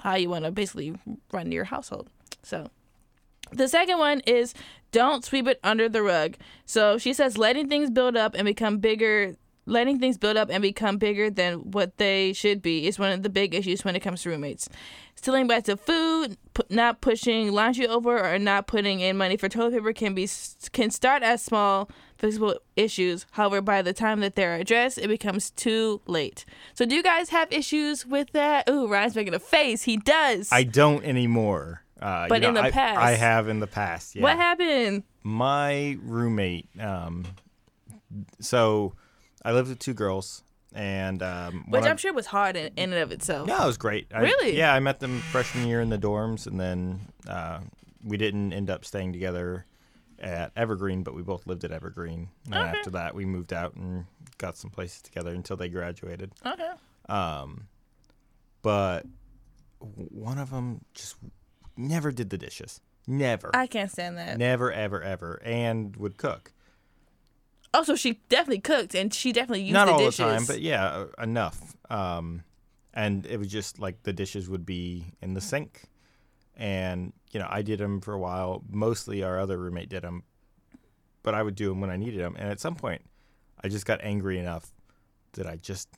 how 0.00 0.16
you 0.16 0.28
want 0.28 0.44
to 0.44 0.50
basically 0.50 0.94
run 1.32 1.50
your 1.50 1.64
household. 1.64 2.10
So 2.42 2.70
the 3.50 3.68
second 3.68 3.98
one 3.98 4.20
is 4.20 4.54
don't 4.92 5.24
sweep 5.24 5.48
it 5.48 5.58
under 5.64 5.88
the 5.88 6.02
rug. 6.02 6.36
So 6.64 6.98
she 6.98 7.12
says 7.12 7.38
letting 7.38 7.68
things 7.68 7.90
build 7.90 8.16
up 8.16 8.34
and 8.34 8.44
become 8.44 8.78
bigger, 8.78 9.36
letting 9.66 9.98
things 9.98 10.18
build 10.18 10.36
up 10.36 10.50
and 10.50 10.62
become 10.62 10.98
bigger 10.98 11.30
than 11.30 11.70
what 11.70 11.96
they 11.96 12.32
should 12.32 12.62
be 12.62 12.86
is 12.86 12.98
one 12.98 13.12
of 13.12 13.22
the 13.22 13.30
big 13.30 13.54
issues 13.54 13.84
when 13.84 13.96
it 13.96 14.00
comes 14.00 14.22
to 14.22 14.30
roommates. 14.30 14.68
Stealing 15.14 15.46
bites 15.46 15.68
of 15.68 15.80
food, 15.80 16.36
not 16.68 17.00
pushing 17.00 17.52
laundry 17.52 17.86
over, 17.86 18.18
or 18.18 18.38
not 18.38 18.66
putting 18.66 19.00
in 19.00 19.16
money 19.16 19.36
for 19.36 19.48
toilet 19.48 19.72
paper 19.72 19.92
can 19.92 20.14
be 20.14 20.28
can 20.72 20.90
start 20.90 21.22
as 21.22 21.42
small 21.42 21.88
fixable 22.18 22.56
issues. 22.76 23.26
However, 23.32 23.60
by 23.60 23.82
the 23.82 23.92
time 23.92 24.20
that 24.20 24.34
they're 24.34 24.56
addressed, 24.56 24.98
it 24.98 25.08
becomes 25.08 25.50
too 25.50 26.00
late. 26.06 26.44
So, 26.74 26.84
do 26.84 26.94
you 26.96 27.02
guys 27.02 27.28
have 27.28 27.52
issues 27.52 28.04
with 28.04 28.32
that? 28.32 28.68
Ooh, 28.68 28.88
Ryan's 28.88 29.14
making 29.14 29.34
a 29.34 29.38
face. 29.38 29.82
He 29.82 29.96
does. 29.96 30.50
I 30.50 30.64
don't 30.64 31.04
anymore. 31.04 31.81
Uh, 32.02 32.26
But 32.28 32.42
you 32.42 32.48
in 32.48 32.54
the 32.54 32.62
I, 32.62 32.70
past. 32.70 32.98
I 32.98 33.12
have 33.12 33.48
in 33.48 33.60
the 33.60 33.66
past. 33.66 34.14
Yeah. 34.16 34.22
What 34.22 34.36
happened? 34.36 35.04
my 35.24 35.96
roommate 36.02 36.68
um 36.80 37.24
so 38.40 38.92
i 39.44 39.52
lived 39.52 39.68
with 39.68 39.78
two 39.78 39.94
girls 39.94 40.42
and 40.74 41.22
um 41.22 41.64
Which 41.68 41.82
one 41.82 41.90
I'm 41.90 41.96
sure 41.96 42.12
was 42.12 42.26
hard 42.26 42.56
in, 42.56 42.72
in 42.76 42.92
and 42.92 43.02
of 43.02 43.12
itself. 43.12 43.46
no 43.46 43.62
it 43.62 43.66
was 43.66 43.76
great 43.78 44.08
I- 44.12 44.20
Really? 44.22 44.56
yeah 44.56 44.74
i 44.74 44.80
met 44.80 44.98
them 44.98 45.20
freshman 45.20 45.68
year 45.68 45.80
in 45.80 45.90
the 45.90 45.98
dorms 45.98 46.48
and 46.48 46.58
then 46.58 47.02
uh 47.28 47.60
we 48.02 48.16
didn't 48.16 48.52
end 48.52 48.68
up 48.68 48.84
staying 48.84 49.12
together 49.12 49.64
at 50.18 50.50
evergreen 50.56 51.04
but 51.04 51.14
we 51.14 51.22
both 51.22 51.46
lived 51.46 51.62
at 51.62 51.70
evergreen 51.70 52.28
and 52.46 52.54
Okay. 52.56 52.78
after 52.78 52.90
that 52.90 53.14
we 53.14 53.24
moved 53.24 53.52
out 53.52 53.74
and 53.76 54.06
got 54.38 54.56
some 54.56 54.70
places 54.70 55.02
together 55.02 55.30
until 55.30 55.56
they 55.56 55.68
graduated 55.68 56.32
Okay. 56.44 56.70
um 57.08 57.68
but 58.62 59.06
one 59.78 60.38
of 60.38 60.50
them 60.50 60.80
just 60.94 61.14
never 61.76 62.10
did 62.12 62.30
the 62.30 62.38
dishes. 62.38 62.80
Never. 63.06 63.50
I 63.54 63.66
can't 63.66 63.90
stand 63.90 64.16
that. 64.18 64.38
never 64.38 64.72
ever 64.72 65.02
ever. 65.02 65.40
And 65.44 65.96
would 65.96 66.16
cook. 66.16 66.52
Also, 67.74 67.94
she 67.96 68.20
definitely 68.28 68.60
cooked 68.60 68.94
and 68.94 69.12
she 69.12 69.32
definitely 69.32 69.62
used 69.62 69.72
not 69.74 69.86
the 69.86 69.92
all 69.92 69.98
dishes. 69.98 70.18
the 70.18 70.24
time 70.24 70.44
but 70.46 70.60
yeah 70.60 70.84
uh, 70.86 71.06
enough. 71.22 71.74
Um 71.90 72.42
and 72.94 73.24
it 73.26 73.38
was 73.38 73.48
just 73.48 73.78
like 73.78 74.02
the 74.02 74.12
dishes 74.12 74.48
would 74.48 74.66
be 74.66 75.06
in 75.20 75.34
the 75.34 75.40
sink. 75.40 75.82
And 76.56 77.12
you 77.32 77.40
know 77.40 77.48
i 77.50 77.62
did 77.62 77.80
them 77.80 78.00
for 78.00 78.12
a 78.14 78.18
while. 78.18 78.62
Mostly 78.70 79.22
our 79.22 79.38
other 79.38 79.58
roommate 79.58 79.88
did 79.88 80.02
them 80.02 80.22
but 81.22 81.34
i 81.34 81.42
would 81.42 81.54
do 81.54 81.68
them 81.68 81.80
when 81.80 81.88
i 81.88 81.96
needed 81.96 82.18
them 82.18 82.34
and 82.36 82.50
at 82.50 82.58
some 82.58 82.74
point 82.74 83.00
i 83.62 83.68
just 83.68 83.86
got 83.86 84.00
angry 84.02 84.38
enough 84.40 84.72
that 85.34 85.46
i 85.46 85.54
just 85.54 85.88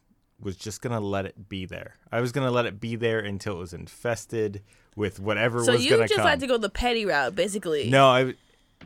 was 0.41 0.57
just 0.57 0.83
gonna 0.83 1.01
let 1.01 1.25
it 1.27 1.49
be 1.49 1.65
there 1.65 1.97
i 2.13 2.21
was 2.21 2.33
gonna 2.33 2.51
let 2.51 2.67
it 2.67 2.81
be 2.81 2.97
there 2.97 3.21
until 3.21 3.55
it 3.57 3.59
was 3.59 3.73
infested 3.73 4.61
with 4.97 5.19
whatever 5.21 5.63
so 5.65 5.73
was 5.73 5.85
you 5.85 5.91
gonna 5.91 6.03
just 6.03 6.15
come 6.17 6.25
like 6.25 6.39
to 6.41 6.47
go 6.47 6.57
the 6.59 6.69
petty 6.71 7.05
route, 7.07 7.35
basically. 7.35 7.91
no, 7.91 8.07
I. 8.09 8.35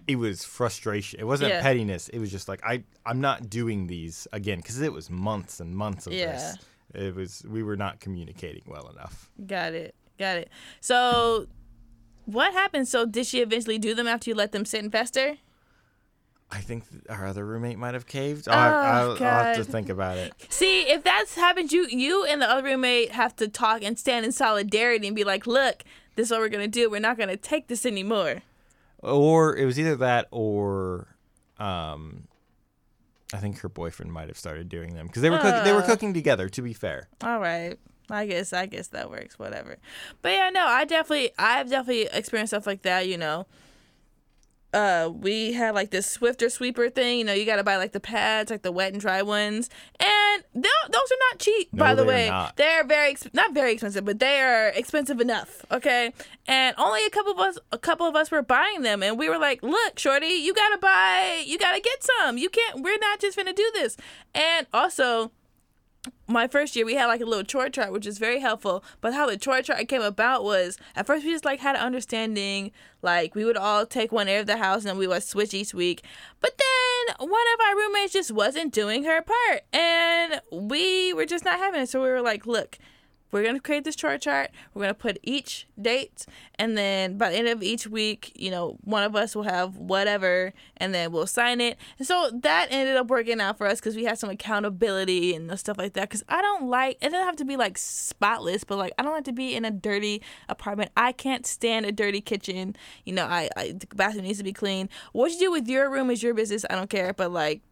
It 0.06 0.16
was 0.16 0.44
frustration. 0.44 1.18
It 1.20 1.24
wasn't 1.24 1.50
Yeah. 1.50 1.60
pettiness. 1.60 2.08
It 2.08 2.18
was 2.18 2.30
just 2.30 2.48
like 2.48 2.60
I. 2.64 2.84
I'm 3.04 3.20
not 3.20 3.50
doing 3.50 3.88
these 3.88 4.26
again 4.32 4.58
because 4.58 4.80
it 4.80 4.92
was 4.92 5.10
months 5.10 5.60
and 5.60 5.74
months 5.76 6.06
of 6.06 6.12
Yeah. 6.14 6.32
this. 6.32 6.56
It 6.94 7.14
was 7.14 7.42
we 7.46 7.62
were 7.62 7.76
not 7.76 8.00
communicating 8.00 8.62
well 8.66 8.88
enough. 8.88 9.28
Got 9.44 9.74
it. 9.74 9.94
Got 10.18 10.38
it. 10.38 10.50
So, 10.80 11.46
what 12.24 12.52
happened? 12.54 12.88
So, 12.88 13.04
did 13.04 13.26
she 13.26 13.40
eventually 13.40 13.76
do 13.78 13.94
them 13.94 14.06
after 14.06 14.30
you 14.30 14.34
let 14.36 14.52
them 14.52 14.64
sit 14.64 14.82
and 14.82 14.90
fester? 14.92 15.36
I 16.50 16.60
think 16.60 16.84
our 17.10 17.26
other 17.26 17.44
roommate 17.44 17.78
might 17.78 17.92
have 17.94 18.06
caved. 18.06 18.48
Oh, 18.48 18.52
I'll, 18.52 18.74
I'll, 18.74 19.10
I'll 19.12 19.16
have 19.44 19.56
to 19.56 19.64
think 19.64 19.90
about 19.90 20.16
it. 20.16 20.32
See, 20.48 20.82
if 20.82 21.04
that's 21.04 21.34
happened, 21.34 21.72
you 21.72 21.86
you 21.88 22.24
and 22.24 22.40
the 22.40 22.50
other 22.50 22.62
roommate 22.62 23.12
have 23.12 23.36
to 23.36 23.48
talk 23.48 23.82
and 23.82 23.98
stand 23.98 24.24
in 24.24 24.32
solidarity 24.32 25.06
and 25.06 25.14
be 25.14 25.24
like, 25.24 25.46
"Look, 25.46 25.84
this 26.16 26.28
is 26.28 26.30
what 26.30 26.40
we're 26.40 26.48
gonna 26.48 26.66
do. 26.66 26.88
We're 26.90 27.00
not 27.00 27.18
gonna 27.18 27.36
take 27.36 27.68
this 27.68 27.84
anymore." 27.84 28.42
Or 29.02 29.54
it 29.56 29.64
was 29.66 29.78
either 29.78 29.94
that 29.96 30.26
or, 30.30 31.06
um, 31.58 32.26
I 33.32 33.36
think 33.36 33.60
her 33.60 33.68
boyfriend 33.68 34.10
might 34.12 34.28
have 34.28 34.38
started 34.38 34.68
doing 34.70 34.94
them 34.94 35.06
because 35.06 35.22
they 35.22 35.30
were 35.30 35.38
cook- 35.38 35.64
they 35.64 35.72
were 35.72 35.82
cooking 35.82 36.14
together. 36.14 36.48
To 36.48 36.62
be 36.62 36.72
fair, 36.72 37.08
All 37.22 37.40
right. 37.40 37.78
I 38.10 38.24
guess 38.24 38.54
I 38.54 38.64
guess 38.64 38.86
that 38.88 39.10
works. 39.10 39.38
Whatever. 39.38 39.76
But 40.22 40.32
yeah, 40.32 40.48
no, 40.48 40.64
I 40.64 40.86
definitely 40.86 41.32
I've 41.38 41.68
definitely 41.68 42.08
experienced 42.10 42.52
stuff 42.52 42.66
like 42.66 42.82
that. 42.82 43.06
You 43.06 43.18
know. 43.18 43.46
Uh, 44.72 45.10
we 45.12 45.54
had 45.54 45.74
like 45.74 45.90
this 45.90 46.18
Swiffer 46.18 46.50
sweeper 46.50 46.90
thing. 46.90 47.20
You 47.20 47.24
know, 47.24 47.32
you 47.32 47.46
got 47.46 47.56
to 47.56 47.64
buy 47.64 47.76
like 47.76 47.92
the 47.92 48.00
pads, 48.00 48.50
like 48.50 48.62
the 48.62 48.72
wet 48.72 48.92
and 48.92 49.00
dry 49.00 49.22
ones, 49.22 49.70
and 49.98 50.44
those 50.54 50.64
are 50.64 51.22
not 51.30 51.38
cheap. 51.38 51.72
No, 51.72 51.78
by 51.78 51.94
the 51.94 52.04
way, 52.04 52.28
not. 52.28 52.56
they're 52.56 52.84
very 52.84 53.12
ex- 53.12 53.28
not 53.32 53.54
very 53.54 53.72
expensive, 53.72 54.04
but 54.04 54.18
they 54.18 54.40
are 54.40 54.68
expensive 54.68 55.20
enough. 55.20 55.64
Okay, 55.72 56.12
and 56.46 56.74
only 56.76 57.04
a 57.06 57.10
couple 57.10 57.32
of 57.32 57.38
us, 57.38 57.58
a 57.72 57.78
couple 57.78 58.06
of 58.06 58.14
us 58.14 58.30
were 58.30 58.42
buying 58.42 58.82
them, 58.82 59.02
and 59.02 59.18
we 59.18 59.30
were 59.30 59.38
like, 59.38 59.62
"Look, 59.62 59.98
shorty, 59.98 60.26
you 60.26 60.52
gotta 60.52 60.78
buy, 60.78 61.42
you 61.46 61.58
gotta 61.58 61.80
get 61.80 62.02
some. 62.02 62.36
You 62.36 62.50
can't. 62.50 62.82
We're 62.82 62.98
not 62.98 63.20
just 63.20 63.38
gonna 63.38 63.54
do 63.54 63.70
this." 63.74 63.96
And 64.34 64.66
also, 64.74 65.32
my 66.26 66.46
first 66.46 66.76
year 66.76 66.84
we 66.84 66.94
had 66.94 67.06
like 67.06 67.20
a 67.20 67.24
little 67.24 67.44
chore 67.44 67.68
chart 67.68 67.92
which 67.92 68.06
is 68.06 68.18
very 68.18 68.40
helpful 68.40 68.84
but 69.00 69.14
how 69.14 69.26
the 69.26 69.36
chore 69.36 69.62
chart 69.62 69.88
came 69.88 70.02
about 70.02 70.44
was 70.44 70.78
at 70.94 71.06
first 71.06 71.24
we 71.24 71.32
just 71.32 71.44
like 71.44 71.60
had 71.60 71.74
an 71.74 71.82
understanding 71.82 72.70
like 73.02 73.34
we 73.34 73.44
would 73.44 73.56
all 73.56 73.84
take 73.86 74.12
one 74.12 74.28
area 74.28 74.40
of 74.40 74.46
the 74.46 74.58
house 74.58 74.84
and 74.84 74.98
we 74.98 75.06
would 75.06 75.22
switch 75.22 75.54
each 75.54 75.74
week 75.74 76.02
but 76.40 76.52
then 76.58 77.28
one 77.28 77.44
of 77.54 77.66
our 77.66 77.76
roommates 77.76 78.12
just 78.12 78.30
wasn't 78.30 78.72
doing 78.72 79.04
her 79.04 79.22
part 79.22 79.62
and 79.72 80.40
we 80.52 81.12
were 81.14 81.26
just 81.26 81.44
not 81.44 81.58
having 81.58 81.82
it 81.82 81.88
so 81.88 82.02
we 82.02 82.08
were 82.08 82.22
like 82.22 82.46
look 82.46 82.78
we're 83.30 83.44
gonna 83.44 83.60
create 83.60 83.84
this 83.84 83.96
chore 83.96 84.18
chart. 84.18 84.50
We're 84.74 84.82
gonna 84.82 84.94
put 84.94 85.18
each 85.22 85.66
date, 85.80 86.26
and 86.58 86.76
then 86.76 87.18
by 87.18 87.30
the 87.30 87.36
end 87.36 87.48
of 87.48 87.62
each 87.62 87.86
week, 87.86 88.32
you 88.34 88.50
know, 88.50 88.78
one 88.84 89.02
of 89.02 89.14
us 89.14 89.36
will 89.36 89.44
have 89.44 89.76
whatever, 89.76 90.52
and 90.76 90.94
then 90.94 91.12
we'll 91.12 91.26
sign 91.26 91.60
it. 91.60 91.76
And 91.98 92.06
so 92.06 92.30
that 92.42 92.68
ended 92.70 92.96
up 92.96 93.08
working 93.08 93.40
out 93.40 93.58
for 93.58 93.66
us 93.66 93.80
because 93.80 93.96
we 93.96 94.04
had 94.04 94.18
some 94.18 94.30
accountability 94.30 95.34
and 95.34 95.58
stuff 95.58 95.78
like 95.78 95.92
that. 95.94 96.08
Because 96.08 96.24
I 96.28 96.40
don't 96.40 96.68
like 96.68 96.96
it 97.00 97.10
doesn't 97.10 97.26
have 97.26 97.36
to 97.36 97.44
be 97.44 97.56
like 97.56 97.78
spotless, 97.78 98.64
but 98.64 98.78
like 98.78 98.92
I 98.98 99.02
don't 99.02 99.12
like 99.12 99.24
to 99.24 99.32
be 99.32 99.54
in 99.54 99.64
a 99.64 99.70
dirty 99.70 100.22
apartment. 100.48 100.90
I 100.96 101.12
can't 101.12 101.46
stand 101.46 101.86
a 101.86 101.92
dirty 101.92 102.20
kitchen. 102.20 102.76
You 103.04 103.14
know, 103.14 103.24
I, 103.24 103.48
I 103.56 103.72
the 103.72 103.86
bathroom 103.94 104.24
needs 104.24 104.38
to 104.38 104.44
be 104.44 104.52
clean. 104.52 104.88
What 105.12 105.32
you 105.32 105.38
do 105.38 105.50
with 105.50 105.68
your 105.68 105.90
room 105.90 106.10
is 106.10 106.22
your 106.22 106.34
business. 106.34 106.64
I 106.70 106.74
don't 106.74 106.90
care, 106.90 107.12
but 107.12 107.30
like 107.30 107.62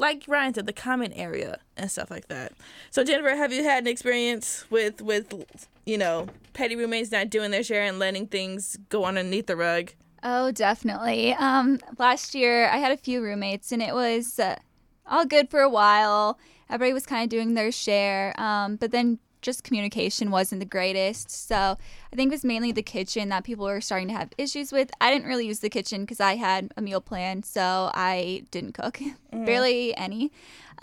like 0.00 0.24
Ryan 0.26 0.54
said, 0.54 0.66
the 0.66 0.72
common 0.72 1.12
area 1.12 1.58
and 1.76 1.90
stuff 1.90 2.10
like 2.10 2.28
that. 2.28 2.52
So 2.90 3.04
Jennifer, 3.04 3.36
have 3.36 3.52
you 3.52 3.62
had 3.62 3.84
an 3.84 3.86
experience 3.86 4.64
with 4.70 5.02
with 5.02 5.32
you 5.84 5.98
know 5.98 6.26
petty 6.54 6.74
roommates 6.74 7.12
not 7.12 7.28
doing 7.28 7.50
their 7.50 7.62
share 7.62 7.84
and 7.84 7.98
letting 7.98 8.26
things 8.26 8.78
go 8.88 9.04
underneath 9.04 9.46
the 9.46 9.56
rug? 9.56 9.92
Oh, 10.22 10.50
definitely. 10.52 11.34
Um, 11.34 11.78
last 11.98 12.34
year 12.34 12.68
I 12.68 12.78
had 12.78 12.92
a 12.92 12.96
few 12.96 13.22
roommates, 13.22 13.72
and 13.72 13.82
it 13.82 13.94
was 13.94 14.38
uh, 14.38 14.56
all 15.06 15.26
good 15.26 15.50
for 15.50 15.60
a 15.60 15.68
while. 15.68 16.38
Everybody 16.70 16.94
was 16.94 17.04
kind 17.04 17.22
of 17.22 17.28
doing 17.28 17.54
their 17.54 17.70
share, 17.70 18.38
um, 18.40 18.76
but 18.76 18.92
then 18.92 19.18
just 19.42 19.64
communication 19.64 20.30
wasn't 20.30 20.60
the 20.60 20.66
greatest. 20.66 21.30
So 21.30 21.56
I 22.12 22.16
think 22.16 22.30
it 22.30 22.34
was 22.34 22.44
mainly 22.44 22.72
the 22.72 22.82
kitchen 22.82 23.28
that 23.30 23.44
people 23.44 23.66
were 23.66 23.80
starting 23.80 24.08
to 24.08 24.14
have 24.14 24.30
issues 24.38 24.72
with. 24.72 24.90
I 25.00 25.12
didn't 25.12 25.28
really 25.28 25.46
use 25.46 25.60
the 25.60 25.70
kitchen 25.70 26.02
because 26.02 26.20
I 26.20 26.36
had 26.36 26.72
a 26.76 26.82
meal 26.82 27.00
plan, 27.00 27.42
so 27.42 27.90
I 27.94 28.44
didn't 28.50 28.72
cook 28.72 29.00
barely 29.32 29.96
any. 29.96 30.32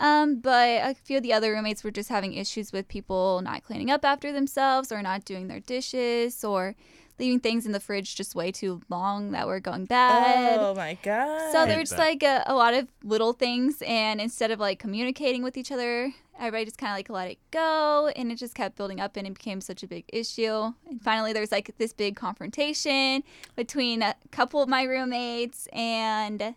Um, 0.00 0.36
but 0.36 0.82
a 0.82 0.94
few 0.94 1.16
of 1.16 1.22
the 1.22 1.32
other 1.32 1.52
roommates 1.52 1.82
were 1.82 1.90
just 1.90 2.08
having 2.08 2.34
issues 2.34 2.72
with 2.72 2.86
people 2.88 3.40
not 3.42 3.64
cleaning 3.64 3.90
up 3.90 4.04
after 4.04 4.32
themselves 4.32 4.92
or 4.92 5.02
not 5.02 5.24
doing 5.24 5.48
their 5.48 5.60
dishes 5.60 6.44
or 6.44 6.76
leaving 7.18 7.40
things 7.40 7.66
in 7.66 7.72
the 7.72 7.80
fridge 7.80 8.14
just 8.14 8.34
way 8.34 8.52
too 8.52 8.80
long 8.88 9.32
that 9.32 9.46
were 9.46 9.60
going 9.60 9.84
bad. 9.84 10.58
Oh 10.60 10.74
my 10.74 10.96
god! 11.02 11.52
So 11.52 11.60
hate 11.60 11.68
there's 11.68 11.90
that. 11.90 11.98
like 11.98 12.22
a, 12.22 12.44
a 12.46 12.54
lot 12.54 12.74
of 12.74 12.88
little 13.02 13.32
things, 13.32 13.82
and 13.82 14.20
instead 14.20 14.50
of 14.50 14.60
like 14.60 14.78
communicating 14.78 15.42
with 15.42 15.56
each 15.56 15.72
other, 15.72 16.12
everybody 16.38 16.64
just 16.64 16.78
kind 16.78 16.92
of 16.92 16.96
like 16.96 17.10
let 17.10 17.30
it 17.30 17.38
go, 17.50 18.10
and 18.14 18.30
it 18.32 18.36
just 18.36 18.54
kept 18.54 18.76
building 18.76 19.00
up, 19.00 19.16
and 19.16 19.26
it 19.26 19.34
became 19.34 19.60
such 19.60 19.82
a 19.82 19.86
big 19.86 20.04
issue. 20.12 20.72
And 20.88 21.00
finally, 21.02 21.32
there's 21.32 21.52
like 21.52 21.74
this 21.78 21.92
big 21.92 22.16
confrontation 22.16 23.22
between 23.56 24.02
a 24.02 24.14
couple 24.30 24.62
of 24.62 24.68
my 24.68 24.84
roommates, 24.84 25.68
and 25.72 26.54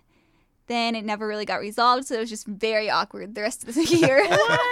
then 0.67 0.95
it 0.95 1.03
never 1.03 1.27
really 1.27 1.45
got 1.45 1.59
resolved. 1.59 2.07
So 2.07 2.15
it 2.15 2.19
was 2.19 2.29
just 2.29 2.47
very 2.47 2.89
awkward 2.89 3.35
the 3.35 3.41
rest 3.41 3.67
of 3.67 3.75
the 3.75 3.83
year. 3.85 4.27
what? 4.27 4.59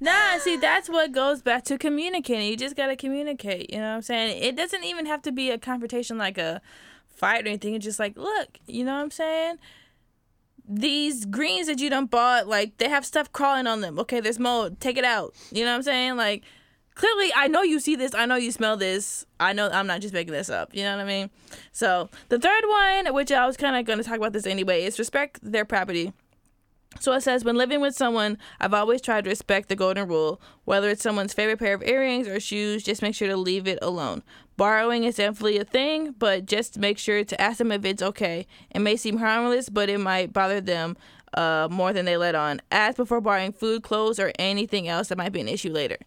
Nah, 0.00 0.38
see, 0.38 0.56
that's 0.56 0.88
what 0.88 1.12
goes 1.12 1.42
back 1.42 1.64
to 1.64 1.76
communicating. 1.78 2.48
You 2.48 2.56
just 2.56 2.76
gotta 2.76 2.96
communicate. 2.96 3.70
You 3.70 3.78
know 3.78 3.90
what 3.90 3.96
I'm 3.96 4.02
saying? 4.02 4.42
It 4.42 4.56
doesn't 4.56 4.84
even 4.84 5.06
have 5.06 5.22
to 5.22 5.32
be 5.32 5.50
a 5.50 5.58
confrontation 5.58 6.18
like 6.18 6.38
a 6.38 6.60
fight 7.06 7.44
or 7.44 7.48
anything. 7.48 7.74
It's 7.74 7.84
just 7.84 7.98
like, 7.98 8.16
look, 8.16 8.58
you 8.66 8.84
know 8.84 8.94
what 8.94 9.02
I'm 9.02 9.10
saying? 9.10 9.58
These 10.68 11.24
greens 11.24 11.66
that 11.68 11.80
you 11.80 11.88
done 11.88 12.06
bought, 12.06 12.46
like 12.46 12.76
they 12.76 12.88
have 12.88 13.06
stuff 13.06 13.32
crawling 13.32 13.66
on 13.66 13.80
them. 13.80 13.98
Okay, 13.98 14.20
there's 14.20 14.38
mold. 14.38 14.80
Take 14.80 14.98
it 14.98 15.04
out. 15.04 15.34
You 15.50 15.64
know 15.64 15.70
what 15.70 15.76
I'm 15.76 15.82
saying? 15.82 16.16
Like 16.16 16.44
clearly 16.94 17.30
I 17.34 17.48
know 17.48 17.62
you 17.62 17.80
see 17.80 17.96
this, 17.96 18.14
I 18.14 18.26
know 18.26 18.36
you 18.36 18.52
smell 18.52 18.76
this. 18.76 19.24
I 19.40 19.52
know 19.52 19.70
I'm 19.70 19.86
not 19.86 20.00
just 20.00 20.12
making 20.12 20.32
this 20.32 20.50
up. 20.50 20.74
You 20.74 20.84
know 20.84 20.96
what 20.96 21.02
I 21.02 21.08
mean? 21.08 21.30
So 21.72 22.10
the 22.28 22.38
third 22.38 22.64
one, 22.66 23.14
which 23.14 23.32
I 23.32 23.46
was 23.46 23.56
kinda 23.56 23.82
gonna 23.82 24.02
talk 24.02 24.16
about 24.16 24.32
this 24.32 24.46
anyway, 24.46 24.84
is 24.84 24.98
respect 24.98 25.38
their 25.42 25.64
property. 25.64 26.12
So 27.00 27.12
it 27.12 27.20
says, 27.20 27.44
when 27.44 27.56
living 27.56 27.80
with 27.80 27.94
someone, 27.94 28.38
I've 28.60 28.74
always 28.74 29.00
tried 29.00 29.24
to 29.24 29.30
respect 29.30 29.68
the 29.68 29.76
golden 29.76 30.08
rule. 30.08 30.40
Whether 30.64 30.88
it's 30.88 31.02
someone's 31.02 31.34
favorite 31.34 31.58
pair 31.58 31.74
of 31.74 31.82
earrings 31.82 32.26
or 32.26 32.40
shoes, 32.40 32.82
just 32.82 33.02
make 33.02 33.14
sure 33.14 33.28
to 33.28 33.36
leave 33.36 33.68
it 33.68 33.78
alone. 33.82 34.22
Borrowing 34.58 35.04
is 35.04 35.14
definitely 35.14 35.58
a 35.58 35.64
thing, 35.64 36.16
but 36.18 36.44
just 36.44 36.78
make 36.78 36.98
sure 36.98 37.22
to 37.22 37.40
ask 37.40 37.58
them 37.58 37.70
if 37.70 37.84
it's 37.84 38.02
okay. 38.02 38.44
It 38.70 38.80
may 38.80 38.96
seem 38.96 39.18
harmless, 39.18 39.68
but 39.68 39.88
it 39.88 39.98
might 39.98 40.32
bother 40.32 40.60
them 40.60 40.96
uh, 41.34 41.68
more 41.70 41.92
than 41.92 42.06
they 42.06 42.16
let 42.16 42.34
on. 42.34 42.60
Ask 42.72 42.96
before 42.96 43.20
borrowing 43.20 43.52
food, 43.52 43.84
clothes, 43.84 44.18
or 44.18 44.32
anything 44.36 44.88
else 44.88 45.08
that 45.08 45.16
might 45.16 45.30
be 45.30 45.40
an 45.40 45.46
issue 45.46 45.70
later. 45.70 45.98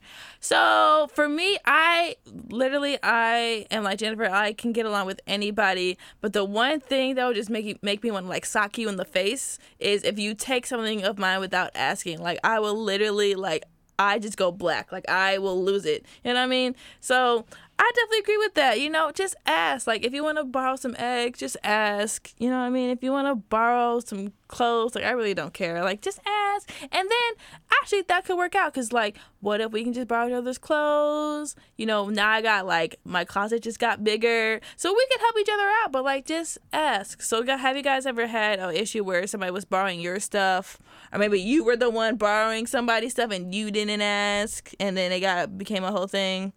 So 0.41 1.10
for 1.14 1.30
me, 1.30 1.60
I 1.64 2.18
literally 2.49 2.97
I 3.02 3.68
am 3.72 3.84
like 3.84 3.99
Jennifer. 3.99 4.26
I 4.26 4.52
can 4.52 4.74
get 4.74 4.86
along 4.86 5.06
with 5.06 5.22
anybody, 5.28 5.97
but 6.20 6.34
the 6.34 6.43
one 6.43 6.82
thing 6.82 7.16
that 7.16 7.26
would 7.26 7.38
just 7.38 7.49
make 7.49 7.64
you 7.64 7.78
make 7.82 8.04
me 8.04 8.12
want 8.12 8.26
to 8.26 8.30
like 8.30 8.45
sock 8.45 8.78
you 8.78 8.89
in 8.89 8.97
the 8.97 9.06
face 9.06 9.60
is 9.80 10.04
if 10.04 10.20
you 10.20 10.34
take 10.34 10.66
something 10.66 11.06
of 11.06 11.18
mine 11.18 11.39
without 11.39 11.72
asking. 11.74 12.22
Like 12.22 12.39
I 12.43 12.60
will 12.60 12.76
literally 12.76 13.34
like 13.36 13.64
I 14.02 14.18
just 14.18 14.36
go 14.36 14.52
black. 14.52 14.91
Like 14.91 15.08
I 15.08 15.38
will 15.38 15.64
lose 15.64 15.86
it. 15.86 16.06
You 16.24 16.34
know 16.34 16.39
what 16.39 16.45
I 16.45 16.47
mean? 16.47 16.76
So 16.99 17.45
I 17.84 17.91
definitely 17.95 18.19
agree 18.19 18.38
with 18.38 18.53
that. 18.53 18.79
You 18.79 18.91
know, 18.91 19.11
just 19.11 19.36
ask. 19.47 19.88
Like, 19.88 20.05
if 20.05 20.13
you 20.13 20.23
want 20.23 20.38
to 20.38 20.43
borrow 20.43 20.75
some 20.75 20.95
eggs, 20.99 21.39
just 21.39 21.57
ask. 21.63 22.32
You 22.38 22.51
know 22.51 22.59
what 22.59 22.65
I 22.65 22.69
mean? 22.69 22.91
If 22.91 23.01
you 23.01 23.11
want 23.11 23.27
to 23.27 23.34
borrow 23.34 23.99
some 24.01 24.34
clothes, 24.47 24.93
like, 24.93 25.03
I 25.03 25.09
really 25.09 25.34
don't 25.34 25.51
care. 25.51 25.84
Like, 25.84 25.99
just 25.99 26.19
ask. 26.27 26.71
And 26.91 27.09
then, 27.09 27.34
actually, 27.82 28.03
that 28.03 28.25
could 28.25 28.38
work 28.38 28.53
out. 28.53 28.71
Because, 28.71 28.93
like, 28.93 29.17
what 29.39 29.61
if 29.61 29.71
we 29.71 29.84
can 29.84 29.93
just 29.93 30.07
borrow 30.07 30.27
each 30.27 30.34
other's 30.34 30.59
clothes? 30.59 31.55
You 31.75 31.88
know, 31.88 32.09
now 32.09 32.29
I 32.29 32.43
got, 32.43 32.67
like, 32.67 32.97
my 33.03 33.25
closet 33.25 33.63
just 33.63 33.79
got 33.79 34.03
bigger. 34.03 34.61
So 34.75 34.93
we 34.93 35.07
could 35.11 35.21
help 35.21 35.39
each 35.39 35.49
other 35.51 35.67
out. 35.84 35.91
But, 35.91 36.03
like, 36.03 36.27
just 36.27 36.59
ask. 36.71 37.23
So, 37.23 37.43
have 37.43 37.75
you 37.75 37.82
guys 37.82 38.05
ever 38.05 38.27
had 38.27 38.59
an 38.59 38.75
issue 38.75 39.03
where 39.03 39.25
somebody 39.25 39.51
was 39.51 39.65
borrowing 39.65 39.99
your 39.99 40.19
stuff? 40.19 40.77
Or 41.11 41.17
maybe 41.17 41.41
you 41.41 41.63
were 41.63 41.75
the 41.75 41.89
one 41.89 42.17
borrowing 42.17 42.67
somebody's 42.67 43.13
stuff 43.13 43.32
and 43.32 43.55
you 43.55 43.71
didn't 43.71 44.01
ask. 44.01 44.71
And 44.79 44.95
then 44.95 45.11
it 45.11 45.21
got 45.21 45.57
became 45.57 45.84
a 45.84 45.91
whole 45.91 46.05
thing? 46.05 46.53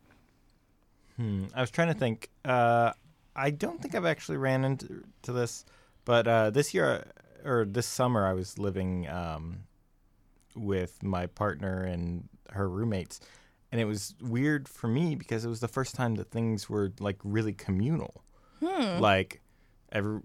Hmm. 1.17 1.47
I 1.55 1.61
was 1.61 1.71
trying 1.71 1.89
to 1.89 1.95
think. 1.95 2.31
Uh, 2.45 2.93
I 3.37 3.51
don't 3.51 3.81
think 3.81 3.95
I've 3.95 4.07
actually 4.07 4.37
ran 4.37 4.65
into 4.65 5.05
to 5.23 5.33
this, 5.33 5.65
but 6.05 6.27
uh, 6.27 6.51
this 6.51 6.75
year 6.75 7.05
or 7.45 7.65
this 7.65 7.87
summer, 7.87 8.27
I 8.27 8.33
was 8.33 8.59
living 8.59 9.09
um, 9.09 9.61
with 10.55 11.03
my 11.03 11.27
partner 11.27 11.83
and 11.85 12.29
her 12.51 12.69
roommates, 12.69 13.21
and 13.73 13.81
it 13.81 13.85
was 13.85 14.15
weird 14.21 14.69
for 14.69 14.89
me 14.89 15.15
because 15.15 15.45
it 15.45 15.49
was 15.49 15.61
the 15.61 15.69
first 15.69 15.95
time 15.95 16.15
that 16.17 16.31
things 16.31 16.69
were 16.69 16.93
like 17.01 17.19
really 17.25 17.53
communal. 17.53 18.23
Hmm. 18.61 19.01
Like, 19.01 19.41
every 19.93 20.21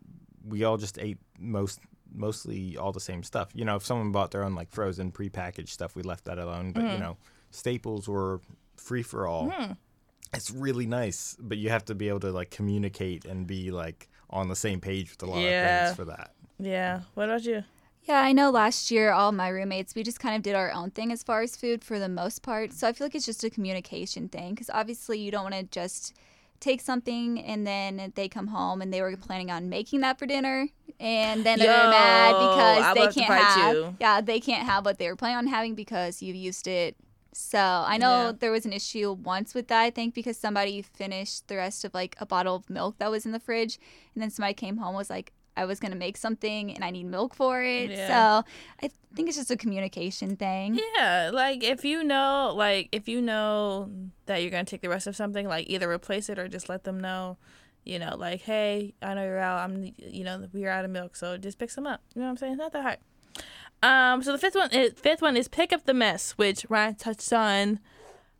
we 0.48 0.64
all 0.64 0.78
just 0.78 0.98
ate 1.00 1.18
most 1.38 1.80
mostly 2.14 2.78
all 2.78 2.92
the 2.92 3.00
same 3.00 3.24
stuff. 3.24 3.50
You 3.54 3.66
know, 3.66 3.76
if 3.76 3.86
someone 3.86 4.12
bought 4.12 4.32
their 4.32 4.44
own 4.44 4.56
like 4.56 4.72
frozen 4.72 5.12
prepackaged 5.12 5.70
stuff, 5.70 5.96
we 5.96 6.04
left 6.04 6.26
that 6.26 6.40
alone. 6.40 6.72
But 6.72 6.84
you 6.94 7.00
know, 7.00 7.18
staples 7.52 8.08
were 8.08 8.42
free 8.78 9.04
for 9.04 9.28
all. 9.28 9.48
It's 10.34 10.52
really 10.52 10.86
nice, 10.86 11.36
but 11.40 11.58
you 11.58 11.70
have 11.70 11.86
to 11.86 11.96
be 11.96 12.08
able 12.10 12.20
to 12.22 12.32
like 12.32 12.52
communicate 12.52 13.26
and 13.26 13.48
be 13.48 13.72
like 13.72 14.10
on 14.30 14.48
the 14.48 14.56
same 14.56 14.80
page 14.80 15.10
with 15.12 15.24
a 15.24 15.26
lot 15.26 15.40
Yeah. 15.42 15.82
of 15.82 15.88
things 15.88 15.96
for 15.96 16.06
that. 16.06 16.32
Yeah. 16.60 17.02
What 17.16 17.30
about 17.30 17.44
you? 17.46 17.64
Yeah, 18.04 18.22
I 18.22 18.32
know 18.32 18.50
last 18.50 18.92
year 18.92 19.12
all 19.12 19.32
my 19.32 19.50
roommates, 19.50 19.94
we 19.96 20.04
just 20.04 20.20
kind 20.20 20.36
of 20.36 20.42
did 20.42 20.56
our 20.56 20.72
own 20.72 20.92
thing 20.92 21.12
as 21.12 21.22
far 21.24 21.42
as 21.42 21.56
food 21.56 21.84
for 21.84 22.00
the 22.00 22.10
most 22.10 22.42
part. 22.42 22.74
So 22.74 22.88
I 22.88 22.94
feel 22.94 23.06
like 23.06 23.16
it's 23.16 23.26
just 23.26 23.44
a 23.44 23.50
communication 23.50 24.30
thing 24.30 24.52
because 24.54 24.70
obviously 24.72 25.20
you 25.20 25.32
don't 25.32 25.44
want 25.44 25.56
to 25.56 25.64
just 25.64 26.16
take 26.60 26.82
something 26.82 27.40
and 27.42 27.66
then 27.66 28.12
they 28.16 28.28
come 28.28 28.48
home 28.48 28.82
and 28.82 28.94
they 28.94 29.02
were 29.02 29.16
planning 29.16 29.50
on 29.50 29.70
making 29.70 30.02
that 30.02 30.20
for 30.20 30.26
dinner 30.26 30.68
and 31.00 31.46
then 31.46 31.58
they're 31.58 31.68
Yo, 31.68 31.90
mad 31.90 32.36
I 32.36 32.40
because 32.92 32.98
would 33.00 33.16
they 33.16 33.22
can't 33.22 33.34
have 33.42 33.76
you. 33.76 33.96
yeah 34.02 34.20
they 34.20 34.42
can't 34.42 34.66
have 34.68 34.84
what 34.84 34.98
they 34.98 35.08
were 35.08 35.16
planning 35.16 35.38
on 35.38 35.48
having 35.48 35.74
because 35.74 36.22
you 36.22 36.34
used 36.34 36.68
it 36.68 36.98
so 37.34 37.60
i 37.60 37.98
know 37.98 38.28
Yeah. 38.28 38.32
there 38.40 38.52
was 38.52 38.66
an 38.66 38.74
issue 38.74 39.12
once 39.14 39.54
with 39.54 39.68
that 39.68 39.82
i 39.82 39.90
think 39.90 40.14
because 40.14 40.38
somebody 40.38 40.82
finished 40.82 41.48
the 41.48 41.56
rest 41.58 41.86
of 41.86 41.94
like 41.94 42.16
a 42.20 42.26
bottle 42.26 42.56
of 42.56 42.70
milk 42.70 42.98
that 43.00 43.12
was 43.12 43.26
in 43.26 43.32
the 43.32 43.40
fridge 43.40 43.78
and 44.14 44.22
then 44.22 44.30
somebody 44.32 44.54
came 44.54 44.78
home 44.78 44.90
and 44.90 44.98
was 44.98 45.10
like 45.10 45.32
i 45.56 45.66
was 45.66 45.80
going 45.80 45.92
to 45.92 45.98
make 45.98 46.18
something 46.18 46.74
and 46.74 46.84
i 46.84 46.90
need 46.90 47.06
milk 47.06 47.36
for 47.36 47.62
it 47.62 47.92
Yeah. 47.92 48.08
so 48.42 48.48
i 48.84 48.90
think 49.16 49.28
it's 49.28 49.38
just 49.38 49.52
a 49.52 49.58
communication 49.58 50.36
thing 50.36 50.80
Yeah, 50.96 51.30
like 51.34 51.64
if 51.64 51.84
you 51.86 52.04
know, 52.04 52.54
like 52.56 52.90
if 52.92 53.08
you 53.08 53.22
know 53.22 53.90
that 54.28 54.42
you're 54.42 54.52
gonna 54.52 54.66
take 54.66 54.82
the 54.82 54.90
rest 54.90 55.08
of 55.08 55.16
something, 55.16 55.48
like 55.48 55.68
either 55.70 55.90
replace 55.90 56.30
it 56.30 56.38
or 56.38 56.48
just 56.48 56.70
let 56.70 56.84
them 56.84 57.00
know, 57.00 57.38
you 57.84 57.98
know, 57.98 58.16
like 58.16 58.42
hey, 58.42 58.94
I 59.02 59.16
know 59.16 59.24
you're 59.24 59.40
out. 59.40 59.62
I'm, 59.68 59.94
you 59.98 60.24
know, 60.24 60.48
we're 60.54 60.70
out 60.70 60.86
of 60.86 60.92
milk, 60.92 61.16
so 61.16 61.38
just 61.38 61.58
pick 61.58 61.72
some 61.72 61.88
up. 61.88 62.02
You 62.14 62.22
know 62.22 62.28
what 62.28 62.32
I'm 62.32 62.38
saying? 62.38 62.54
It's 62.54 62.60
not 62.60 62.72
that 62.74 62.84
hard. 62.84 62.98
Um, 63.82 64.22
so 64.24 64.32
the 64.32 64.38
fifth 64.38 64.56
one, 64.56 64.72
is, 64.72 64.94
fifth 64.94 65.22
one 65.22 65.38
is 65.38 65.48
pick 65.48 65.72
up 65.72 65.86
the 65.86 65.94
mess, 65.94 66.32
which 66.32 66.66
Ryan 66.70 66.96
touched 66.96 67.32
on. 67.32 67.80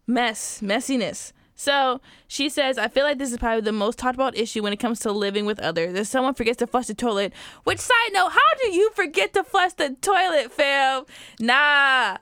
Mess, 0.06 0.62
messiness. 0.62 1.32
So 1.60 2.00
she 2.28 2.48
says, 2.48 2.78
I 2.78 2.88
feel 2.88 3.04
like 3.04 3.18
this 3.18 3.34
is 3.34 3.38
probably 3.38 3.60
the 3.62 3.74
most 3.74 4.00
talked 4.00 4.16
about 4.16 4.38
issue 4.38 4.64
when 4.64 4.72
it 4.72 4.80
comes 4.80 5.02
to 5.02 5.12
living 5.12 5.46
with 5.46 5.60
others. 5.60 5.94
If 5.94 6.08
someone 6.08 6.34
forgets 6.34 6.58
to 6.60 6.68
flush 6.68 6.88
the 6.88 6.94
toilet, 6.94 7.34
which 7.66 7.80
side 7.80 8.14
note, 8.14 8.30
how 8.30 8.58
do 8.62 8.72
you 8.72 8.92
forget 8.92 9.34
to 9.34 9.44
flush 9.44 9.74
the 9.74 9.98
toilet, 10.02 10.54
fam? 10.54 11.04
Nah. 11.40 12.18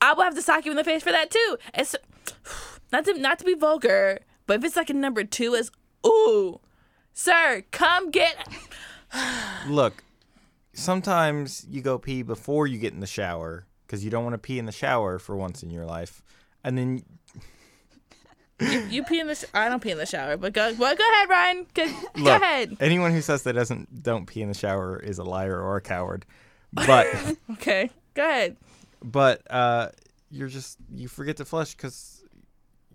I 0.00 0.12
will 0.12 0.22
have 0.22 0.36
to 0.36 0.42
sock 0.42 0.66
you 0.66 0.70
in 0.70 0.76
the 0.76 0.84
face 0.84 1.02
for 1.02 1.10
that 1.10 1.32
too. 1.32 1.56
It's 1.74 1.96
not 2.92 3.06
to 3.06 3.18
not 3.18 3.40
to 3.40 3.44
be 3.44 3.54
vulgar, 3.54 4.20
but 4.46 4.58
if 4.58 4.64
it's 4.64 4.76
like 4.76 4.90
a 4.90 4.94
number 4.94 5.24
two, 5.24 5.54
is 5.54 5.72
ooh, 6.06 6.60
sir, 7.12 7.64
come 7.72 8.12
get. 8.12 8.36
Look, 9.66 10.03
sometimes 10.74 11.66
you 11.68 11.80
go 11.80 11.98
pee 11.98 12.22
before 12.22 12.66
you 12.66 12.78
get 12.78 12.92
in 12.92 13.00
the 13.00 13.06
shower 13.06 13.66
because 13.86 14.04
you 14.04 14.10
don't 14.10 14.24
want 14.24 14.34
to 14.34 14.38
pee 14.38 14.58
in 14.58 14.66
the 14.66 14.72
shower 14.72 15.18
for 15.18 15.36
once 15.36 15.62
in 15.62 15.70
your 15.70 15.84
life, 15.86 16.22
and 16.62 16.76
then 16.76 17.02
You 18.90 19.02
pee 19.02 19.18
in 19.20 19.26
the. 19.26 19.34
Sh- 19.34 19.44
I 19.52 19.68
don't 19.68 19.82
pee 19.82 19.90
in 19.90 19.98
the 19.98 20.06
shower, 20.06 20.36
but 20.36 20.52
go. 20.52 20.72
Well, 20.78 20.94
go 20.94 21.10
ahead, 21.10 21.28
Ryan. 21.28 21.66
Go, 21.74 21.86
go 21.86 22.22
Look, 22.22 22.42
ahead. 22.42 22.76
anyone 22.80 23.12
who 23.12 23.20
says 23.20 23.42
that 23.42 23.54
doesn't 23.54 24.02
don't 24.02 24.26
pee 24.26 24.42
in 24.42 24.48
the 24.48 24.54
shower 24.54 24.98
is 24.98 25.18
a 25.18 25.24
liar 25.24 25.60
or 25.60 25.76
a 25.76 25.80
coward. 25.80 26.24
But 26.72 27.06
Okay, 27.52 27.90
go 28.14 28.22
ahead. 28.28 28.56
but 29.02 29.42
uh, 29.50 29.88
you're 30.30 30.48
just 30.48 30.78
you 30.94 31.08
forget 31.08 31.36
to 31.38 31.44
flush 31.44 31.74
because 31.74 32.22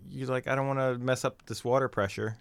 you're 0.08 0.28
like 0.28 0.48
I 0.48 0.54
don't 0.54 0.66
want 0.66 0.78
to 0.78 0.98
mess 0.98 1.24
up 1.24 1.44
this 1.46 1.62
water 1.62 1.88
pressure, 1.88 2.38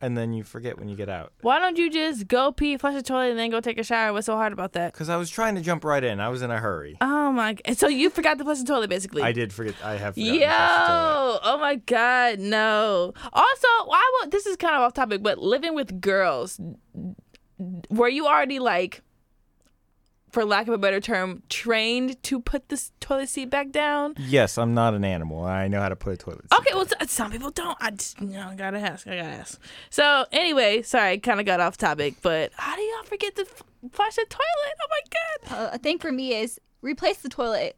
and 0.00 0.16
then 0.16 0.32
you 0.32 0.42
forget 0.44 0.78
when 0.78 0.88
you 0.88 0.96
get 0.96 1.08
out. 1.08 1.32
Why 1.42 1.58
don't 1.58 1.76
you 1.76 1.90
just 1.90 2.26
go 2.28 2.52
pee, 2.52 2.76
flush 2.76 2.94
the 2.94 3.02
toilet, 3.02 3.30
and 3.30 3.38
then 3.38 3.50
go 3.50 3.60
take 3.60 3.78
a 3.78 3.84
shower? 3.84 4.12
What's 4.12 4.26
so 4.26 4.36
hard 4.36 4.52
about 4.52 4.72
that? 4.72 4.92
Because 4.92 5.08
I 5.08 5.16
was 5.16 5.30
trying 5.30 5.54
to 5.56 5.60
jump 5.60 5.84
right 5.84 6.02
in. 6.02 6.20
I 6.20 6.28
was 6.28 6.42
in 6.42 6.50
a 6.50 6.58
hurry. 6.58 6.96
Oh 7.00 7.32
my! 7.32 7.56
So 7.74 7.88
you 7.88 8.10
forgot 8.10 8.38
to 8.38 8.44
flush 8.44 8.58
the 8.58 8.64
toilet, 8.64 8.88
basically. 8.90 9.22
I 9.22 9.32
did 9.32 9.52
forget. 9.52 9.74
I 9.84 9.96
have. 9.96 10.16
Yo! 10.16 10.24
to 10.24 10.38
flush 10.38 10.46
the. 11.42 11.48
Oh 11.50 11.58
my 11.60 11.76
God! 11.76 12.38
No. 12.38 13.12
Also, 13.32 13.68
I 13.68 14.20
will. 14.22 14.30
This 14.30 14.46
is 14.46 14.56
kind 14.56 14.74
of 14.74 14.82
off 14.82 14.94
topic, 14.94 15.22
but 15.22 15.38
living 15.38 15.74
with 15.74 16.00
girls, 16.00 16.60
were 17.88 18.08
you 18.08 18.26
already 18.26 18.58
like, 18.58 19.02
for 20.32 20.44
lack 20.44 20.68
of 20.68 20.74
a 20.74 20.78
better 20.78 21.00
term, 21.00 21.42
trained 21.48 22.22
to 22.24 22.40
put 22.40 22.68
this 22.68 22.92
toilet 23.00 23.28
seat 23.28 23.50
back 23.50 23.70
down? 23.70 24.14
Yes, 24.18 24.58
I'm 24.58 24.74
not 24.74 24.94
an 24.94 25.04
animal. 25.04 25.44
I 25.44 25.68
know 25.68 25.80
how 25.80 25.88
to 25.88 25.96
put 25.96 26.12
a 26.14 26.16
toilet. 26.16 26.42
seat 26.52 26.58
Okay, 26.60 26.70
well, 26.74 26.86
s- 27.00 27.10
some 27.12 27.30
people 27.30 27.50
don't. 27.50 27.76
I 27.80 27.90
just, 27.90 28.20
you 28.20 28.28
know, 28.28 28.48
I 28.48 28.54
gotta 28.54 28.78
ask. 28.78 29.06
I 29.06 29.16
gotta 29.16 29.28
ask. 29.28 29.60
So, 29.90 30.24
anyway, 30.32 30.82
sorry, 30.82 31.10
I 31.12 31.18
kind 31.18 31.40
of 31.40 31.46
got 31.46 31.60
off 31.60 31.76
topic, 31.76 32.14
but 32.22 32.52
how 32.56 32.76
do 32.76 32.82
y'all 32.82 33.02
forget 33.04 33.34
to 33.36 33.42
f- 33.42 33.62
flush 33.92 34.14
the 34.16 34.26
toilet? 34.28 34.74
Oh 34.82 34.86
my 34.90 35.00
God! 35.50 35.58
uh, 35.58 35.70
a 35.74 35.78
thing 35.78 35.98
for 35.98 36.12
me 36.12 36.34
is 36.34 36.60
replace 36.82 37.18
the 37.18 37.28
toilet 37.28 37.76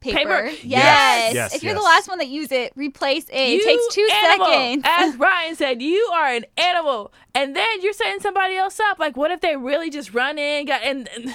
paper, 0.00 0.18
Paper? 0.18 0.44
Yes. 0.46 0.64
Yes, 0.64 1.34
yes, 1.34 1.54
if 1.54 1.62
you're 1.62 1.74
the 1.74 1.80
last 1.82 2.08
one 2.08 2.16
that 2.18 2.28
use 2.28 2.50
it 2.52 2.72
replace 2.74 3.24
it 3.28 3.34
it 3.34 3.62
takes 3.62 3.94
two 3.94 4.08
animal. 4.24 4.46
seconds 4.46 4.82
As 4.86 5.14
Ryan 5.18 5.54
said, 5.56 5.82
you 5.82 6.10
are 6.14 6.26
an 6.28 6.46
animal, 6.56 7.12
and 7.34 7.54
then 7.54 7.82
you're 7.82 7.92
setting 7.92 8.20
somebody 8.20 8.56
else 8.56 8.80
up. 8.80 8.98
Like, 8.98 9.16
what 9.18 9.30
if 9.30 9.40
they 9.42 9.56
really 9.56 9.90
just 9.90 10.14
run 10.14 10.38
in, 10.38 10.64
got 10.66 10.82
and 10.82 11.06
and, 11.14 11.34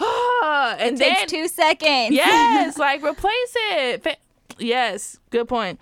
and 0.80 0.96
it 0.96 0.98
then 0.98 1.14
takes 1.16 1.32
two 1.32 1.48
seconds 1.48 2.14
yes, 2.14 2.78
like 2.78 3.02
replace 3.02 3.54
it. 3.72 4.02
Fa- 4.02 4.16
Yes, 4.58 5.18
good 5.30 5.46
point. 5.48 5.78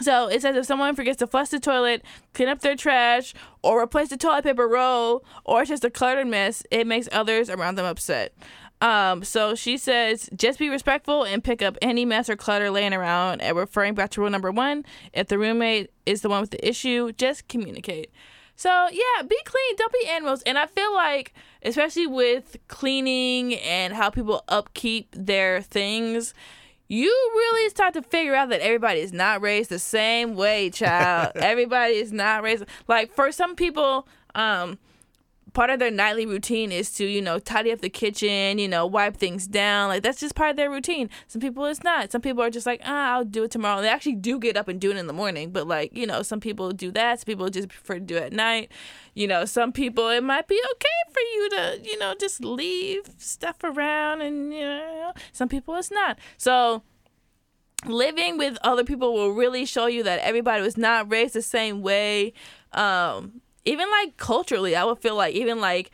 So 0.00 0.28
it 0.28 0.42
says 0.42 0.56
if 0.56 0.66
someone 0.66 0.94
forgets 0.94 1.18
to 1.18 1.26
flush 1.26 1.48
the 1.48 1.58
toilet, 1.60 2.02
clean 2.34 2.48
up 2.48 2.60
their 2.60 2.76
trash, 2.76 3.34
or 3.62 3.80
replace 3.82 4.08
the 4.08 4.16
toilet 4.16 4.44
paper 4.44 4.66
roll, 4.68 5.24
or 5.44 5.62
it's 5.62 5.68
just 5.70 5.84
a 5.84 5.90
cluttered 5.90 6.26
mess, 6.26 6.62
it 6.70 6.86
makes 6.86 7.08
others 7.12 7.50
around 7.50 7.76
them 7.76 7.86
upset. 7.86 8.32
Um, 8.80 9.24
so 9.24 9.56
she 9.56 9.76
says 9.76 10.30
just 10.36 10.58
be 10.60 10.68
respectful 10.68 11.24
and 11.24 11.42
pick 11.42 11.62
up 11.62 11.76
any 11.82 12.04
mess 12.04 12.28
or 12.28 12.36
clutter 12.36 12.70
laying 12.70 12.94
around. 12.94 13.40
And 13.42 13.56
referring 13.56 13.94
back 13.94 14.10
to 14.10 14.20
rule 14.20 14.30
number 14.30 14.52
one, 14.52 14.84
if 15.12 15.26
the 15.26 15.38
roommate 15.38 15.90
is 16.06 16.20
the 16.22 16.28
one 16.28 16.40
with 16.42 16.50
the 16.50 16.68
issue, 16.68 17.10
just 17.12 17.48
communicate. 17.48 18.10
So 18.54 18.70
yeah, 18.92 19.22
be 19.22 19.38
clean, 19.44 19.76
don't 19.76 19.92
be 19.92 20.06
animals. 20.08 20.42
And 20.42 20.56
I 20.58 20.66
feel 20.66 20.94
like, 20.94 21.34
especially 21.62 22.06
with 22.06 22.56
cleaning 22.68 23.54
and 23.54 23.94
how 23.94 24.10
people 24.10 24.44
upkeep 24.48 25.08
their 25.12 25.60
things, 25.62 26.34
you 26.88 27.08
really 27.08 27.68
start 27.70 27.94
to 27.94 28.02
figure 28.02 28.34
out 28.34 28.48
that 28.48 28.60
everybody 28.60 29.00
is 29.00 29.12
not 29.12 29.42
raised 29.42 29.70
the 29.70 29.78
same 29.78 30.34
way, 30.34 30.70
child. 30.70 31.32
everybody 31.36 31.94
is 31.94 32.12
not 32.12 32.42
raised 32.42 32.64
like 32.86 33.12
for 33.12 33.30
some 33.30 33.54
people, 33.54 34.08
um, 34.34 34.78
part 35.58 35.70
of 35.70 35.80
their 35.80 35.90
nightly 35.90 36.24
routine 36.24 36.70
is 36.70 36.92
to, 36.92 37.04
you 37.04 37.20
know, 37.20 37.40
tidy 37.40 37.72
up 37.72 37.80
the 37.80 37.88
kitchen, 37.88 38.60
you 38.60 38.68
know, 38.68 38.86
wipe 38.86 39.16
things 39.16 39.44
down. 39.48 39.88
Like 39.88 40.04
that's 40.04 40.20
just 40.20 40.36
part 40.36 40.50
of 40.50 40.56
their 40.56 40.70
routine. 40.70 41.10
Some 41.26 41.40
people 41.40 41.64
it's 41.64 41.82
not. 41.82 42.12
Some 42.12 42.20
people 42.20 42.44
are 42.44 42.48
just 42.48 42.64
like, 42.64 42.80
ah, 42.84 43.14
I'll 43.14 43.24
do 43.24 43.42
it 43.42 43.50
tomorrow. 43.50 43.82
They 43.82 43.88
actually 43.88 44.14
do 44.14 44.38
get 44.38 44.56
up 44.56 44.68
and 44.68 44.80
do 44.80 44.92
it 44.92 44.96
in 44.96 45.08
the 45.08 45.12
morning, 45.12 45.50
but 45.50 45.66
like, 45.66 45.96
you 45.96 46.06
know, 46.06 46.22
some 46.22 46.38
people 46.38 46.70
do 46.70 46.92
that. 46.92 47.18
Some 47.18 47.24
people 47.24 47.50
just 47.50 47.70
prefer 47.70 47.94
to 47.94 48.00
do 48.00 48.14
it 48.14 48.22
at 48.22 48.32
night. 48.32 48.70
You 49.14 49.26
know, 49.26 49.44
some 49.46 49.72
people 49.72 50.08
it 50.10 50.22
might 50.22 50.46
be 50.46 50.62
okay 50.74 51.12
for 51.12 51.20
you 51.20 51.50
to, 51.50 51.80
you 51.82 51.98
know, 51.98 52.14
just 52.20 52.44
leave 52.44 53.10
stuff 53.18 53.56
around 53.64 54.20
and 54.20 54.54
you 54.54 54.60
know, 54.60 55.12
some 55.32 55.48
people 55.48 55.74
it's 55.74 55.90
not. 55.90 56.20
So 56.36 56.84
living 57.84 58.38
with 58.38 58.58
other 58.62 58.84
people 58.84 59.12
will 59.12 59.32
really 59.32 59.66
show 59.66 59.86
you 59.86 60.04
that 60.04 60.20
everybody 60.20 60.62
was 60.62 60.76
not 60.76 61.10
raised 61.10 61.34
the 61.34 61.42
same 61.42 61.82
way. 61.82 62.32
Um, 62.72 63.40
even 63.68 63.90
like 63.90 64.16
culturally, 64.16 64.74
I 64.74 64.84
would 64.84 64.98
feel 64.98 65.14
like 65.14 65.34
even 65.34 65.60
like 65.60 65.90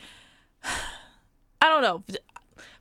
I 0.64 1.68
don't 1.68 1.82
know. 1.82 2.04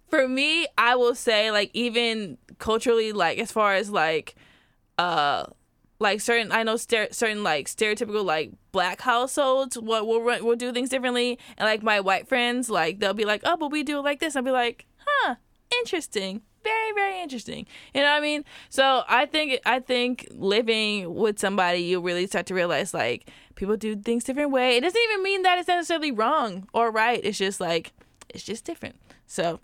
For 0.09 0.27
me, 0.27 0.67
I 0.77 0.95
will 0.95 1.15
say 1.15 1.49
like 1.51 1.71
even 1.73 2.37
culturally, 2.59 3.11
like 3.11 3.39
as 3.39 3.51
far 3.51 3.73
as 3.73 3.89
like 3.89 4.35
uh 4.99 5.45
like 5.99 6.21
certain 6.21 6.51
I 6.51 6.63
know 6.63 6.75
stere- 6.75 7.13
certain 7.13 7.43
like 7.43 7.67
stereotypical 7.67 8.23
like 8.23 8.51
black 8.71 9.01
households 9.01 9.77
what 9.77 10.05
will 10.05 10.21
run 10.21 10.45
will 10.45 10.55
do 10.55 10.71
things 10.71 10.89
differently, 10.89 11.39
and 11.57 11.65
like 11.65 11.81
my 11.81 11.99
white 11.99 12.27
friends 12.27 12.69
like 12.69 12.99
they'll 12.99 13.13
be 13.13 13.25
like, 13.25 13.41
oh, 13.45 13.57
but 13.57 13.71
we 13.71 13.83
do 13.83 13.99
it 13.99 14.03
like 14.03 14.19
this. 14.19 14.35
I'll 14.35 14.43
be 14.43 14.51
like, 14.51 14.85
huh, 14.97 15.35
interesting. 15.79 16.41
Very, 16.63 16.91
very 16.93 17.21
interesting. 17.21 17.65
You 17.93 18.01
know 18.01 18.11
what 18.11 18.17
I 18.17 18.21
mean? 18.21 18.45
So 18.69 19.03
I 19.07 19.25
think 19.25 19.59
I 19.65 19.79
think 19.79 20.27
living 20.31 21.13
with 21.13 21.39
somebody, 21.39 21.79
you 21.79 21.99
really 21.99 22.25
start 22.27 22.45
to 22.47 22.53
realize 22.53 22.93
like 22.93 23.29
people 23.55 23.75
do 23.75 23.95
things 23.95 24.23
different 24.23 24.51
way. 24.51 24.77
It 24.77 24.81
doesn't 24.81 25.01
even 25.11 25.23
mean 25.23 25.41
that 25.41 25.57
it's 25.57 25.67
necessarily 25.67 26.11
wrong 26.11 26.67
or 26.73 26.91
right. 26.91 27.19
It's 27.23 27.37
just 27.37 27.59
like 27.59 27.91
it's 28.29 28.43
just 28.43 28.65
different. 28.65 28.95
So, 29.25 29.59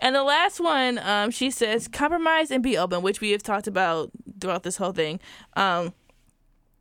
and 0.00 0.14
the 0.14 0.22
last 0.22 0.60
one, 0.60 0.98
um, 0.98 1.30
she 1.30 1.50
says 1.50 1.88
compromise 1.88 2.50
and 2.50 2.62
be 2.62 2.76
open, 2.76 3.02
which 3.02 3.20
we 3.20 3.30
have 3.30 3.42
talked 3.42 3.66
about 3.66 4.10
throughout 4.40 4.62
this 4.62 4.76
whole 4.76 4.92
thing. 4.92 5.18
Um, 5.56 5.92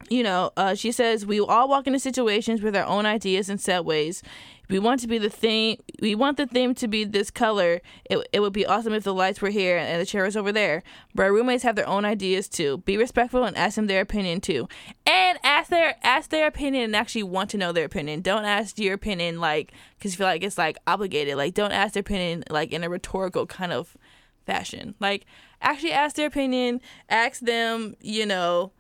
you 0.10 0.24
know, 0.24 0.52
uh, 0.58 0.76
she 0.76 0.92
says 0.92 1.26
we 1.26 1.40
all 1.40 1.70
walk 1.70 1.88
into 1.88 2.00
situations 2.00 2.62
with 2.62 2.76
our 2.76 2.86
own 2.86 3.06
ideas 3.06 3.50
and 3.50 3.60
set 3.60 3.86
ways. 3.86 4.22
We 4.70 4.80
want 4.80 5.02
to 5.02 5.08
be 5.08 5.18
the 5.18 5.30
thing. 5.30 5.78
We 6.02 6.16
want 6.16 6.38
the 6.38 6.48
theme 6.48 6.74
to 6.76 6.88
be 6.88 7.04
this 7.04 7.30
color. 7.30 7.82
It, 8.06 8.28
it 8.32 8.40
would 8.40 8.54
be 8.54 8.66
awesome 8.66 8.94
if 8.94 9.04
the 9.04 9.14
lights 9.14 9.42
were 9.42 9.50
here 9.50 9.78
and 9.78 10.02
the 10.02 10.06
chair 10.06 10.24
was 10.24 10.38
over 10.38 10.52
there. 10.52 10.84
But 11.14 11.24
our 11.24 11.34
roommates 11.34 11.64
have 11.64 11.76
their 11.76 11.88
own 11.88 12.06
ideas 12.06 12.48
too. 12.48 12.78
Be 12.80 12.98
respectful 12.98 13.44
and 13.44 13.58
ask 13.58 13.76
them 13.76 13.88
their 13.88 14.02
opinion 14.02 14.42
too. 14.42 14.68
And 15.06 15.38
ask 15.44 15.70
their 15.70 15.96
ask 16.04 16.30
their 16.30 16.48
opinion 16.48 16.86
and 16.86 16.96
actually 16.96 17.24
want 17.24 17.50
to 17.52 17.58
know 17.58 17.72
their 17.72 17.86
opinion. 17.86 18.22
Don't 18.22 18.46
ask 18.46 18.80
your 18.80 18.94
opinion 18.94 19.40
like 19.40 19.74
because 19.98 20.14
you 20.14 20.18
feel 20.18 20.28
like 20.28 20.44
it's 20.44 20.58
like 20.58 20.78
obligated. 20.88 21.36
Like 21.36 21.54
don't 21.54 21.72
ask 21.72 21.94
their 21.94 22.02
opinion 22.02 22.44
like 22.50 22.72
in 22.72 22.84
a 22.84 22.90
rhetorical 22.90 23.46
kind 23.46 23.74
of 23.74 23.98
fashion. 24.46 24.96
Like 25.00 25.26
actually 25.62 25.92
ask 25.92 26.16
their 26.16 26.28
opinion. 26.28 26.82
Ask 27.10 27.42
them. 27.42 27.96
You 28.00 28.26
know 28.26 28.72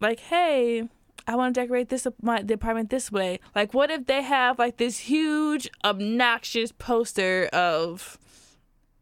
like, 0.00 0.20
hey, 0.20 0.88
I 1.28 1.36
want 1.36 1.54
to 1.54 1.60
decorate 1.60 1.90
this 1.90 2.06
my 2.22 2.40
the 2.42 2.54
apartment 2.54 2.88
this 2.88 3.12
way. 3.12 3.38
Like, 3.54 3.74
what 3.74 3.90
if 3.90 4.06
they 4.06 4.22
have 4.22 4.58
like 4.58 4.78
this 4.78 4.96
huge, 4.98 5.68
obnoxious 5.84 6.72
poster 6.72 7.50
of, 7.52 8.18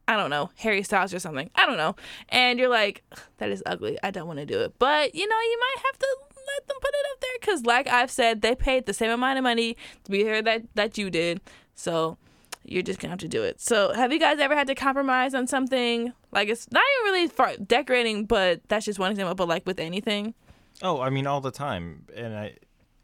I 0.08 0.16
don't 0.16 0.30
know, 0.30 0.50
Harry 0.56 0.82
Styles 0.82 1.14
or 1.14 1.20
something. 1.20 1.48
I 1.54 1.66
don't 1.66 1.76
know, 1.76 1.94
and 2.28 2.58
you're 2.58 2.68
like, 2.68 3.04
that 3.38 3.50
is 3.50 3.62
ugly. 3.64 3.96
I 4.02 4.10
don't 4.10 4.26
want 4.26 4.40
to 4.40 4.46
do 4.46 4.60
it. 4.60 4.74
But 4.80 5.14
you 5.14 5.28
know, 5.28 5.36
you 5.36 5.58
might 5.60 5.82
have 5.86 5.98
to 6.00 6.16
let 6.48 6.66
them 6.66 6.76
put 6.80 6.90
it 6.90 7.06
up 7.12 7.20
there 7.20 7.30
because, 7.40 7.64
like 7.64 7.86
I've 7.86 8.10
said, 8.10 8.42
they 8.42 8.56
paid 8.56 8.86
the 8.86 8.94
same 8.94 9.12
amount 9.12 9.38
of 9.38 9.44
money 9.44 9.76
to 10.02 10.10
be 10.10 10.24
here 10.24 10.42
that 10.42 10.62
that 10.74 10.98
you 10.98 11.10
did. 11.10 11.40
So 11.76 12.18
you're 12.64 12.82
just 12.82 12.98
gonna 12.98 13.12
have 13.12 13.20
to 13.20 13.28
do 13.28 13.44
it. 13.44 13.60
So, 13.60 13.92
have 13.94 14.12
you 14.12 14.18
guys 14.18 14.40
ever 14.40 14.56
had 14.56 14.66
to 14.66 14.74
compromise 14.74 15.32
on 15.32 15.46
something? 15.46 16.12
Like, 16.32 16.48
it's 16.48 16.66
not 16.72 16.82
even 17.04 17.12
really 17.12 17.56
decorating, 17.64 18.24
but 18.24 18.62
that's 18.66 18.84
just 18.84 18.98
one 18.98 19.12
example. 19.12 19.36
But 19.36 19.46
like 19.46 19.64
with 19.64 19.78
anything. 19.78 20.34
Oh, 20.82 21.00
I 21.00 21.10
mean, 21.10 21.26
all 21.26 21.40
the 21.40 21.50
time, 21.50 22.06
and 22.14 22.36
I, 22.36 22.56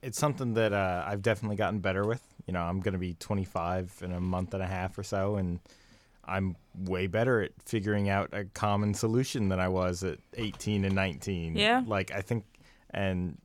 it's 0.03 0.19
something 0.19 0.55
that 0.55 0.73
uh, 0.73 1.05
I've 1.07 1.23
definitely 1.23 1.57
gotten 1.57 1.81
better 1.81 2.07
with. 2.07 2.23
You 2.47 2.53
know, 2.53 2.61
I'm 2.61 2.81
going 2.81 2.93
to 2.93 2.99
be 2.99 3.15
25 3.15 4.01
in 4.03 4.13
a 4.13 4.21
month 4.21 4.53
and 4.55 4.63
a 4.63 4.67
half 4.67 4.99
or 4.99 5.03
so, 5.03 5.37
and 5.37 5.61
I'm 6.25 6.57
way 6.77 7.07
better 7.07 7.43
at 7.43 7.53
figuring 7.65 8.09
out 8.09 8.31
a 8.33 8.45
common 8.45 8.95
solution 8.95 9.49
than 9.49 9.61
I 9.61 9.69
was 9.69 10.05
at 10.05 10.19
18 10.35 10.85
and 10.85 10.95
19. 10.95 11.57
Yeah. 11.57 11.83
Like 11.87 12.13
I 12.13 12.21
think, 12.21 12.45
and 12.91 13.39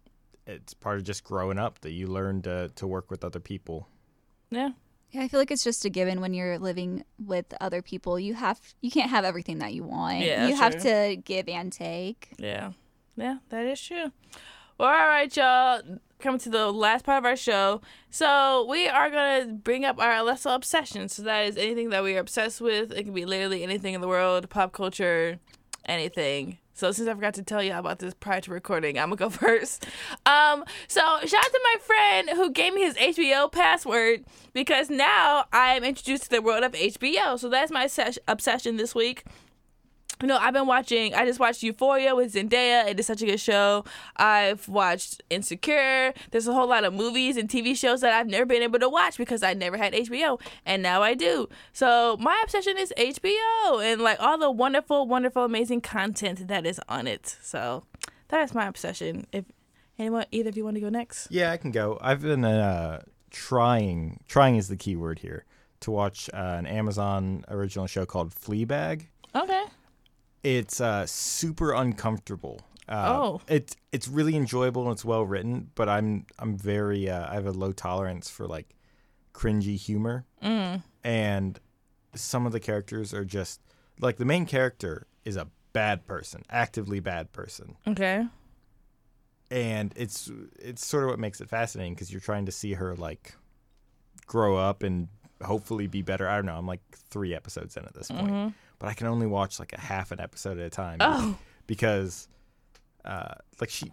it's 0.45 0.73
part 0.73 0.97
of 0.97 1.03
just 1.03 1.23
growing 1.23 1.57
up 1.57 1.79
that 1.81 1.91
you 1.91 2.07
learn 2.07 2.41
to 2.43 2.69
to 2.69 2.87
work 2.87 3.11
with 3.11 3.23
other 3.23 3.39
people. 3.39 3.87
Yeah. 4.49 4.71
Yeah, 5.11 5.21
I 5.21 5.29
feel 5.29 5.39
like 5.39 5.51
it's 5.51 5.63
just 5.63 5.85
a 5.85 5.89
given 5.89 6.19
when 6.19 6.33
you're 6.33 6.59
living 6.59 7.05
with 7.17 7.45
other 7.61 7.81
people. 7.81 8.19
You 8.19 8.33
have 8.33 8.59
you 8.81 8.91
can't 8.91 9.09
have 9.09 9.23
everything 9.23 9.59
that 9.59 9.73
you 9.73 9.83
want. 9.83 10.19
Yeah, 10.19 10.47
you 10.47 10.55
have 10.55 10.81
to 10.83 11.15
give 11.23 11.47
and 11.47 11.71
take. 11.71 12.29
Yeah. 12.37 12.71
Yeah, 13.17 13.37
that 13.49 13.65
is 13.65 13.81
true. 13.81 14.11
Well, 14.77 14.89
all 14.89 15.07
right, 15.07 15.35
y'all. 15.35 15.81
Coming 16.19 16.39
to 16.41 16.49
the 16.49 16.71
last 16.71 17.05
part 17.05 17.19
of 17.19 17.25
our 17.25 17.35
show. 17.35 17.81
So, 18.09 18.65
we 18.69 18.87
are 18.87 19.09
going 19.09 19.47
to 19.47 19.53
bring 19.53 19.85
up 19.85 19.99
our 19.99 20.13
Alestle 20.13 20.55
obsession. 20.55 21.09
So, 21.09 21.23
that 21.23 21.45
is 21.45 21.57
anything 21.57 21.89
that 21.89 22.03
we 22.03 22.15
are 22.15 22.19
obsessed 22.19 22.61
with. 22.61 22.91
It 22.91 23.03
can 23.03 23.13
be 23.13 23.25
literally 23.25 23.63
anything 23.63 23.93
in 23.93 24.01
the 24.01 24.07
world, 24.07 24.49
pop 24.49 24.71
culture, 24.71 25.39
anything. 25.85 26.57
So, 26.73 26.91
since 26.91 27.07
I 27.07 27.13
forgot 27.13 27.33
to 27.35 27.43
tell 27.43 27.61
you 27.61 27.73
about 27.73 27.99
this 27.99 28.13
prior 28.15 28.41
to 28.41 28.51
recording, 28.51 28.97
I'm 28.97 29.09
to 29.11 29.15
go 29.15 29.29
first. 29.31 29.85
Um, 30.25 30.63
so, 30.87 31.01
shout 31.01 31.45
out 31.45 31.51
to 31.51 31.61
my 31.63 31.75
friend 31.81 32.29
who 32.31 32.51
gave 32.51 32.73
me 32.73 32.81
his 32.81 32.95
HBO 32.95 33.51
password 33.51 34.25
because 34.53 34.89
now 34.89 35.45
I 35.51 35.75
am 35.75 35.83
introduced 35.83 36.23
to 36.23 36.29
the 36.29 36.41
world 36.41 36.63
of 36.63 36.73
HBO. 36.73 37.37
So, 37.39 37.49
that's 37.49 37.71
my 37.71 37.85
ses- 37.85 38.19
obsession 38.27 38.77
this 38.77 38.95
week 38.95 39.23
know, 40.25 40.37
I've 40.37 40.53
been 40.53 40.65
watching. 40.65 41.13
I 41.13 41.25
just 41.25 41.39
watched 41.39 41.61
Euphoria 41.61 42.15
with 42.15 42.33
Zendaya. 42.33 42.87
It 42.87 42.99
is 42.99 43.05
such 43.05 43.21
a 43.21 43.25
good 43.27 43.39
show. 43.39 43.85
I've 44.15 44.67
watched 44.67 45.21
Insecure. 45.29 46.13
There's 46.31 46.47
a 46.47 46.53
whole 46.53 46.67
lot 46.67 46.83
of 46.83 46.93
movies 46.95 47.37
and 47.37 47.47
TV 47.47 47.77
shows 47.77 48.01
that 48.01 48.13
I've 48.13 48.25
never 48.27 48.45
been 48.45 48.63
able 48.63 48.79
to 48.79 48.89
watch 48.89 49.17
because 49.17 49.43
I 49.43 49.53
never 49.53 49.77
had 49.77 49.93
HBO, 49.93 50.41
and 50.65 50.81
now 50.81 51.03
I 51.03 51.13
do. 51.13 51.47
So 51.73 52.17
my 52.19 52.39
obsession 52.43 52.77
is 52.79 52.91
HBO 52.97 53.83
and 53.83 54.01
like 54.01 54.19
all 54.19 54.39
the 54.39 54.49
wonderful, 54.49 55.05
wonderful, 55.07 55.43
amazing 55.43 55.81
content 55.81 56.47
that 56.47 56.65
is 56.65 56.81
on 56.89 57.05
it. 57.05 57.37
So 57.43 57.83
that 58.29 58.41
is 58.41 58.55
my 58.55 58.65
obsession. 58.65 59.27
If 59.31 59.45
anyone, 59.99 60.25
either 60.31 60.49
of 60.49 60.57
you 60.57 60.63
want 60.63 60.75
to 60.77 60.81
go 60.81 60.89
next, 60.89 61.27
Yeah, 61.29 61.51
I 61.51 61.57
can 61.57 61.69
go. 61.71 61.99
I've 62.01 62.21
been 62.21 62.43
uh, 62.43 63.01
trying. 63.29 64.19
Trying 64.27 64.55
is 64.55 64.67
the 64.67 64.77
key 64.77 64.95
word 64.95 65.19
here. 65.19 65.45
To 65.81 65.91
watch 65.91 66.27
uh, 66.33 66.37
an 66.37 66.65
Amazon 66.65 67.45
original 67.49 67.85
show 67.85 68.05
called 68.05 68.33
Fleabag. 68.33 69.07
okay. 69.35 69.63
It's 70.43 70.79
uh, 70.79 71.05
super 71.05 71.73
uncomfortable. 71.73 72.61
Uh, 72.87 73.19
Oh. 73.19 73.41
it's 73.49 73.75
it's 73.91 74.07
really 74.07 74.35
enjoyable 74.35 74.83
and 74.83 74.91
it's 74.93 75.03
well 75.03 75.25
written, 75.25 75.71
but 75.75 75.89
I'm 75.89 76.25
I'm 76.39 76.57
very 76.57 77.09
uh, 77.09 77.29
I 77.29 77.33
have 77.33 77.45
a 77.45 77.51
low 77.51 77.71
tolerance 77.73 78.29
for 78.29 78.47
like 78.47 78.75
cringy 79.33 79.77
humor, 79.77 80.25
Mm. 80.41 80.83
and 81.03 81.59
some 82.15 82.45
of 82.45 82.51
the 82.53 82.59
characters 82.59 83.13
are 83.13 83.25
just 83.25 83.59
like 83.99 84.17
the 84.17 84.25
main 84.25 84.45
character 84.45 85.05
is 85.25 85.35
a 85.35 85.47
bad 85.73 86.07
person, 86.07 86.43
actively 86.49 86.99
bad 87.01 87.33
person, 87.33 87.75
Okay. 87.85 88.25
and 89.51 89.93
it's 89.97 90.31
it's 90.59 90.85
sort 90.85 91.03
of 91.03 91.09
what 91.09 91.19
makes 91.19 91.41
it 91.41 91.49
fascinating 91.49 91.93
because 91.93 92.11
you're 92.11 92.21
trying 92.21 92.45
to 92.45 92.51
see 92.51 92.73
her 92.73 92.95
like 92.95 93.35
grow 94.27 94.55
up 94.55 94.81
and 94.83 95.09
hopefully 95.43 95.87
be 95.87 96.01
better. 96.01 96.27
I 96.27 96.35
don't 96.37 96.45
know. 96.45 96.57
I'm 96.57 96.65
like 96.67 96.81
three 97.09 97.35
episodes 97.35 97.75
in 97.77 97.83
at 97.85 97.93
this 97.93 98.07
point, 98.09 98.27
Mhm. 98.31 98.53
But 98.79 98.87
I 98.87 98.93
can 98.93 99.07
only 99.07 99.27
watch 99.27 99.59
like 99.59 99.73
a 99.73 99.79
half 99.79 100.11
an 100.11 100.19
episode 100.19 100.57
at 100.59 100.65
a 100.65 100.69
time. 100.69 100.97
Oh. 101.01 101.37
because 101.67 102.27
uh, 103.05 103.33
like 103.59 103.69
she 103.69 103.87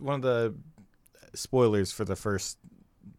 one 0.00 0.14
of 0.16 0.22
the 0.22 0.54
spoilers 1.34 1.92
for 1.92 2.04
the 2.04 2.16
first 2.16 2.58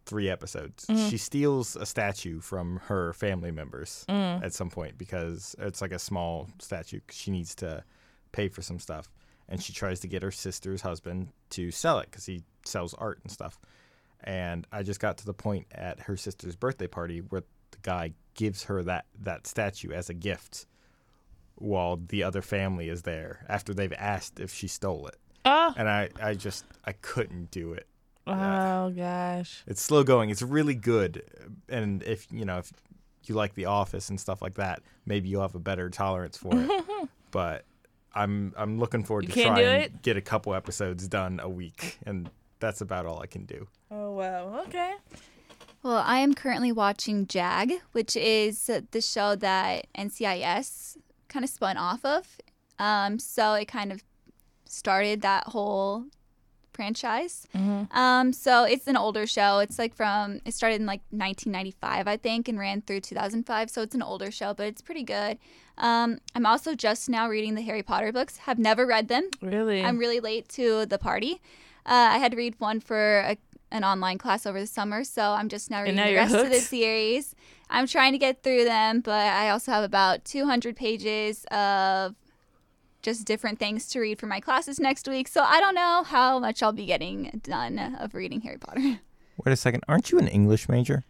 three 0.05 0.29
episodes 0.29 0.85
Mhm. 0.87 1.09
she 1.09 1.17
steals 1.17 1.75
a 1.75 1.85
statue 1.85 2.39
from 2.39 2.77
her 2.85 3.13
family 3.13 3.51
members 3.51 4.05
Mm. 4.07 4.43
at 4.43 4.53
some 4.53 4.69
point 4.69 4.97
because 4.97 5.55
it's 5.59 5.81
like 5.81 5.91
a 5.91 5.99
small 5.99 6.47
statue 6.59 6.99
'cause 7.07 7.15
she 7.17 7.31
needs 7.31 7.55
to 7.55 7.83
pay 8.31 8.47
for 8.49 8.61
some 8.61 8.79
stuff 8.79 9.09
and 9.47 9.61
she 9.61 9.73
tries 9.73 9.99
to 10.01 10.07
get 10.07 10.23
her 10.23 10.31
sister's 10.31 10.81
husband 10.81 11.29
to 11.51 11.71
sell 11.71 11.99
it 11.99 12.09
because 12.09 12.25
he 12.25 12.43
sells 12.65 12.93
art 12.95 13.19
and 13.23 13.31
stuff 13.31 13.59
and 14.23 14.65
i 14.71 14.81
just 14.83 14.99
got 14.99 15.17
to 15.17 15.25
the 15.25 15.33
point 15.33 15.67
at 15.71 15.99
her 16.01 16.17
sister's 16.17 16.55
birthday 16.55 16.87
party 16.87 17.19
where 17.19 17.43
the 17.71 17.77
guy 17.81 18.13
gives 18.35 18.63
her 18.63 18.81
that 18.83 19.05
that 19.19 19.45
statue 19.47 19.91
as 19.91 20.09
a 20.09 20.13
gift 20.13 20.65
while 21.55 21.97
the 21.97 22.23
other 22.23 22.41
family 22.41 22.89
is 22.89 23.03
there 23.03 23.45
after 23.47 23.73
they've 23.73 23.93
asked 23.93 24.39
if 24.39 24.53
she 24.53 24.67
stole 24.67 25.07
it. 25.07 25.17
Oh. 25.47 25.73
and 25.77 25.87
i 25.87 26.09
i 26.19 26.33
just 26.33 26.65
i 26.85 26.91
couldn't 26.91 27.51
do 27.51 27.73
it. 27.73 27.87
Oh 28.27 28.89
gosh. 28.89 29.63
it's 29.67 29.81
slow 29.81 30.03
going. 30.03 30.31
It's 30.31 30.41
really 30.41 30.73
good. 30.73 31.21
And 31.69 32.01
if 32.03 32.27
you 32.31 32.45
know 32.45 32.57
if 32.57 32.71
you 33.25 33.35
like 33.35 33.53
the 33.53 33.65
office 33.65 34.09
and 34.09 34.19
stuff 34.19 34.41
like 34.41 34.55
that 34.55 34.81
maybe 35.05 35.29
you'll 35.29 35.41
have 35.41 35.55
a 35.55 35.59
better 35.59 35.89
tolerance 35.89 36.37
for 36.37 36.51
it. 36.53 36.85
But 37.31 37.65
i'm 38.13 38.53
i'm 38.57 38.79
looking 38.79 39.03
forward 39.03 39.25
You 39.25 39.29
to 39.29 39.33
can't 39.33 39.55
trying 39.55 39.79
do 39.79 39.85
and 39.93 40.01
get 40.01 40.15
a 40.15 40.21
couple 40.21 40.53
episodes 40.55 41.07
done 41.07 41.39
a 41.41 41.49
week. 41.49 41.97
And 42.05 42.29
that's 42.59 42.81
about 42.81 43.05
all 43.05 43.19
i 43.21 43.27
can 43.27 43.45
do. 43.45 43.67
Oh 43.91 44.11
wow. 44.11 44.63
Okay. 44.67 44.93
Well, 45.83 45.97
I 45.97 46.17
am 46.19 46.33
currently 46.33 46.71
watching 46.71 47.27
Jag, 47.27 47.73
which 47.91 48.15
is 48.15 48.65
the 48.65 49.01
show 49.01 49.35
that 49.35 49.85
NCIS 49.95 50.97
kind 51.35 51.43
of 51.43 51.49
spun 51.49 51.75
off 51.75 52.05
of. 52.05 52.25
Um, 52.79 53.19
so 53.19 53.55
it 53.55 53.67
kind 53.67 53.91
of 53.91 54.01
started 54.65 55.21
that 55.21 55.47
whole 55.47 56.05
franchise. 56.73 57.45
Mm-hmm. 57.53 57.97
Um, 57.97 58.31
so 58.31 58.63
it's 58.63 58.87
an 58.87 58.95
older 58.95 59.27
show. 59.27 59.59
It's 59.59 59.77
like 59.77 59.93
from 59.93 60.39
it 60.45 60.53
started 60.53 60.79
in 60.79 60.87
like 60.87 61.01
1995, 61.09 62.07
I 62.07 62.15
think, 62.17 62.47
and 62.47 62.57
ran 62.57 62.81
through 62.81 63.01
2005. 63.01 63.69
So 63.69 63.81
it's 63.81 63.95
an 63.95 64.01
older 64.01 64.31
show, 64.31 64.53
but 64.53 64.67
it's 64.67 64.81
pretty 64.81 65.03
good. 65.03 65.37
Um, 65.77 66.19
I'm 66.35 66.45
also 66.45 66.73
just 66.73 67.09
now 67.09 67.27
reading 67.27 67.55
the 67.55 67.61
Harry 67.63 67.83
Potter 67.83 68.13
books. 68.13 68.37
Have 68.37 68.57
never 68.57 68.85
read 68.85 69.09
them. 69.09 69.29
Really? 69.41 69.83
I'm 69.83 69.97
really 69.97 70.21
late 70.21 70.47
to 70.49 70.85
the 70.85 70.97
party. 70.97 71.41
Uh, 71.85 72.15
I 72.15 72.17
had 72.17 72.31
to 72.31 72.37
read 72.37 72.55
one 72.59 72.79
for 72.79 73.19
a, 73.19 73.37
an 73.71 73.83
online 73.83 74.17
class 74.17 74.45
over 74.45 74.59
the 74.59 74.67
summer, 74.67 75.03
so 75.03 75.31
I'm 75.31 75.49
just 75.49 75.69
now 75.71 75.81
reading 75.81 75.95
now 75.95 76.05
the 76.05 76.11
you're 76.11 76.19
rest 76.21 76.35
of 76.35 76.49
the 76.49 76.59
series. 76.59 77.35
I'm 77.69 77.87
trying 77.87 78.11
to 78.13 78.17
get 78.17 78.43
through 78.43 78.63
them, 78.65 79.01
but 79.01 79.13
I 79.27 79.49
also 79.49 79.71
have 79.71 79.83
about 79.83 80.23
200 80.25 80.75
pages 80.75 81.45
of 81.51 82.15
just 83.01 83.25
different 83.25 83.59
things 83.59 83.87
to 83.89 83.99
read 83.99 84.19
for 84.19 84.25
my 84.27 84.39
classes 84.39 84.79
next 84.79 85.07
week. 85.07 85.27
So 85.27 85.41
I 85.43 85.59
don't 85.59 85.75
know 85.75 86.03
how 86.05 86.39
much 86.39 86.63
I'll 86.63 86.71
be 86.71 86.85
getting 86.85 87.39
done 87.43 87.77
of 87.99 88.13
reading 88.13 88.41
Harry 88.41 88.57
Potter. 88.57 88.81
Wait 89.43 89.51
a 89.51 89.55
second. 89.55 89.83
Aren't 89.87 90.11
you 90.11 90.19
an 90.19 90.27
English 90.27 90.69
major? 90.69 91.03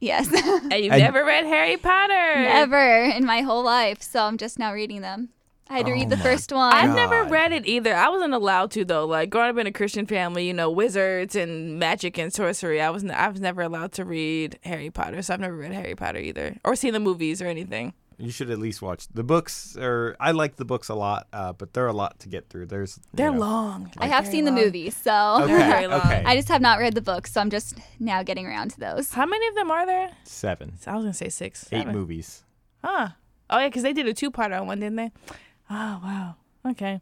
yes. 0.00 0.26
And 0.32 0.72
you've 0.84 0.92
And- 0.92 1.02
never 1.02 1.24
read 1.24 1.44
Harry 1.44 1.76
Potter. 1.76 2.12
Never 2.36 3.04
in 3.04 3.24
my 3.24 3.40
whole 3.42 3.62
life. 3.62 4.02
So 4.02 4.22
I'm 4.24 4.36
just 4.38 4.58
now 4.58 4.72
reading 4.72 5.00
them. 5.00 5.30
I 5.72 5.76
had 5.78 5.86
to 5.86 5.92
Oh 5.92 5.94
read 5.94 6.10
the 6.10 6.16
first 6.18 6.52
one. 6.52 6.72
I've 6.72 6.94
never 6.94 7.24
read 7.24 7.52
it 7.52 7.66
either. 7.66 7.94
I 7.94 8.08
wasn't 8.10 8.34
allowed 8.34 8.70
to 8.72 8.84
though. 8.84 9.06
Like 9.06 9.30
growing 9.30 9.50
up 9.50 9.58
in 9.58 9.66
a 9.66 9.72
Christian 9.72 10.06
family, 10.06 10.46
you 10.46 10.52
know, 10.54 10.70
wizards 10.70 11.34
and 11.34 11.78
magic 11.78 12.18
and 12.18 12.32
sorcery. 12.32 12.80
I 12.80 12.90
was 12.90 13.02
n- 13.04 13.10
I 13.10 13.28
was 13.28 13.40
never 13.40 13.62
allowed 13.62 13.92
to 13.92 14.04
read 14.04 14.58
Harry 14.64 14.90
Potter, 14.90 15.22
so 15.22 15.32
I've 15.34 15.40
never 15.40 15.56
read 15.56 15.72
Harry 15.72 15.94
Potter 15.94 16.18
either, 16.18 16.56
or 16.64 16.76
seen 16.76 16.92
the 16.92 17.00
movies 17.00 17.40
or 17.40 17.46
anything. 17.46 17.94
You 18.18 18.30
should 18.30 18.50
at 18.50 18.58
least 18.58 18.82
watch 18.82 19.08
the 19.08 19.24
books. 19.24 19.76
Or 19.76 20.14
I 20.20 20.30
like 20.30 20.54
the 20.56 20.64
books 20.64 20.88
a 20.90 20.94
lot, 20.94 21.26
uh, 21.32 21.54
but 21.54 21.72
they're 21.72 21.88
a 21.88 21.92
lot 21.92 22.20
to 22.20 22.28
get 22.28 22.48
through. 22.50 22.66
There's 22.66 23.00
They're 23.14 23.32
know- 23.32 23.38
long. 23.40 23.90
I 23.98 24.06
have 24.06 24.24
very 24.24 24.32
seen 24.36 24.44
the 24.44 24.52
movies, 24.52 24.94
so 24.96 25.38
They're 25.46 25.56
very 25.58 25.72
Okay, 25.72 25.86
long. 25.88 26.00
okay. 26.02 26.22
I 26.24 26.36
just 26.36 26.48
have 26.48 26.60
not 26.60 26.78
read 26.78 26.94
the 26.94 27.00
books. 27.00 27.32
So 27.32 27.40
I'm 27.40 27.50
just 27.50 27.78
now 27.98 28.22
getting 28.22 28.46
around 28.46 28.70
to 28.72 28.78
those. 28.80 29.10
How 29.12 29.26
many 29.26 29.44
of 29.48 29.54
them 29.56 29.70
are 29.72 29.86
there? 29.86 30.10
Seven, 30.24 30.74
I 30.86 30.94
was 30.94 31.02
gonna 31.04 31.14
say 31.14 31.30
six. 31.30 31.64
eight 31.72 31.78
seven. 31.80 31.94
movies. 31.94 32.44
Huh. 32.84 33.08
Oh 33.50 33.58
yeah, 33.58 33.68
because 33.68 33.82
they 33.82 33.92
did 33.92 34.06
a 34.06 34.14
two-part 34.14 34.52
on 34.52 34.66
one, 34.66 34.78
didn't 34.80 34.96
they? 34.96 35.10
Oh 35.70 36.00
wow. 36.02 36.36
Okay. 36.66 37.00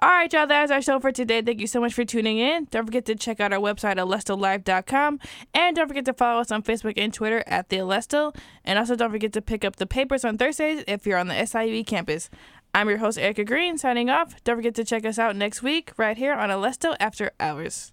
All 0.00 0.10
right, 0.10 0.30
y'all. 0.32 0.46
That 0.46 0.64
is 0.64 0.70
our 0.70 0.82
show 0.82 0.98
for 1.00 1.12
today. 1.12 1.40
Thank 1.40 1.60
you 1.60 1.66
so 1.66 1.80
much 1.80 1.94
for 1.94 2.04
tuning 2.04 2.38
in. 2.38 2.66
Don't 2.70 2.84
forget 2.84 3.06
to 3.06 3.14
check 3.14 3.40
out 3.40 3.52
our 3.52 3.60
website 3.60 3.92
at 3.92 3.98
alestlelive.com. 3.98 5.20
And 5.54 5.76
don't 5.76 5.88
forget 5.88 6.04
to 6.04 6.12
follow 6.12 6.40
us 6.40 6.50
on 6.50 6.62
Facebook 6.62 6.94
and 6.96 7.14
Twitter 7.14 7.44
at 7.46 7.68
The 7.68 7.76
Alestle. 7.78 8.36
And 8.64 8.78
also 8.78 8.96
don't 8.96 9.12
forget 9.12 9.32
to 9.32 9.40
pick 9.40 9.64
up 9.64 9.76
the 9.76 9.86
papers 9.86 10.24
on 10.24 10.36
Thursdays 10.36 10.84
if 10.86 11.06
you're 11.06 11.16
on 11.16 11.28
the 11.28 11.34
SIUE 11.34 11.86
campus. 11.86 12.28
I'm 12.74 12.88
your 12.88 12.98
host, 12.98 13.18
Erica 13.18 13.44
Green, 13.44 13.78
signing 13.78 14.10
off. 14.10 14.42
Don't 14.42 14.56
forget 14.56 14.74
to 14.74 14.84
check 14.84 15.06
us 15.06 15.18
out 15.18 15.36
next 15.36 15.62
week 15.62 15.92
right 15.96 16.18
here 16.18 16.34
on 16.34 16.50
Alestle 16.50 16.96
After 16.98 17.30
Hours. 17.38 17.92